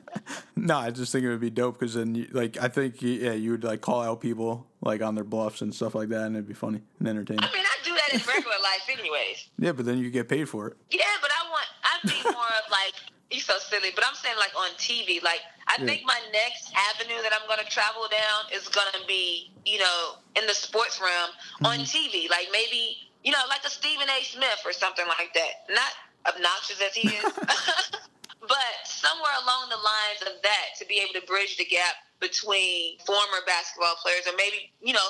No, 0.57 0.77
I 0.77 0.90
just 0.90 1.11
think 1.11 1.25
it 1.25 1.31
would 1.31 1.40
be 1.40 1.51
dope 1.51 1.79
because 1.79 1.94
then, 1.94 2.14
you, 2.14 2.29
like, 2.33 2.59
I 2.61 2.68
think 2.68 3.01
yeah, 3.01 3.33
you 3.33 3.53
would 3.53 3.64
like 3.64 3.81
call 3.81 4.03
out 4.03 4.20
people 4.20 4.66
like 4.83 5.01
on 5.01 5.14
their 5.14 5.25
bluffs 5.25 5.62
and 5.62 5.75
stuff 5.75 5.94
like 5.94 6.11
that, 6.11 6.27
and 6.27 6.37
it'd 6.37 6.49
be 6.49 6.55
funny 6.55 6.83
and 6.99 7.09
entertaining. 7.09 7.42
I 7.42 7.53
mean, 7.53 7.64
I 7.64 7.85
do 7.85 7.94
that 7.94 8.12
in 8.12 8.20
regular 8.27 8.57
life, 8.62 8.87
anyways. 8.90 9.49
Yeah, 9.59 9.73
but 9.73 9.87
then 9.87 9.99
you 9.99 10.11
get 10.11 10.29
paid 10.29 10.49
for 10.49 10.68
it. 10.68 10.77
Yeah, 10.90 11.05
but 11.23 11.31
I 11.31 11.49
want 11.51 11.66
I'd 11.85 12.11
be 12.11 12.31
more 12.31 12.44
of 12.44 12.70
like 12.70 12.94
you're 13.31 13.40
so 13.40 13.59
silly, 13.59 13.90
but 13.94 14.05
I'm 14.07 14.14
saying 14.14 14.37
like 14.38 14.53
on 14.57 14.70
TV. 14.77 15.23
Like 15.23 15.40
I 15.68 15.77
yeah. 15.79 15.87
think 15.87 16.03
my 16.05 16.20
next 16.33 16.73
avenue 16.75 17.23
that 17.23 17.33
I'm 17.33 17.49
gonna 17.49 17.68
travel 17.68 18.03
down 18.11 18.53
is 18.53 18.68
gonna 18.68 19.05
be, 19.07 19.53
you 19.64 19.79
know, 19.79 20.14
in 20.37 20.46
the 20.46 20.55
sports 20.55 21.01
realm 21.01 21.31
mm-hmm. 21.31 21.66
on 21.66 21.79
TV. 21.81 22.29
Like 22.29 22.49
maybe, 22.53 23.10
you 23.24 23.33
know, 23.33 23.42
like 23.48 23.64
a 23.64 23.70
Stephen 23.70 24.09
A. 24.09 24.24
Smith 24.24 24.62
or 24.64 24.72
something 24.72 25.06
like 25.06 25.33
that. 25.35 25.68
Not 25.68 26.35
obnoxious 26.35 26.80
as 26.80 26.94
he 26.94 27.09
is. 27.09 27.24
but 28.40 28.74
somewhere 28.85 29.37
along 29.44 29.68
the 29.68 29.76
lines 29.76 30.20
of 30.22 30.42
that 30.42 30.76
to 30.78 30.87
be 30.87 31.00
able 31.00 31.20
to 31.20 31.26
bridge 31.26 31.56
the 31.56 31.64
gap 31.64 31.96
between 32.20 32.98
former 33.04 33.40
basketball 33.46 33.96
players 34.02 34.26
or 34.26 34.37
maybe, 34.37 34.72
you 34.80 34.92
know, 34.92 35.09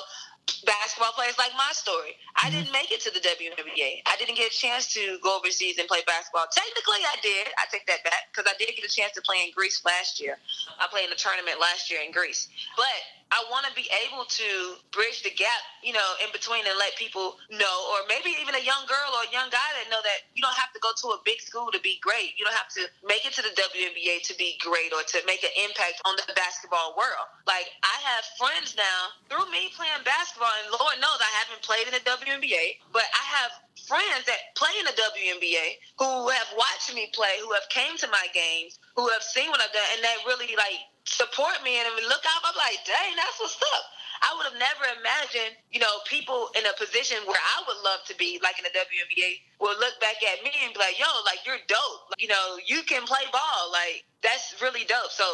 basketball 0.65 1.11
players 1.13 1.37
like 1.37 1.51
my 1.55 1.69
story. 1.71 2.15
I 2.35 2.47
mm-hmm. 2.47 2.59
didn't 2.59 2.71
make 2.71 2.91
it 2.91 3.01
to 3.07 3.11
the 3.11 3.19
WNBA. 3.19 4.03
I 4.05 4.15
didn't 4.17 4.35
get 4.35 4.51
a 4.51 4.55
chance 4.55 4.91
to 4.93 5.19
go 5.23 5.37
overseas 5.37 5.77
and 5.77 5.87
play 5.87 6.01
basketball. 6.07 6.47
Technically, 6.51 7.03
I 7.07 7.15
did. 7.21 7.47
I 7.55 7.67
take 7.71 7.85
that 7.87 8.03
back 8.03 8.31
because 8.31 8.49
I 8.49 8.55
did 8.57 8.73
get 8.75 8.83
a 8.83 8.91
chance 8.91 9.13
to 9.15 9.21
play 9.21 9.43
in 9.45 9.51
Greece 9.55 9.83
last 9.85 10.19
year. 10.19 10.37
I 10.79 10.87
played 10.87 11.05
in 11.05 11.11
the 11.11 11.19
tournament 11.19 11.59
last 11.59 11.91
year 11.91 12.01
in 12.03 12.11
Greece. 12.11 12.49
But 12.75 12.99
I 13.31 13.39
want 13.47 13.63
to 13.65 13.73
be 13.73 13.87
able 14.03 14.27
to 14.27 14.75
bridge 14.91 15.23
the 15.23 15.31
gap, 15.31 15.63
you 15.79 15.95
know, 15.95 16.09
in 16.19 16.27
between 16.35 16.67
and 16.67 16.75
let 16.75 16.99
people 16.99 17.39
know, 17.47 17.75
or 17.95 18.03
maybe 18.11 18.35
even 18.43 18.59
a 18.59 18.63
young 18.63 18.83
girl 18.91 19.09
or 19.15 19.23
a 19.23 19.31
young 19.31 19.47
guy 19.47 19.69
that 19.79 19.87
know 19.87 20.03
that 20.03 20.27
you 20.35 20.43
don't 20.43 20.55
have 20.59 20.75
to 20.75 20.81
go 20.83 20.91
to 20.91 21.15
a 21.15 21.19
big 21.23 21.39
school 21.39 21.71
to 21.71 21.79
be 21.79 21.95
great. 22.03 22.35
You 22.35 22.43
don't 22.43 22.59
have 22.59 22.67
to 22.75 22.83
make 23.07 23.23
it 23.23 23.31
to 23.39 23.43
the 23.43 23.55
WNBA 23.55 24.27
to 24.27 24.35
be 24.35 24.59
great 24.59 24.91
or 24.91 25.07
to 25.15 25.17
make 25.23 25.47
an 25.47 25.55
impact 25.63 26.03
on 26.03 26.19
the 26.19 26.27
basketball 26.35 26.91
world. 26.99 27.27
Like 27.47 27.71
I 27.87 27.97
have 28.11 28.23
friends 28.35 28.75
now 28.75 29.15
through 29.31 29.47
me 29.47 29.71
playing 29.79 30.03
basketball, 30.03 30.51
and 30.63 30.75
Lord 30.75 30.99
knows 30.99 31.23
I 31.23 31.31
haven't 31.39 31.63
played 31.63 31.87
in 31.87 31.95
the 31.95 32.03
WNBA, 32.03 32.83
but 32.91 33.07
I 33.15 33.23
have 33.39 33.51
friends 33.87 34.27
that 34.27 34.55
play 34.59 34.75
in 34.75 34.85
the 34.85 34.95
WNBA 34.95 35.79
who 36.03 36.27
have 36.29 36.49
watched 36.59 36.93
me 36.93 37.07
play, 37.15 37.39
who 37.39 37.51
have 37.55 37.67
came 37.71 37.95
to 37.97 38.07
my 38.11 38.27
games, 38.35 38.79
who 38.95 39.07
have 39.09 39.23
seen 39.23 39.49
what 39.49 39.63
I've 39.63 39.71
done, 39.71 39.87
and 39.95 40.03
that 40.03 40.17
really 40.27 40.51
like 40.59 40.83
support 41.05 41.61
me 41.63 41.79
and 41.79 41.87
look 42.07 42.23
up. 42.25 42.41
I'm 42.45 42.57
like, 42.57 42.79
dang, 42.85 43.15
that's 43.15 43.39
what's 43.39 43.57
up. 43.57 43.85
I 44.21 44.37
would 44.37 44.45
have 44.53 44.59
never 44.61 44.85
imagined, 45.01 45.57
you 45.73 45.81
know, 45.81 45.89
people 46.05 46.53
in 46.53 46.61
a 46.69 46.73
position 46.77 47.17
where 47.25 47.41
I 47.41 47.65
would 47.65 47.81
love 47.81 48.05
to 48.05 48.15
be, 48.15 48.37
like 48.43 48.61
in 48.61 48.65
the 48.69 48.73
WNBA, 48.73 49.41
will 49.57 49.73
look 49.81 49.97
back 49.99 50.21
at 50.21 50.43
me 50.45 50.53
and 50.61 50.73
be 50.73 50.79
like, 50.79 50.99
yo, 51.01 51.09
like 51.25 51.41
you're 51.41 51.61
dope. 51.65 52.13
Like, 52.13 52.21
you 52.21 52.29
know, 52.29 52.61
you 52.61 52.85
can 52.85 53.01
play 53.09 53.25
ball. 53.33 53.73
Like 53.73 54.05
that's 54.21 54.53
really 54.61 54.85
dope. 54.85 55.09
So 55.09 55.25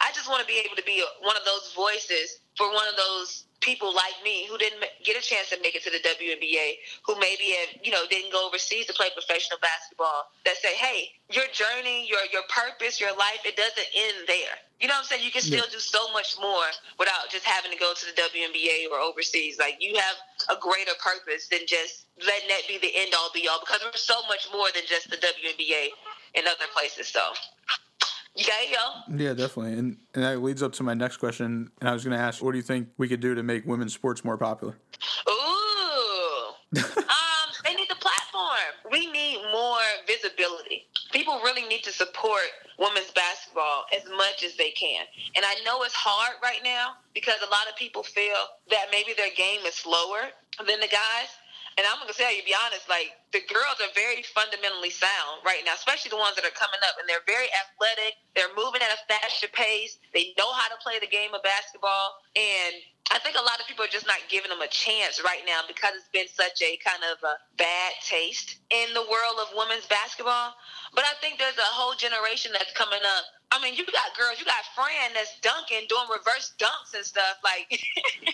I 0.00 0.12
just 0.12 0.28
want 0.28 0.44
to 0.44 0.48
be 0.48 0.60
able 0.60 0.76
to 0.76 0.84
be 0.84 1.00
one 1.24 1.36
of 1.36 1.44
those 1.48 1.72
voices 1.72 2.43
for 2.56 2.72
one 2.72 2.86
of 2.88 2.96
those 2.96 3.44
people 3.64 3.94
like 3.94 4.12
me 4.22 4.46
who 4.46 4.58
didn't 4.58 4.84
get 5.02 5.16
a 5.16 5.24
chance 5.24 5.48
to 5.48 5.56
make 5.64 5.74
it 5.74 5.82
to 5.82 5.90
the 5.90 6.02
WNBA, 6.04 6.84
who 7.06 7.18
maybe 7.18 7.56
have, 7.56 7.80
you 7.82 7.90
know 7.90 8.04
didn't 8.10 8.30
go 8.30 8.46
overseas 8.46 8.86
to 8.86 8.92
play 8.92 9.08
professional 9.16 9.58
basketball, 9.60 10.28
that 10.44 10.56
say, 10.58 10.76
hey, 10.76 11.08
your 11.32 11.48
journey, 11.52 12.06
your 12.06 12.20
your 12.30 12.44
purpose, 12.52 13.00
your 13.00 13.16
life, 13.16 13.40
it 13.44 13.56
doesn't 13.56 13.88
end 13.96 14.28
there. 14.28 14.60
You 14.80 14.88
know 14.88 15.00
what 15.00 15.08
I'm 15.08 15.16
saying? 15.16 15.24
You 15.24 15.32
can 15.32 15.40
still 15.40 15.64
do 15.72 15.80
so 15.80 16.12
much 16.12 16.36
more 16.40 16.68
without 16.98 17.30
just 17.30 17.46
having 17.46 17.72
to 17.72 17.78
go 17.78 17.94
to 17.94 18.04
the 18.04 18.12
WNBA 18.20 18.92
or 18.92 19.00
overseas. 19.00 19.56
Like 19.58 19.80
you 19.80 19.96
have 19.96 20.16
a 20.50 20.60
greater 20.60 20.92
purpose 21.00 21.48
than 21.48 21.64
just 21.66 22.04
letting 22.20 22.48
that 22.48 22.68
be 22.68 22.76
the 22.78 22.92
end 22.92 23.14
all 23.16 23.30
be 23.32 23.48
all 23.48 23.60
because 23.60 23.80
there's 23.80 24.04
so 24.04 24.20
much 24.28 24.46
more 24.52 24.68
than 24.74 24.84
just 24.86 25.08
the 25.08 25.16
WNBA 25.16 25.88
and 26.36 26.46
other 26.46 26.68
places. 26.74 27.08
So 27.08 27.22
yeah, 28.36 28.52
Yeah, 29.16 29.34
definitely. 29.34 29.74
And, 29.74 29.96
and 30.14 30.24
that 30.24 30.42
leads 30.42 30.62
up 30.62 30.72
to 30.74 30.82
my 30.82 30.94
next 30.94 31.18
question. 31.18 31.70
And 31.80 31.88
I 31.88 31.92
was 31.92 32.04
going 32.04 32.16
to 32.16 32.22
ask, 32.22 32.42
what 32.42 32.52
do 32.52 32.58
you 32.58 32.62
think 32.62 32.88
we 32.98 33.08
could 33.08 33.20
do 33.20 33.34
to 33.34 33.42
make 33.42 33.64
women's 33.66 33.94
sports 33.94 34.24
more 34.24 34.36
popular? 34.36 34.76
Ooh. 35.28 36.46
um, 36.78 37.48
they 37.64 37.74
need 37.74 37.88
the 37.88 37.96
platform. 37.96 38.90
We 38.90 39.10
need 39.12 39.38
more 39.52 39.78
visibility. 40.06 40.86
People 41.12 41.40
really 41.44 41.62
need 41.68 41.84
to 41.84 41.92
support 41.92 42.42
women's 42.78 43.12
basketball 43.12 43.84
as 43.94 44.02
much 44.16 44.42
as 44.44 44.56
they 44.56 44.72
can. 44.72 45.04
And 45.36 45.44
I 45.44 45.54
know 45.64 45.84
it's 45.84 45.94
hard 45.94 46.34
right 46.42 46.60
now 46.64 46.94
because 47.14 47.36
a 47.46 47.50
lot 47.50 47.68
of 47.70 47.76
people 47.76 48.02
feel 48.02 48.50
that 48.70 48.86
maybe 48.90 49.12
their 49.16 49.30
game 49.36 49.60
is 49.64 49.74
slower 49.74 50.30
than 50.58 50.80
the 50.80 50.88
guys. 50.88 51.30
And 51.76 51.82
I'm 51.90 51.98
gonna 51.98 52.14
tell 52.14 52.30
you, 52.30 52.42
be 52.46 52.54
honest, 52.54 52.86
like 52.88 53.18
the 53.34 53.42
girls 53.50 53.82
are 53.82 53.90
very 53.98 54.22
fundamentally 54.22 54.94
sound 54.94 55.42
right 55.42 55.66
now, 55.66 55.74
especially 55.74 56.14
the 56.14 56.22
ones 56.22 56.38
that 56.38 56.46
are 56.46 56.54
coming 56.54 56.78
up, 56.86 56.94
and 57.02 57.08
they're 57.10 57.26
very 57.26 57.50
athletic. 57.50 58.14
They're 58.38 58.54
moving 58.54 58.78
at 58.78 58.94
a 58.94 59.00
faster 59.10 59.50
pace. 59.50 59.98
They 60.14 60.34
know 60.38 60.54
how 60.54 60.70
to 60.70 60.78
play 60.78 61.02
the 61.02 61.10
game 61.10 61.34
of 61.34 61.42
basketball, 61.42 62.14
and 62.38 62.78
I 63.12 63.18
think 63.20 63.36
a 63.36 63.44
lot 63.44 63.60
of 63.60 63.66
people 63.68 63.84
are 63.84 63.92
just 63.92 64.06
not 64.06 64.22
giving 64.30 64.48
them 64.48 64.62
a 64.62 64.70
chance 64.70 65.20
right 65.20 65.44
now 65.44 65.60
because 65.68 65.92
it's 65.98 66.08
been 66.08 66.30
such 66.30 66.62
a 66.62 66.78
kind 66.80 67.04
of 67.04 67.20
a 67.20 67.36
bad 67.58 67.92
taste 68.00 68.56
in 68.70 68.94
the 68.94 69.04
world 69.04 69.36
of 69.42 69.52
women's 69.52 69.84
basketball. 69.86 70.56
But 70.94 71.04
I 71.04 71.12
think 71.20 71.38
there's 71.38 71.58
a 71.58 71.74
whole 71.74 71.94
generation 71.94 72.52
that's 72.54 72.72
coming 72.72 73.02
up. 73.02 73.24
I 73.52 73.60
mean, 73.60 73.74
you 73.74 73.84
got 73.84 74.16
girls, 74.16 74.40
you 74.40 74.46
got 74.46 74.64
Fran 74.72 75.12
that's 75.12 75.36
dunking, 75.42 75.84
doing 75.86 76.08
reverse 76.08 76.54
dunks 76.56 76.96
and 76.96 77.04
stuff. 77.04 77.38
Like, 77.44 77.68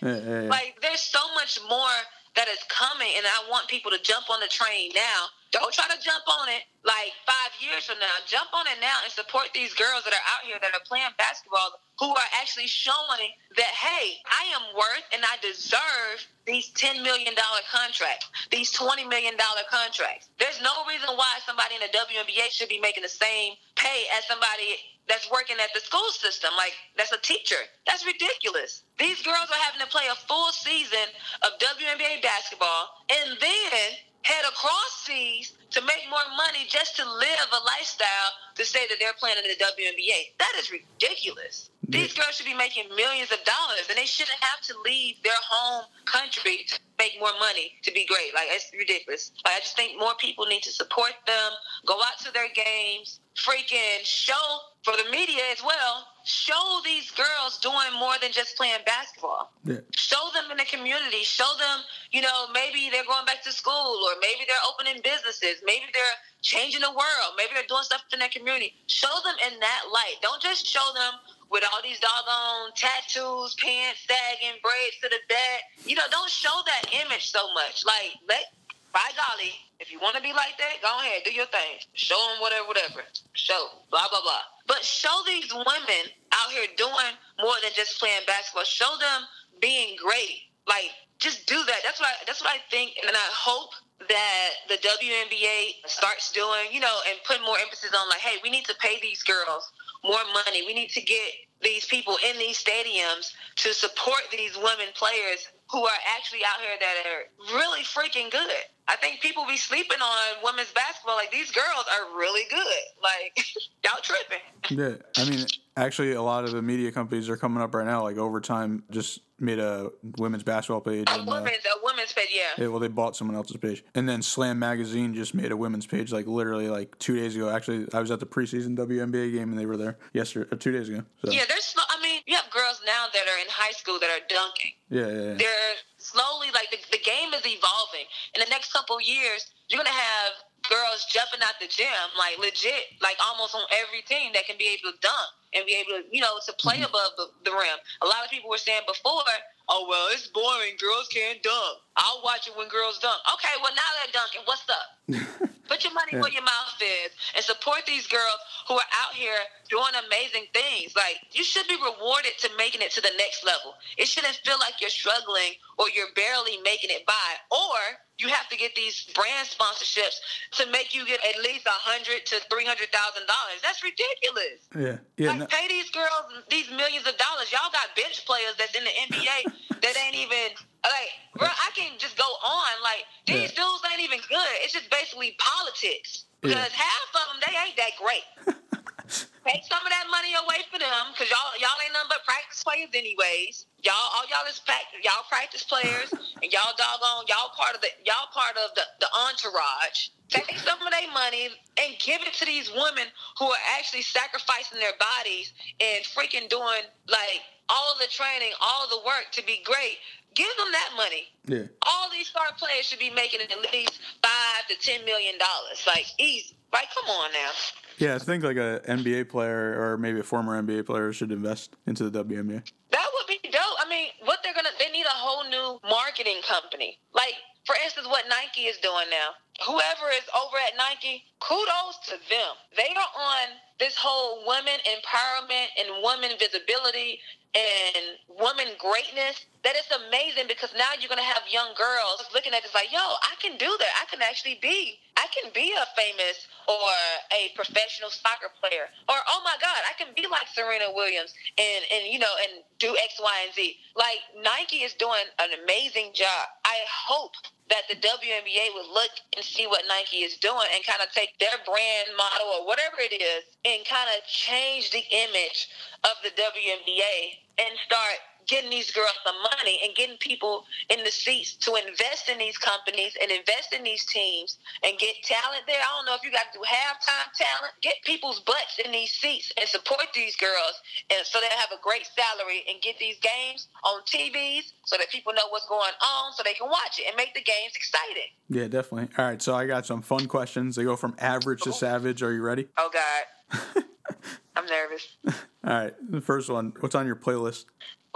like 0.48 0.78
there's 0.80 1.02
so 1.02 1.20
much 1.34 1.58
more 1.68 1.96
that 2.36 2.48
is 2.48 2.58
coming, 2.68 3.08
and 3.16 3.26
I 3.26 3.50
want 3.50 3.68
people 3.68 3.90
to 3.92 3.98
jump 4.02 4.30
on 4.30 4.40
the 4.40 4.48
train 4.48 4.90
now. 4.94 5.26
Don't 5.50 5.74
try 5.74 5.90
to 5.90 5.98
jump 5.98 6.22
on 6.30 6.46
it 6.48 6.62
like 6.86 7.10
five 7.26 7.50
years 7.58 7.86
from 7.86 7.98
now. 7.98 8.14
Jump 8.26 8.54
on 8.54 8.70
it 8.70 8.78
now 8.78 9.02
and 9.02 9.10
support 9.10 9.50
these 9.50 9.74
girls 9.74 10.06
that 10.06 10.14
are 10.14 10.26
out 10.30 10.46
here 10.46 10.56
that 10.62 10.70
are 10.70 10.84
playing 10.86 11.10
basketball 11.18 11.74
who 11.98 12.06
are 12.06 12.30
actually 12.38 12.70
showing 12.70 13.34
that, 13.58 13.72
hey, 13.74 14.22
I 14.30 14.46
am 14.54 14.72
worth 14.78 15.06
and 15.12 15.22
I 15.26 15.42
deserve 15.42 16.22
these 16.46 16.70
$10 16.78 17.02
million 17.02 17.34
contracts, 17.66 18.30
these 18.50 18.70
$20 18.72 19.08
million 19.10 19.34
contracts. 19.68 20.30
There's 20.38 20.62
no 20.62 20.72
reason 20.86 21.10
why 21.18 21.42
somebody 21.44 21.74
in 21.74 21.82
the 21.82 21.92
WNBA 21.92 22.54
should 22.54 22.70
be 22.70 22.78
making 22.78 23.02
the 23.02 23.12
same 23.12 23.58
pay 23.74 24.06
as 24.16 24.24
somebody 24.30 24.78
that's 25.10 25.26
working 25.30 25.56
at 25.58 25.74
the 25.74 25.80
school 25.80 26.08
system, 26.14 26.50
like 26.56 26.72
that's 26.96 27.10
a 27.10 27.18
teacher. 27.18 27.58
That's 27.86 28.06
ridiculous. 28.06 28.86
These 28.98 29.22
girls 29.22 29.50
are 29.50 29.62
having 29.66 29.82
to 29.82 29.90
play 29.90 30.06
a 30.06 30.14
full 30.14 30.52
season 30.52 31.10
of 31.42 31.58
WNBA 31.58 32.22
basketball 32.22 32.94
and 33.10 33.36
then 33.40 33.98
head 34.22 34.44
across 34.48 35.04
seas 35.04 35.52
to 35.70 35.80
make 35.82 36.04
more 36.10 36.26
money 36.36 36.66
just 36.68 36.96
to 36.96 37.04
live 37.04 37.48
a 37.52 37.64
lifestyle 37.64 38.30
to 38.56 38.64
say 38.64 38.86
that 38.88 38.96
they're 38.98 39.16
playing 39.18 39.38
in 39.38 39.44
the 39.44 39.56
WNBA. 39.56 40.34
That 40.38 40.52
is 40.58 40.70
ridiculous. 40.70 41.70
These 41.88 42.14
girls 42.14 42.36
should 42.36 42.46
be 42.46 42.54
making 42.54 42.84
millions 42.94 43.32
of 43.32 43.42
dollars, 43.44 43.86
and 43.88 43.98
they 43.98 44.06
shouldn't 44.06 44.38
have 44.40 44.60
to 44.66 44.74
leave 44.84 45.16
their 45.24 45.40
home 45.50 45.86
country 46.04 46.64
to 46.68 46.78
make 46.98 47.18
more 47.18 47.34
money 47.40 47.72
to 47.82 47.90
be 47.90 48.06
great. 48.06 48.32
Like 48.34 48.46
it's 48.50 48.70
ridiculous. 48.76 49.32
Like, 49.44 49.54
I 49.56 49.58
just 49.58 49.74
think 49.74 49.98
more 49.98 50.14
people 50.20 50.46
need 50.46 50.62
to 50.62 50.70
support 50.70 51.12
them, 51.26 51.50
go 51.86 51.94
out 51.94 52.18
to 52.24 52.32
their 52.32 52.48
games, 52.54 53.18
freaking 53.34 54.04
show 54.04 54.60
for 54.84 54.94
the 54.96 55.10
media 55.10 55.42
as 55.50 55.62
well. 55.64 56.06
Show 56.24 56.80
these 56.84 57.10
girls 57.12 57.58
doing 57.58 57.92
more 57.98 58.14
than 58.20 58.32
just 58.32 58.56
playing 58.56 58.80
basketball. 58.84 59.52
Yeah. 59.64 59.80
Show 59.96 60.30
them 60.34 60.50
in 60.50 60.56
the 60.56 60.64
community. 60.64 61.22
Show 61.22 61.48
them, 61.58 61.80
you 62.12 62.20
know, 62.20 62.48
maybe 62.52 62.88
they're 62.90 63.04
going 63.04 63.24
back 63.24 63.42
to 63.44 63.52
school, 63.52 64.00
or 64.04 64.20
maybe 64.20 64.44
they're 64.46 64.66
opening 64.68 65.00
businesses. 65.02 65.62
Maybe 65.64 65.86
they're 65.92 66.18
changing 66.42 66.82
the 66.82 66.90
world. 66.90 67.30
Maybe 67.36 67.50
they're 67.54 67.68
doing 67.68 67.84
stuff 67.84 68.04
in 68.12 68.18
their 68.18 68.28
community. 68.28 68.74
Show 68.86 69.12
them 69.24 69.36
in 69.50 69.58
that 69.60 69.82
light. 69.92 70.16
Don't 70.22 70.42
just 70.42 70.66
show 70.66 70.92
them 70.94 71.14
with 71.50 71.64
all 71.72 71.82
these 71.82 71.98
doggone 71.98 72.70
tattoos, 72.76 73.54
pants 73.58 74.06
sagging, 74.06 74.60
braids 74.62 74.96
to 75.02 75.08
the 75.08 75.18
back. 75.28 75.60
You 75.84 75.96
know, 75.96 76.06
don't 76.10 76.30
show 76.30 76.62
that 76.66 76.94
image 77.04 77.30
so 77.30 77.52
much. 77.54 77.84
Like, 77.84 78.14
let, 78.28 78.54
by 78.92 79.10
golly, 79.18 79.52
if 79.80 79.90
you 79.90 79.98
want 79.98 80.14
to 80.14 80.22
be 80.22 80.32
like 80.32 80.58
that, 80.58 80.82
go 80.82 80.92
ahead, 81.00 81.22
do 81.24 81.32
your 81.32 81.46
thing. 81.46 81.80
Show 81.94 82.18
them 82.30 82.40
whatever, 82.40 82.68
whatever. 82.68 83.02
Show, 83.32 83.68
blah, 83.90 84.06
blah, 84.10 84.22
blah. 84.22 84.44
But 84.70 84.84
show 84.84 85.10
these 85.26 85.52
women 85.52 86.14
out 86.30 86.52
here 86.52 86.70
doing 86.76 87.18
more 87.42 87.58
than 87.60 87.72
just 87.74 87.98
playing 87.98 88.22
basketball. 88.24 88.62
Show 88.62 88.94
them 89.00 89.26
being 89.60 89.96
great. 89.98 90.46
Like, 90.68 90.94
just 91.18 91.44
do 91.48 91.58
that. 91.66 91.80
That's 91.82 91.98
what 91.98 92.06
I, 92.06 92.14
that's 92.24 92.40
what 92.40 92.54
I 92.54 92.62
think, 92.70 92.94
and 93.04 93.16
I 93.16 93.28
hope 93.34 93.70
that 94.08 94.50
the 94.68 94.78
WNBA 94.78 95.82
starts 95.86 96.30
doing, 96.30 96.70
you 96.70 96.78
know, 96.78 96.98
and 97.10 97.18
put 97.26 97.42
more 97.42 97.58
emphasis 97.58 97.90
on 97.98 98.08
like, 98.10 98.20
hey, 98.20 98.38
we 98.44 98.48
need 98.48 98.64
to 98.66 98.74
pay 98.80 99.00
these 99.02 99.24
girls 99.24 99.72
more 100.04 100.22
money. 100.32 100.62
We 100.64 100.72
need 100.72 100.90
to 100.90 101.02
get 101.02 101.32
these 101.60 101.84
people 101.86 102.16
in 102.30 102.38
these 102.38 102.62
stadiums 102.62 103.32
to 103.56 103.74
support 103.74 104.22
these 104.30 104.56
women 104.56 104.94
players 104.94 105.50
who 105.70 105.84
are 105.84 106.00
actually 106.16 106.40
out 106.46 106.62
here 106.62 106.78
that 106.78 106.94
are 107.10 107.58
really 107.58 107.82
freaking 107.82 108.30
good. 108.30 108.62
I 108.90 108.96
think 108.96 109.20
people 109.20 109.46
be 109.46 109.56
sleeping 109.56 109.98
on 110.02 110.42
women's 110.42 110.72
basketball. 110.72 111.14
Like 111.14 111.30
these 111.30 111.52
girls 111.52 111.84
are 111.92 112.18
really 112.18 112.42
good. 112.50 112.82
Like 113.00 113.38
y'all 113.84 114.02
tripping. 114.02 114.38
Yeah, 114.68 114.96
I 115.16 115.30
mean, 115.30 115.46
actually, 115.76 116.12
a 116.14 116.22
lot 116.22 116.44
of 116.44 116.50
the 116.50 116.60
media 116.60 116.90
companies 116.90 117.28
are 117.28 117.36
coming 117.36 117.62
up 117.62 117.72
right 117.72 117.86
now. 117.86 118.02
Like 118.02 118.16
Overtime 118.16 118.82
just 118.90 119.20
made 119.38 119.60
a 119.60 119.90
women's 120.18 120.42
basketball 120.42 120.80
page. 120.80 121.08
A 121.08 121.12
and, 121.12 121.28
uh, 121.28 121.32
women's, 121.32 121.64
a 121.64 121.84
women's 121.84 122.12
page, 122.12 122.30
yeah. 122.32 122.42
yeah, 122.58 122.66
well, 122.66 122.80
they 122.80 122.88
bought 122.88 123.16
someone 123.16 123.36
else's 123.36 123.56
page, 123.58 123.84
and 123.94 124.08
then 124.08 124.22
Slam 124.22 124.58
Magazine 124.58 125.14
just 125.14 125.34
made 125.34 125.52
a 125.52 125.56
women's 125.56 125.86
page. 125.86 126.12
Like 126.12 126.26
literally, 126.26 126.68
like 126.68 126.98
two 126.98 127.14
days 127.14 127.36
ago. 127.36 127.48
Actually, 127.48 127.86
I 127.94 128.00
was 128.00 128.10
at 128.10 128.18
the 128.18 128.26
preseason 128.26 128.76
WNBA 128.76 129.32
game, 129.32 129.50
and 129.50 129.58
they 129.58 129.66
were 129.66 129.76
there 129.76 129.98
yesterday, 130.12 130.48
or 130.52 130.58
two 130.58 130.72
days 130.72 130.88
ago. 130.88 131.04
So, 131.24 131.30
Yeah, 131.30 131.44
there's. 131.48 131.74
I 131.78 132.02
mean, 132.02 132.22
you 132.26 132.34
have 132.34 132.50
girls 132.50 132.80
now 132.86 133.06
that 133.12 133.22
are 133.28 133.38
in 133.38 133.46
high 133.48 133.72
school 133.72 133.98
that 134.00 134.10
are 134.10 134.24
dunking. 134.28 134.72
yeah, 134.88 135.06
yeah, 135.06 135.28
yeah. 135.30 135.34
they're 135.34 135.74
slowly 136.00 136.48
like 136.52 136.70
the, 136.70 136.78
the 136.90 137.02
game 137.04 137.32
is 137.36 137.44
evolving. 137.44 138.08
In 138.34 138.40
the 138.40 138.50
next 138.50 138.72
couple 138.72 139.00
years 139.00 139.46
you're 139.68 139.78
gonna 139.78 139.94
have 139.94 140.32
girls 140.68 141.06
jumping 141.08 141.40
out 141.40 141.56
the 141.56 141.68
gym 141.68 142.04
like 142.18 142.36
legit 142.36 142.92
like 143.00 143.16
almost 143.22 143.54
on 143.54 143.64
every 143.72 144.02
team 144.04 144.32
that 144.34 144.44
can 144.44 144.58
be 144.60 144.68
able 144.68 144.92
to 144.92 144.96
dunk 145.00 145.30
and 145.54 145.64
be 145.64 145.72
able 145.72 145.96
to 145.96 146.02
you 146.12 146.20
know 146.20 146.36
to 146.44 146.52
play 146.60 146.82
mm-hmm. 146.82 146.90
above 146.90 147.16
the, 147.16 147.26
the 147.48 147.52
rim. 147.52 147.78
A 148.02 148.06
lot 148.06 148.24
of 148.24 148.30
people 148.30 148.50
were 148.50 148.60
saying 148.60 148.82
before 148.86 149.24
oh 149.70 149.86
well 149.88 150.08
it's 150.12 150.26
boring 150.28 150.74
girls 150.78 151.08
can't 151.08 151.42
dunk 151.42 151.78
i'll 151.96 152.20
watch 152.24 152.46
it 152.46 152.54
when 152.56 152.68
girls 152.68 152.98
dunk 152.98 153.18
okay 153.32 153.54
well 153.62 153.72
now 153.74 153.90
they're 154.02 154.12
dunking 154.12 154.42
what's 154.44 154.66
up 154.68 154.88
Put 155.70 155.84
your 155.86 155.94
money 155.94 156.10
Yeah. 156.18 156.20
where 156.26 156.32
your 156.34 156.42
mouth 156.42 156.74
is 156.82 157.14
and 157.36 157.44
support 157.44 157.86
these 157.86 158.08
girls 158.08 158.40
who 158.66 158.74
are 158.74 158.90
out 159.06 159.14
here 159.14 159.38
doing 159.70 159.94
amazing 160.06 160.50
things. 160.52 160.96
Like, 160.98 161.22
you 161.30 161.44
should 161.44 161.68
be 161.68 161.76
rewarded 161.78 162.34
to 162.42 162.50
making 162.58 162.82
it 162.82 162.90
to 162.98 163.00
the 163.00 163.14
next 163.16 163.46
level. 163.46 163.74
It 163.96 164.08
shouldn't 164.10 164.34
feel 164.42 164.58
like 164.58 164.80
you're 164.80 164.90
struggling 164.90 165.54
or 165.78 165.86
you're 165.94 166.10
barely 166.16 166.58
making 166.66 166.90
it 166.90 167.06
by. 167.06 167.30
Or 167.54 167.78
you 168.18 168.26
have 168.34 168.48
to 168.50 168.56
get 168.58 168.74
these 168.74 169.06
brand 169.14 169.46
sponsorships 169.46 170.18
to 170.58 170.66
make 170.74 170.92
you 170.92 171.06
get 171.06 171.20
at 171.22 171.38
least 171.46 171.64
a 171.66 171.70
hundred 171.86 172.26
to 172.26 172.42
three 172.50 172.66
hundred 172.66 172.90
thousand 172.90 173.30
dollars. 173.30 173.62
That's 173.62 173.78
ridiculous. 173.86 174.58
yeah, 174.74 174.98
yeah. 175.22 175.30
Like, 175.30 175.38
no- 175.38 175.46
pay 175.54 175.68
these 175.70 175.90
girls 175.94 176.34
these 176.50 176.66
millions 176.74 177.06
of 177.06 177.14
dollars. 177.16 177.46
Y'all 177.54 177.70
got 177.70 177.94
bench 177.94 178.26
players 178.26 178.58
that's 178.58 178.74
in 178.74 178.82
the 178.82 178.94
NBA 179.06 179.54
that 179.82 179.94
ain't 180.06 180.16
even 180.16 180.56
like, 180.84 181.12
bro. 181.38 181.48
I 181.48 181.70
can 181.76 181.98
just 181.98 182.16
go 182.16 182.24
on. 182.24 182.82
Like 182.82 183.04
these 183.26 183.52
Yeah. 183.52 183.64
dudes 183.64 183.82
ain't 183.92 184.00
even 184.02 184.20
good. 184.28 184.54
It's 184.62 184.72
just 184.72 184.90
basically 184.90 185.36
politics 185.38 186.24
Yeah. 186.42 186.54
because 186.54 186.72
half 186.72 187.08
of 187.14 187.26
them 187.32 187.38
they 187.46 187.54
ain't 187.58 187.76
that 187.76 187.96
great. 187.98 188.24
Take 189.46 189.64
some 189.64 189.80
of 189.80 189.88
that 189.90 190.04
money 190.12 190.34
away 190.36 190.60
from 190.70 190.80
them 190.80 191.12
because 191.12 191.30
y'all 191.30 191.52
y'all 191.58 191.80
ain't 191.82 191.92
nothing 191.94 192.12
but 192.12 192.24
practice 192.28 192.62
players 192.62 192.90
anyways. 192.92 193.66
Y'all 193.82 193.96
all 194.14 194.24
y'all 194.28 194.44
is 194.48 194.60
y'all 195.02 195.24
practice 195.30 195.64
players 195.64 196.12
and 196.42 196.52
y'all 196.52 196.76
doggone 196.76 197.24
y'all 197.26 197.48
part 197.56 197.74
of 197.74 197.80
the 197.80 197.88
y'all 198.04 198.28
part 198.34 198.56
of 198.56 198.70
the, 198.76 198.84
the 199.00 199.08
entourage. 199.28 200.12
Take 200.28 200.52
some 200.60 200.78
of 200.82 200.92
their 200.92 201.10
money 201.12 201.48
and 201.80 201.96
give 201.98 202.20
it 202.22 202.34
to 202.34 202.44
these 202.44 202.70
women 202.70 203.08
who 203.38 203.46
are 203.50 203.64
actually 203.78 204.02
sacrificing 204.02 204.78
their 204.78 204.94
bodies 205.00 205.52
and 205.80 206.04
freaking 206.04 206.48
doing 206.48 206.84
like 207.08 207.42
all 207.70 207.94
the 207.98 208.06
training, 208.10 208.52
all 208.60 208.88
the 208.88 208.98
work 209.06 209.26
to 209.32 209.44
be 209.46 209.62
great. 209.64 209.98
Give 210.34 210.48
them 210.58 210.68
that 210.72 210.90
money. 210.96 211.24
yeah. 211.46 211.66
All 211.86 212.08
these 212.10 212.28
star 212.28 212.46
players 212.56 212.86
should 212.86 212.98
be 213.00 213.10
making 213.10 213.40
at 213.40 213.72
least 213.72 213.98
five 214.22 214.66
to 214.68 214.74
ten 214.80 215.04
million 215.04 215.34
dollars. 215.38 215.82
Like 215.86 216.06
easy. 216.18 216.54
Like 216.72 216.86
come 216.94 217.10
on 217.10 217.32
now. 217.32 217.50
Yeah, 217.98 218.14
I 218.14 218.18
think 218.18 218.44
like 218.44 218.56
a 218.56 218.80
NBA 218.86 219.28
player 219.28 219.76
or 219.80 219.98
maybe 219.98 220.20
a 220.20 220.22
former 220.22 220.60
NBA 220.62 220.86
player 220.86 221.12
should 221.12 221.32
invest 221.32 221.74
into 221.86 222.08
the 222.08 222.24
WNBA. 222.24 222.62
That 222.92 223.06
would 223.14 223.26
be 223.26 223.40
dope. 223.50 223.60
I 223.84 223.88
mean, 223.88 224.08
what 224.24 224.38
they're 224.44 224.54
gonna 224.54 224.70
they 224.78 224.90
need 224.90 225.04
a 225.06 225.10
whole 225.18 225.48
new 225.50 225.80
marketing 225.88 226.40
company. 226.46 226.98
Like, 227.12 227.34
for 227.66 227.74
instance, 227.84 228.06
what 228.06 228.24
Nike 228.28 228.62
is 228.68 228.78
doing 228.78 229.06
now. 229.10 229.30
Whoever 229.66 230.08
is 230.16 230.24
over 230.32 230.56
at 230.56 230.72
Nike, 230.78 231.24
kudos 231.40 231.98
to 232.06 232.16
them. 232.30 232.54
They 232.76 232.88
are 232.96 233.12
on 233.18 233.58
this 233.78 233.94
whole 233.98 234.46
women 234.46 234.78
empowerment 234.88 235.66
and 235.78 236.02
women 236.02 236.30
visibility 236.38 237.18
and 237.54 238.16
woman 238.38 238.66
greatness. 238.78 239.46
That 239.64 239.76
is 239.76 239.88
amazing 240.06 240.46
because 240.48 240.72
now 240.76 240.96
you're 240.98 241.08
gonna 241.08 241.26
have 241.26 241.42
young 241.50 241.74
girls 241.76 242.24
looking 242.32 242.54
at 242.54 242.62
this 242.62 242.74
like, 242.74 242.92
yo, 242.92 243.00
I 243.00 243.34
can 243.42 243.58
do 243.58 243.68
that. 243.68 243.92
I 244.00 244.06
can 244.06 244.22
actually 244.22 244.58
be 244.62 244.98
I 245.16 245.26
can 245.34 245.52
be 245.52 245.74
a 245.76 245.84
famous 245.92 246.48
or 246.66 246.90
a 247.34 247.52
professional 247.54 248.08
soccer 248.08 248.48
player. 248.60 248.88
Or 249.08 249.16
oh 249.28 249.40
my 249.44 249.56
God, 249.60 249.82
I 249.84 249.92
can 249.98 250.14
be 250.14 250.26
like 250.30 250.48
Serena 250.54 250.88
Williams 250.94 251.34
and, 251.58 251.84
and 251.92 252.12
you 252.12 252.18
know 252.18 252.32
and 252.42 252.62
do 252.78 252.96
X, 252.96 253.20
Y, 253.20 253.36
and 253.44 253.54
Z. 253.54 253.76
Like 253.96 254.22
Nike 254.40 254.86
is 254.86 254.94
doing 254.94 255.26
an 255.38 255.50
amazing 255.62 256.12
job. 256.14 256.48
I 256.64 256.78
hope 256.88 257.34
that 257.70 257.88
the 257.88 257.96
WNBA 257.96 258.74
would 258.74 258.90
look 258.92 259.10
and 259.36 259.44
see 259.44 259.66
what 259.66 259.82
Nike 259.88 260.26
is 260.26 260.36
doing 260.38 260.68
and 260.74 260.84
kind 260.84 261.00
of 261.02 261.12
take 261.14 261.38
their 261.38 261.58
brand 261.64 262.08
model 262.18 262.60
or 262.60 262.66
whatever 262.66 262.98
it 263.00 263.14
is 263.14 263.44
and 263.64 263.86
kind 263.86 264.10
of 264.10 264.26
change 264.26 264.90
the 264.90 265.04
image 265.10 265.68
of 266.04 266.12
the 266.22 266.30
WNBA 266.30 267.40
and 267.58 267.78
start 267.86 268.18
getting 268.46 268.70
these 268.70 268.90
girls 268.90 269.12
some 269.24 269.36
money 269.58 269.80
and 269.84 269.94
getting 269.94 270.16
people 270.18 270.64
in 270.88 271.04
the 271.04 271.10
seats 271.10 271.54
to 271.54 271.76
invest 271.76 272.28
in 272.28 272.38
these 272.38 272.58
companies 272.58 273.16
and 273.20 273.30
invest 273.30 273.72
in 273.72 273.82
these 273.82 274.04
teams 274.06 274.58
and 274.84 274.98
get 274.98 275.14
talent 275.22 275.64
there. 275.66 275.80
I 275.80 275.96
don't 275.96 276.06
know 276.06 276.14
if 276.14 276.24
you 276.24 276.30
got 276.30 276.52
to 276.52 276.58
do 276.58 276.64
halftime 276.64 277.30
talent. 277.36 277.72
Get 277.82 277.96
people's 278.04 278.40
butts 278.40 278.80
in 278.84 278.92
these 278.92 279.12
seats 279.12 279.52
and 279.58 279.68
support 279.68 280.06
these 280.14 280.36
girls 280.36 280.80
and 281.10 281.26
so 281.26 281.40
they 281.40 281.46
have 281.56 281.70
a 281.72 281.80
great 281.82 282.06
salary 282.06 282.64
and 282.68 282.80
get 282.82 282.98
these 282.98 283.16
games 283.18 283.68
on 283.84 284.00
TVs 284.02 284.72
so 284.84 284.96
that 284.96 285.10
people 285.10 285.32
know 285.32 285.48
what's 285.50 285.66
going 285.66 285.92
on 286.02 286.32
so 286.32 286.42
they 286.44 286.54
can 286.54 286.68
watch 286.68 286.98
it 286.98 287.06
and 287.08 287.16
make 287.16 287.34
the 287.34 287.42
games 287.42 287.72
exciting. 287.74 288.30
Yeah, 288.48 288.68
definitely. 288.68 289.08
All 289.18 289.24
right, 289.24 289.42
so 289.42 289.54
I 289.54 289.66
got 289.66 289.86
some 289.86 290.02
fun 290.02 290.26
questions. 290.26 290.76
They 290.76 290.84
go 290.84 290.96
from 290.96 291.14
average 291.18 291.62
to 291.62 291.70
oh. 291.70 291.72
savage. 291.72 292.22
Are 292.22 292.32
you 292.32 292.42
ready? 292.42 292.68
Oh 292.76 292.90
God. 292.92 293.84
I'm 294.56 294.66
nervous. 294.66 295.16
All 295.26 295.32
right, 295.64 295.94
the 296.10 296.20
first 296.20 296.48
one. 296.48 296.72
What's 296.80 296.94
on 296.94 297.06
your 297.06 297.16
playlist? 297.16 297.64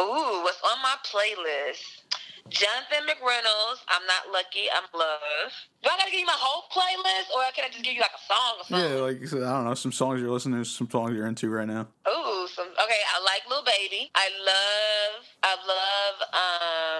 Ooh, 0.01 0.42
what's 0.42 0.61
on 0.62 0.82
my 0.82 0.97
playlist? 1.07 2.03
Jonathan 2.51 3.09
McReynolds, 3.09 3.80
I'm 3.88 4.07
not 4.07 4.30
lucky, 4.32 4.68
I'm 4.70 4.84
love. 4.92 5.51
Do 5.82 5.88
I 5.90 5.97
gotta 5.97 6.11
give 6.11 6.20
you 6.20 6.26
my 6.26 6.36
whole 6.36 6.64
playlist 6.70 7.30
or 7.34 7.42
can 7.55 7.64
I 7.64 7.68
just 7.68 7.82
give 7.82 7.95
you 7.95 8.01
like 8.01 8.12
a 8.12 8.24
song 8.26 8.55
or 8.59 8.64
something? 8.64 8.90
Yeah, 8.90 9.03
like 9.03 9.22
I 9.22 9.26
said, 9.26 9.42
I 9.42 9.53
don't 9.53 9.64
know, 9.64 9.74
some 9.74 9.92
songs 9.92 10.20
you're 10.20 10.30
listening 10.30 10.62
to, 10.62 10.68
some 10.68 10.90
songs 10.90 11.14
you're 11.16 11.26
into 11.26 11.49
right 11.49 11.66
now. 11.66 11.88
Ooh, 12.07 12.47
some 12.49 12.68
okay, 12.68 13.01
I 13.16 13.22
like 13.24 13.49
Lil 13.49 13.64
Baby. 13.64 14.11
I 14.14 14.28
love 14.45 15.24
I 15.42 15.57
love 15.66 16.16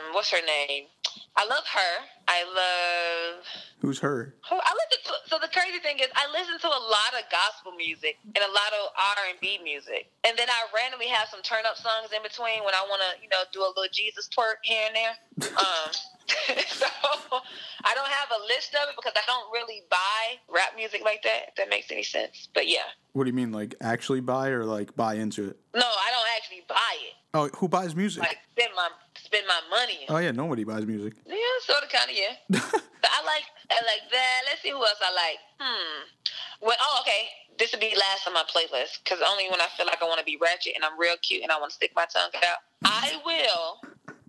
um 0.09 0.15
what's 0.15 0.31
her 0.31 0.41
name? 0.47 0.85
I 1.37 1.45
love 1.47 1.67
her. 1.67 1.93
I 2.29 2.41
love 2.47 3.45
Who's 3.81 3.99
her? 4.01 4.35
who 4.49 4.57
I 4.57 4.73
listen 4.73 5.13
to 5.13 5.15
so 5.29 5.37
the 5.43 5.51
crazy 5.53 5.79
thing 5.79 5.99
is 5.99 6.09
I 6.15 6.31
listen 6.33 6.59
to 6.59 6.69
a 6.69 6.83
lot 6.89 7.13
of 7.13 7.29
gospel 7.31 7.73
music 7.77 8.17
and 8.25 8.39
a 8.41 8.49
lot 8.49 8.71
of 8.73 8.89
R 8.97 9.29
and 9.29 9.39
B 9.41 9.59
music. 9.63 10.09
And 10.25 10.39
then 10.39 10.49
I 10.49 10.65
randomly 10.73 11.09
have 11.09 11.29
some 11.29 11.43
turn 11.43 11.67
up 11.67 11.77
songs 11.77 12.15
in 12.15 12.23
between 12.23 12.65
when 12.65 12.73
I 12.73 12.87
wanna, 12.89 13.19
you 13.21 13.29
know, 13.29 13.45
do 13.53 13.61
a 13.61 13.69
little 13.69 13.91
Jesus 13.93 14.29
twerk 14.33 14.63
here 14.63 14.89
and 14.89 14.97
there. 14.97 15.15
Um 15.59 15.91
so 16.67 16.87
I 17.85 17.93
don't 17.95 18.09
have 18.09 18.31
a 18.33 18.41
list 18.49 18.75
of 18.75 18.89
it 18.89 18.97
because 18.97 19.13
I 19.15 19.23
don't 19.27 19.53
really 19.53 19.83
buy 19.91 20.39
rap 20.49 20.73
music 20.77 21.03
like 21.05 21.23
that. 21.23 21.49
If 21.49 21.55
that 21.57 21.69
makes 21.69 21.91
any 21.91 22.03
sense. 22.03 22.49
But 22.55 22.69
yeah. 22.69 22.89
What 23.13 23.25
do 23.25 23.31
you 23.31 23.35
mean, 23.37 23.53
like 23.53 23.75
actually 23.83 24.21
buy 24.21 24.49
or 24.49 24.65
like 24.65 24.97
buy 24.97 25.15
into 25.15 25.45
it? 25.49 25.59
No, 25.75 25.85
I 25.87 26.11
don't 26.11 26.27
actually 26.37 26.63
buy 26.69 26.95
it. 27.03 27.15
Oh, 27.35 27.49
who 27.59 27.69
buys 27.69 27.95
music? 27.95 28.23
Like 28.23 28.39
spend 28.53 28.71
my 28.75 28.89
spend 29.35 29.47
my 29.49 29.61
money. 29.71 29.99
Oh 30.09 30.19
yeah, 30.19 30.31
nobody 30.31 30.65
buys 30.65 30.87
music. 30.87 31.15
Yeah, 31.27 31.37
sort 31.63 31.83
of, 31.83 31.89
kind 31.91 32.11
of, 32.11 32.17
yeah. 32.17 32.35
but 32.49 33.11
I 33.11 33.25
like 33.25 33.45
I 33.71 33.81
like 33.85 34.11
that. 34.11 34.41
Let's 34.47 34.63
see 34.63 34.71
who 34.71 34.79
else 34.79 35.01
I 35.03 35.13
like. 35.13 35.39
Hmm. 35.59 36.03
Well, 36.61 36.77
oh, 36.81 36.99
okay. 37.03 37.29
This 37.59 37.73
would 37.73 37.81
be 37.81 37.95
last 37.97 38.27
on 38.27 38.35
my 38.35 38.43
playlist 38.43 39.05
because 39.05 39.21
only 39.27 39.49
when 39.49 39.61
I 39.61 39.67
feel 39.77 39.87
like 39.87 40.03
I 40.03 40.07
want 40.07 40.19
to 40.19 40.25
be 40.25 40.37
ratchet 40.41 40.73
and 40.75 40.85
I'm 40.85 40.99
real 40.99 41.15
cute 41.23 41.43
and 41.43 41.53
I 41.53 41.59
want 41.59 41.71
to 41.71 41.77
stick 41.77 41.93
my 41.95 42.07
tongue 42.07 42.31
out, 42.37 42.59
I 42.85 43.21
will. 43.25 43.81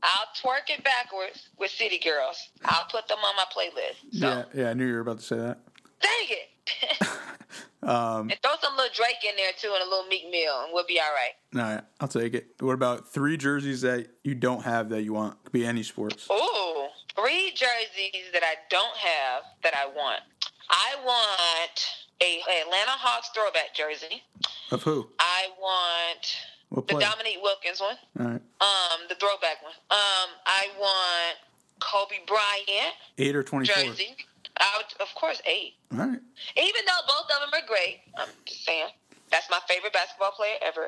I'll 0.04 0.28
twerk 0.40 0.70
it 0.70 0.84
backwards 0.84 1.50
with 1.58 1.72
City 1.72 1.98
Girls. 1.98 2.38
I'll 2.66 2.86
put 2.86 3.08
them 3.08 3.18
on 3.20 3.36
my 3.36 3.46
playlist. 3.46 4.20
So. 4.20 4.28
Yeah, 4.28 4.44
yeah, 4.54 4.70
I 4.70 4.74
knew 4.74 4.86
you 4.86 4.94
were 4.94 5.00
about 5.00 5.20
to 5.20 5.26
say 5.26 5.38
that. 5.38 5.58
Dang 6.02 6.12
it. 6.30 7.08
Um, 7.86 8.30
and 8.32 8.40
throw 8.42 8.54
some 8.62 8.76
little 8.76 8.92
Drake 8.96 9.24
in 9.30 9.36
there 9.38 9.52
too 9.58 9.72
and 9.74 9.82
a 9.86 9.90
little 9.90 10.08
Meek 10.08 10.24
Mill, 10.32 10.64
and 10.64 10.74
we'll 10.74 10.86
be 10.88 11.00
all 11.00 11.06
right. 11.14 11.62
All 11.62 11.76
right, 11.76 11.84
I'll 12.00 12.08
take 12.08 12.34
it. 12.34 12.48
What 12.60 12.74
about 12.74 13.08
three 13.14 13.38
jerseys 13.38 13.82
that 13.82 14.08
you 14.24 14.34
don't 14.36 14.64
have 14.64 14.90
that 14.90 15.04
you 15.04 15.14
want? 15.14 15.42
Could 15.44 15.54
be 15.54 15.66
any 15.66 15.84
sports. 15.84 16.28
Ooh, 16.32 16.88
three 17.16 17.52
jerseys 17.56 18.32
that 18.34 18.42
I 18.44 18.56
don't 18.72 18.98
have 18.98 19.44
that 19.64 19.76
I 19.76 19.86
want. 19.86 20.22
I 20.70 20.96
want 21.06 21.88
a, 22.22 22.40
Atlanta 22.62 22.92
Hawks 22.92 23.30
throwback 23.36 23.76
jersey. 23.76 24.24
Of 24.72 24.82
who? 24.82 25.08
I 25.20 25.50
want 25.60 26.38
What 26.70 26.88
the? 26.88 27.00
Dominique 27.00 27.38
Wilkins 27.44 27.80
one. 27.80 27.98
All 28.20 28.26
right, 28.26 28.42
Um, 28.62 29.00
the 29.10 29.16
throwback 29.16 29.62
one. 29.62 29.74
Um, 29.92 30.30
I 30.48 30.70
want 30.80 31.38
Kobe 31.80 32.16
Bryant 32.26 32.96
eight 33.20 33.36
or 33.36 33.44
twenty-four. 33.44 33.84
jersey. 33.84 34.16
I 34.58 34.78
would, 34.78 35.02
of 35.02 35.14
course, 35.16 35.42
eight. 35.46 35.74
All 35.92 36.00
right. 36.00 36.20
Even 36.58 36.82
though 36.86 37.04
both 37.08 37.30
of 37.30 37.42
them 37.42 37.62
are 37.62 37.68
great, 37.68 38.00
I'm 38.18 38.30
just 38.46 38.66
saying 38.66 38.88
that's 39.32 39.50
my 39.50 39.60
favorite 39.68 39.94
basketball 39.94 40.32
player 40.32 40.56
ever. 40.62 40.86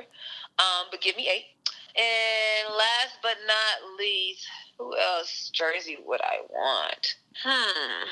Um, 0.59 0.87
but 0.91 1.01
give 1.01 1.17
me 1.17 1.27
eight. 1.29 1.45
And 1.95 2.75
last 2.75 3.17
but 3.21 3.37
not 3.47 3.97
least, 3.97 4.45
who 4.77 4.95
else 4.95 5.49
jersey 5.53 5.97
would 6.05 6.21
I 6.21 6.37
want? 6.49 7.15
Hmm. 7.43 8.07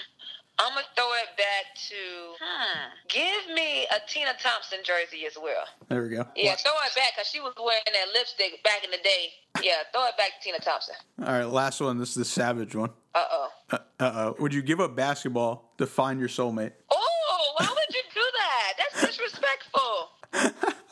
I'm 0.58 0.74
gonna 0.74 0.86
throw 0.96 1.12
it 1.22 1.36
back 1.38 1.76
to. 1.90 1.96
Hmm. 2.40 2.90
Give 3.10 3.54
me 3.56 3.86
a 3.86 4.00
Tina 4.08 4.32
Thompson 4.40 4.80
jersey 4.84 5.26
as 5.26 5.38
well. 5.42 5.66
There 5.90 6.02
we 6.04 6.10
go. 6.10 6.26
Yeah, 6.36 6.56
throw 6.56 6.72
it 6.86 6.96
back 6.96 7.14
because 7.16 7.28
she 7.28 7.40
was 7.40 7.54
wearing 7.58 7.84
that 7.92 8.14
lipstick 8.14 8.64
back 8.64 8.84
in 8.84 8.92
the 8.92 8.98
day. 8.98 9.34
Yeah, 9.62 9.84
throw 9.92 10.06
it 10.08 10.18
back 10.18 10.40
to 10.40 10.44
Tina 10.44 10.60
Thompson. 10.60 10.96
All 11.22 11.34
right, 11.34 11.44
last 11.44 11.82
one. 11.82 11.98
This 11.98 12.10
is 12.10 12.16
the 12.16 12.26
savage 12.26 12.76
one. 12.76 12.92
Uh 13.14 13.26
oh. 13.32 13.50
Uh 13.72 13.80
oh. 14.00 14.36
Would 14.40 14.54
you 14.54 14.62
give 14.62 14.80
up 14.80 14.96
basketball 14.96 15.74
to 15.78 15.86
find 15.86 16.20
your 16.20 16.30
soulmate? 16.30 16.72
Oh, 16.92 17.54
why 17.58 17.68
would 17.68 17.96
you 17.96 18.02
do 18.14 18.22
that? 18.40 18.74
That's 18.78 19.08
disrespectful. 19.08 20.72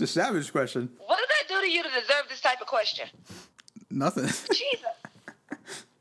It's 0.00 0.12
a 0.16 0.20
savage 0.20 0.52
question. 0.52 0.90
What 1.06 1.18
did 1.18 1.28
I 1.28 1.60
do 1.60 1.66
to 1.66 1.72
you 1.72 1.82
to 1.82 1.88
deserve 1.88 2.26
this 2.28 2.40
type 2.40 2.60
of 2.60 2.68
question? 2.68 3.08
Nothing. 3.90 4.26
Jesus. 4.26 4.84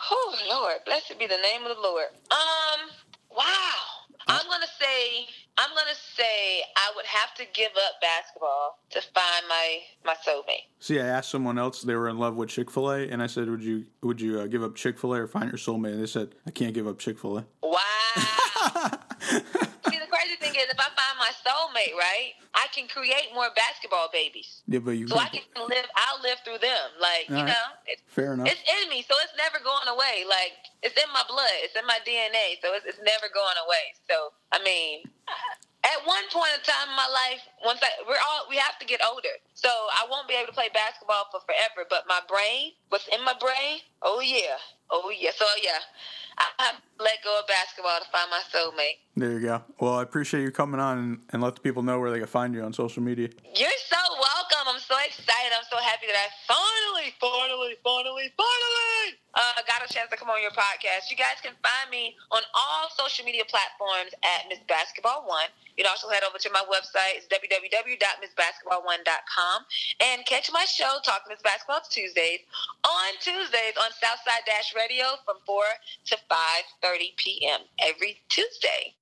Oh 0.09 0.35
Lord, 0.49 0.77
blessed 0.85 1.19
be 1.19 1.27
the 1.27 1.37
name 1.37 1.63
of 1.63 1.75
the 1.75 1.81
Lord. 1.81 2.07
Um, 2.31 2.89
wow. 3.35 3.97
I'm 4.29 4.45
gonna 4.47 4.65
say 4.79 5.25
I'm 5.57 5.69
gonna 5.69 5.95
say 6.15 6.61
I 6.75 6.91
would 6.95 7.05
have 7.05 7.33
to 7.35 7.45
give 7.53 7.71
up 7.71 8.01
basketball 8.01 8.79
to 8.91 9.01
find 9.01 9.45
my 9.47 9.79
my 10.05 10.15
soulmate. 10.25 10.67
See, 10.79 10.99
I 10.99 11.05
asked 11.05 11.29
someone 11.29 11.57
else; 11.57 11.81
they 11.81 11.95
were 11.95 12.09
in 12.09 12.17
love 12.17 12.35
with 12.35 12.49
Chick 12.49 12.69
Fil 12.69 12.91
A, 12.91 13.09
and 13.09 13.23
I 13.23 13.27
said, 13.27 13.49
"Would 13.49 13.63
you 13.63 13.85
would 14.03 14.19
you 14.19 14.41
uh, 14.41 14.47
give 14.47 14.63
up 14.63 14.75
Chick 14.75 14.99
Fil 14.99 15.13
A 15.13 15.21
or 15.21 15.27
find 15.27 15.45
your 15.45 15.57
soulmate?" 15.57 15.93
And 15.93 16.01
they 16.01 16.07
said, 16.07 16.35
"I 16.45 16.51
can't 16.51 16.73
give 16.73 16.87
up 16.87 16.99
Chick 16.99 17.17
Fil 17.19 17.39
A." 17.39 17.45
Wow. 17.63 18.99
See, 20.57 20.65
the 20.65 20.73
crazy 20.73 20.73
thing 20.73 20.73
is, 20.73 20.73
if 20.73 20.79
I 20.81 20.89
find 20.97 21.15
my 21.21 21.31
soulmate, 21.45 21.95
right, 21.97 22.33
I 22.53 22.65
can 22.73 22.87
create 22.87 23.29
more 23.33 23.49
basketball 23.55 24.09
babies. 24.11 24.61
Yeah, 24.67 24.79
but 24.79 24.97
you. 24.97 25.07
So 25.07 25.17
I 25.17 25.29
can 25.29 25.43
live. 25.69 25.85
I'll 25.95 26.21
live 26.21 26.39
through 26.43 26.59
them. 26.59 26.97
Like 26.99 27.29
you 27.29 27.37
All 27.37 27.45
right. 27.45 27.53
know, 27.53 27.65
it's 27.85 28.01
Fair 28.07 28.33
enough. 28.33 28.49
it's 28.49 28.61
in 28.65 28.89
me, 28.89 29.05
so 29.05 29.13
it's 29.21 29.33
never 29.37 29.61
going 29.63 29.87
away. 29.87 30.25
Like 30.27 30.57
it's 30.81 30.97
in 30.97 31.09
my 31.13 31.23
blood, 31.29 31.53
it's 31.61 31.75
in 31.77 31.85
my 31.85 31.99
DNA, 32.01 32.57
so 32.61 32.73
it's, 32.73 32.85
it's 32.85 33.01
never 33.05 33.29
going 33.29 33.57
away. 33.61 33.85
So 34.09 34.33
I 34.51 34.59
mean, 34.63 35.05
at 35.85 35.99
one 36.09 36.25
point 36.33 36.57
in 36.57 36.61
time 36.65 36.89
in 36.89 36.97
my 36.97 37.09
life, 37.09 37.41
once 37.61 37.79
I 37.85 37.93
we're 38.09 38.17
all 38.17 38.49
we 38.49 38.57
have 38.57 38.79
to 38.81 38.85
get 38.89 39.01
older, 39.05 39.37
so 39.53 39.69
I 39.69 40.09
won't 40.09 40.27
be 40.27 40.33
able 40.33 40.49
to 40.49 40.57
play 40.57 40.73
basketball 40.73 41.29
for 41.29 41.41
forever. 41.45 41.85
But 41.85 42.09
my 42.09 42.21
brain, 42.25 42.73
what's 42.89 43.07
in 43.13 43.21
my 43.21 43.37
brain? 43.37 43.85
Oh 44.01 44.19
yeah, 44.25 44.57
oh 44.89 45.13
yeah. 45.13 45.31
So 45.37 45.45
yeah, 45.61 45.81
I 46.41 46.73
have 46.73 46.81
to 46.81 47.03
let 47.03 47.21
go 47.21 47.37
of 47.37 47.45
basketball 47.45 48.01
to 48.01 48.09
find 48.09 48.29
my 48.33 48.41
soulmate. 48.49 49.05
There 49.17 49.33
you 49.33 49.49
go. 49.49 49.65
Well, 49.81 49.97
I 49.97 50.05
appreciate 50.05 50.45
you 50.45 50.53
coming 50.53 50.77
on 50.79 51.25
and, 51.33 51.41
let 51.41 51.55
the 51.55 51.61
people 51.61 51.81
know 51.81 51.97
where 51.97 52.11
they 52.13 52.19
can 52.21 52.29
find 52.29 52.53
you 52.53 52.61
on 52.61 52.71
social 52.71 53.01
media. 53.01 53.33
You're 53.57 53.81
so 53.89 53.97
welcome. 54.13 54.69
I'm 54.69 54.77
so 54.77 54.93
excited. 55.01 55.57
I'm 55.57 55.65
so 55.73 55.81
happy 55.81 56.05
that 56.05 56.13
I 56.13 56.29
finally, 56.45 57.17
finally, 57.17 57.81
finally, 57.81 58.29
finally 58.37 59.17
uh, 59.33 59.57
got 59.65 59.81
a 59.81 59.89
chance 59.89 60.13
to 60.13 60.21
come 60.21 60.29
on 60.29 60.37
your 60.37 60.53
podcast. 60.53 61.09
You 61.09 61.17
guys 61.17 61.41
can 61.41 61.57
find 61.65 61.89
me 61.89 62.13
on 62.29 62.45
all 62.53 62.93
social 62.93 63.25
media 63.25 63.41
platforms 63.49 64.13
at 64.21 64.45
Miss 64.53 64.61
Basketball 64.69 65.25
One. 65.25 65.49
You 65.73 65.81
can 65.81 65.89
also 65.89 66.13
head 66.13 66.21
over 66.21 66.37
to 66.37 66.49
my 66.53 66.61
website. 66.69 67.17
It's 67.17 67.25
www.missbasketball1.com 67.33 69.57
and 69.97 70.21
catch 70.29 70.53
my 70.53 70.69
show, 70.69 71.01
Talk 71.01 71.25
Miss 71.25 71.41
Basketball 71.41 71.81
Tuesdays, 71.89 72.45
on 72.85 73.17
Tuesdays 73.17 73.81
on 73.81 73.89
Southside 73.97 74.45
Dash 74.45 74.77
Radio 74.77 75.17
from 75.25 75.41
4 75.41 75.65
to 76.13 76.21
5.30 76.85 77.17
p.m. 77.17 77.65
every 77.81 78.21
Tuesday. 78.29 78.93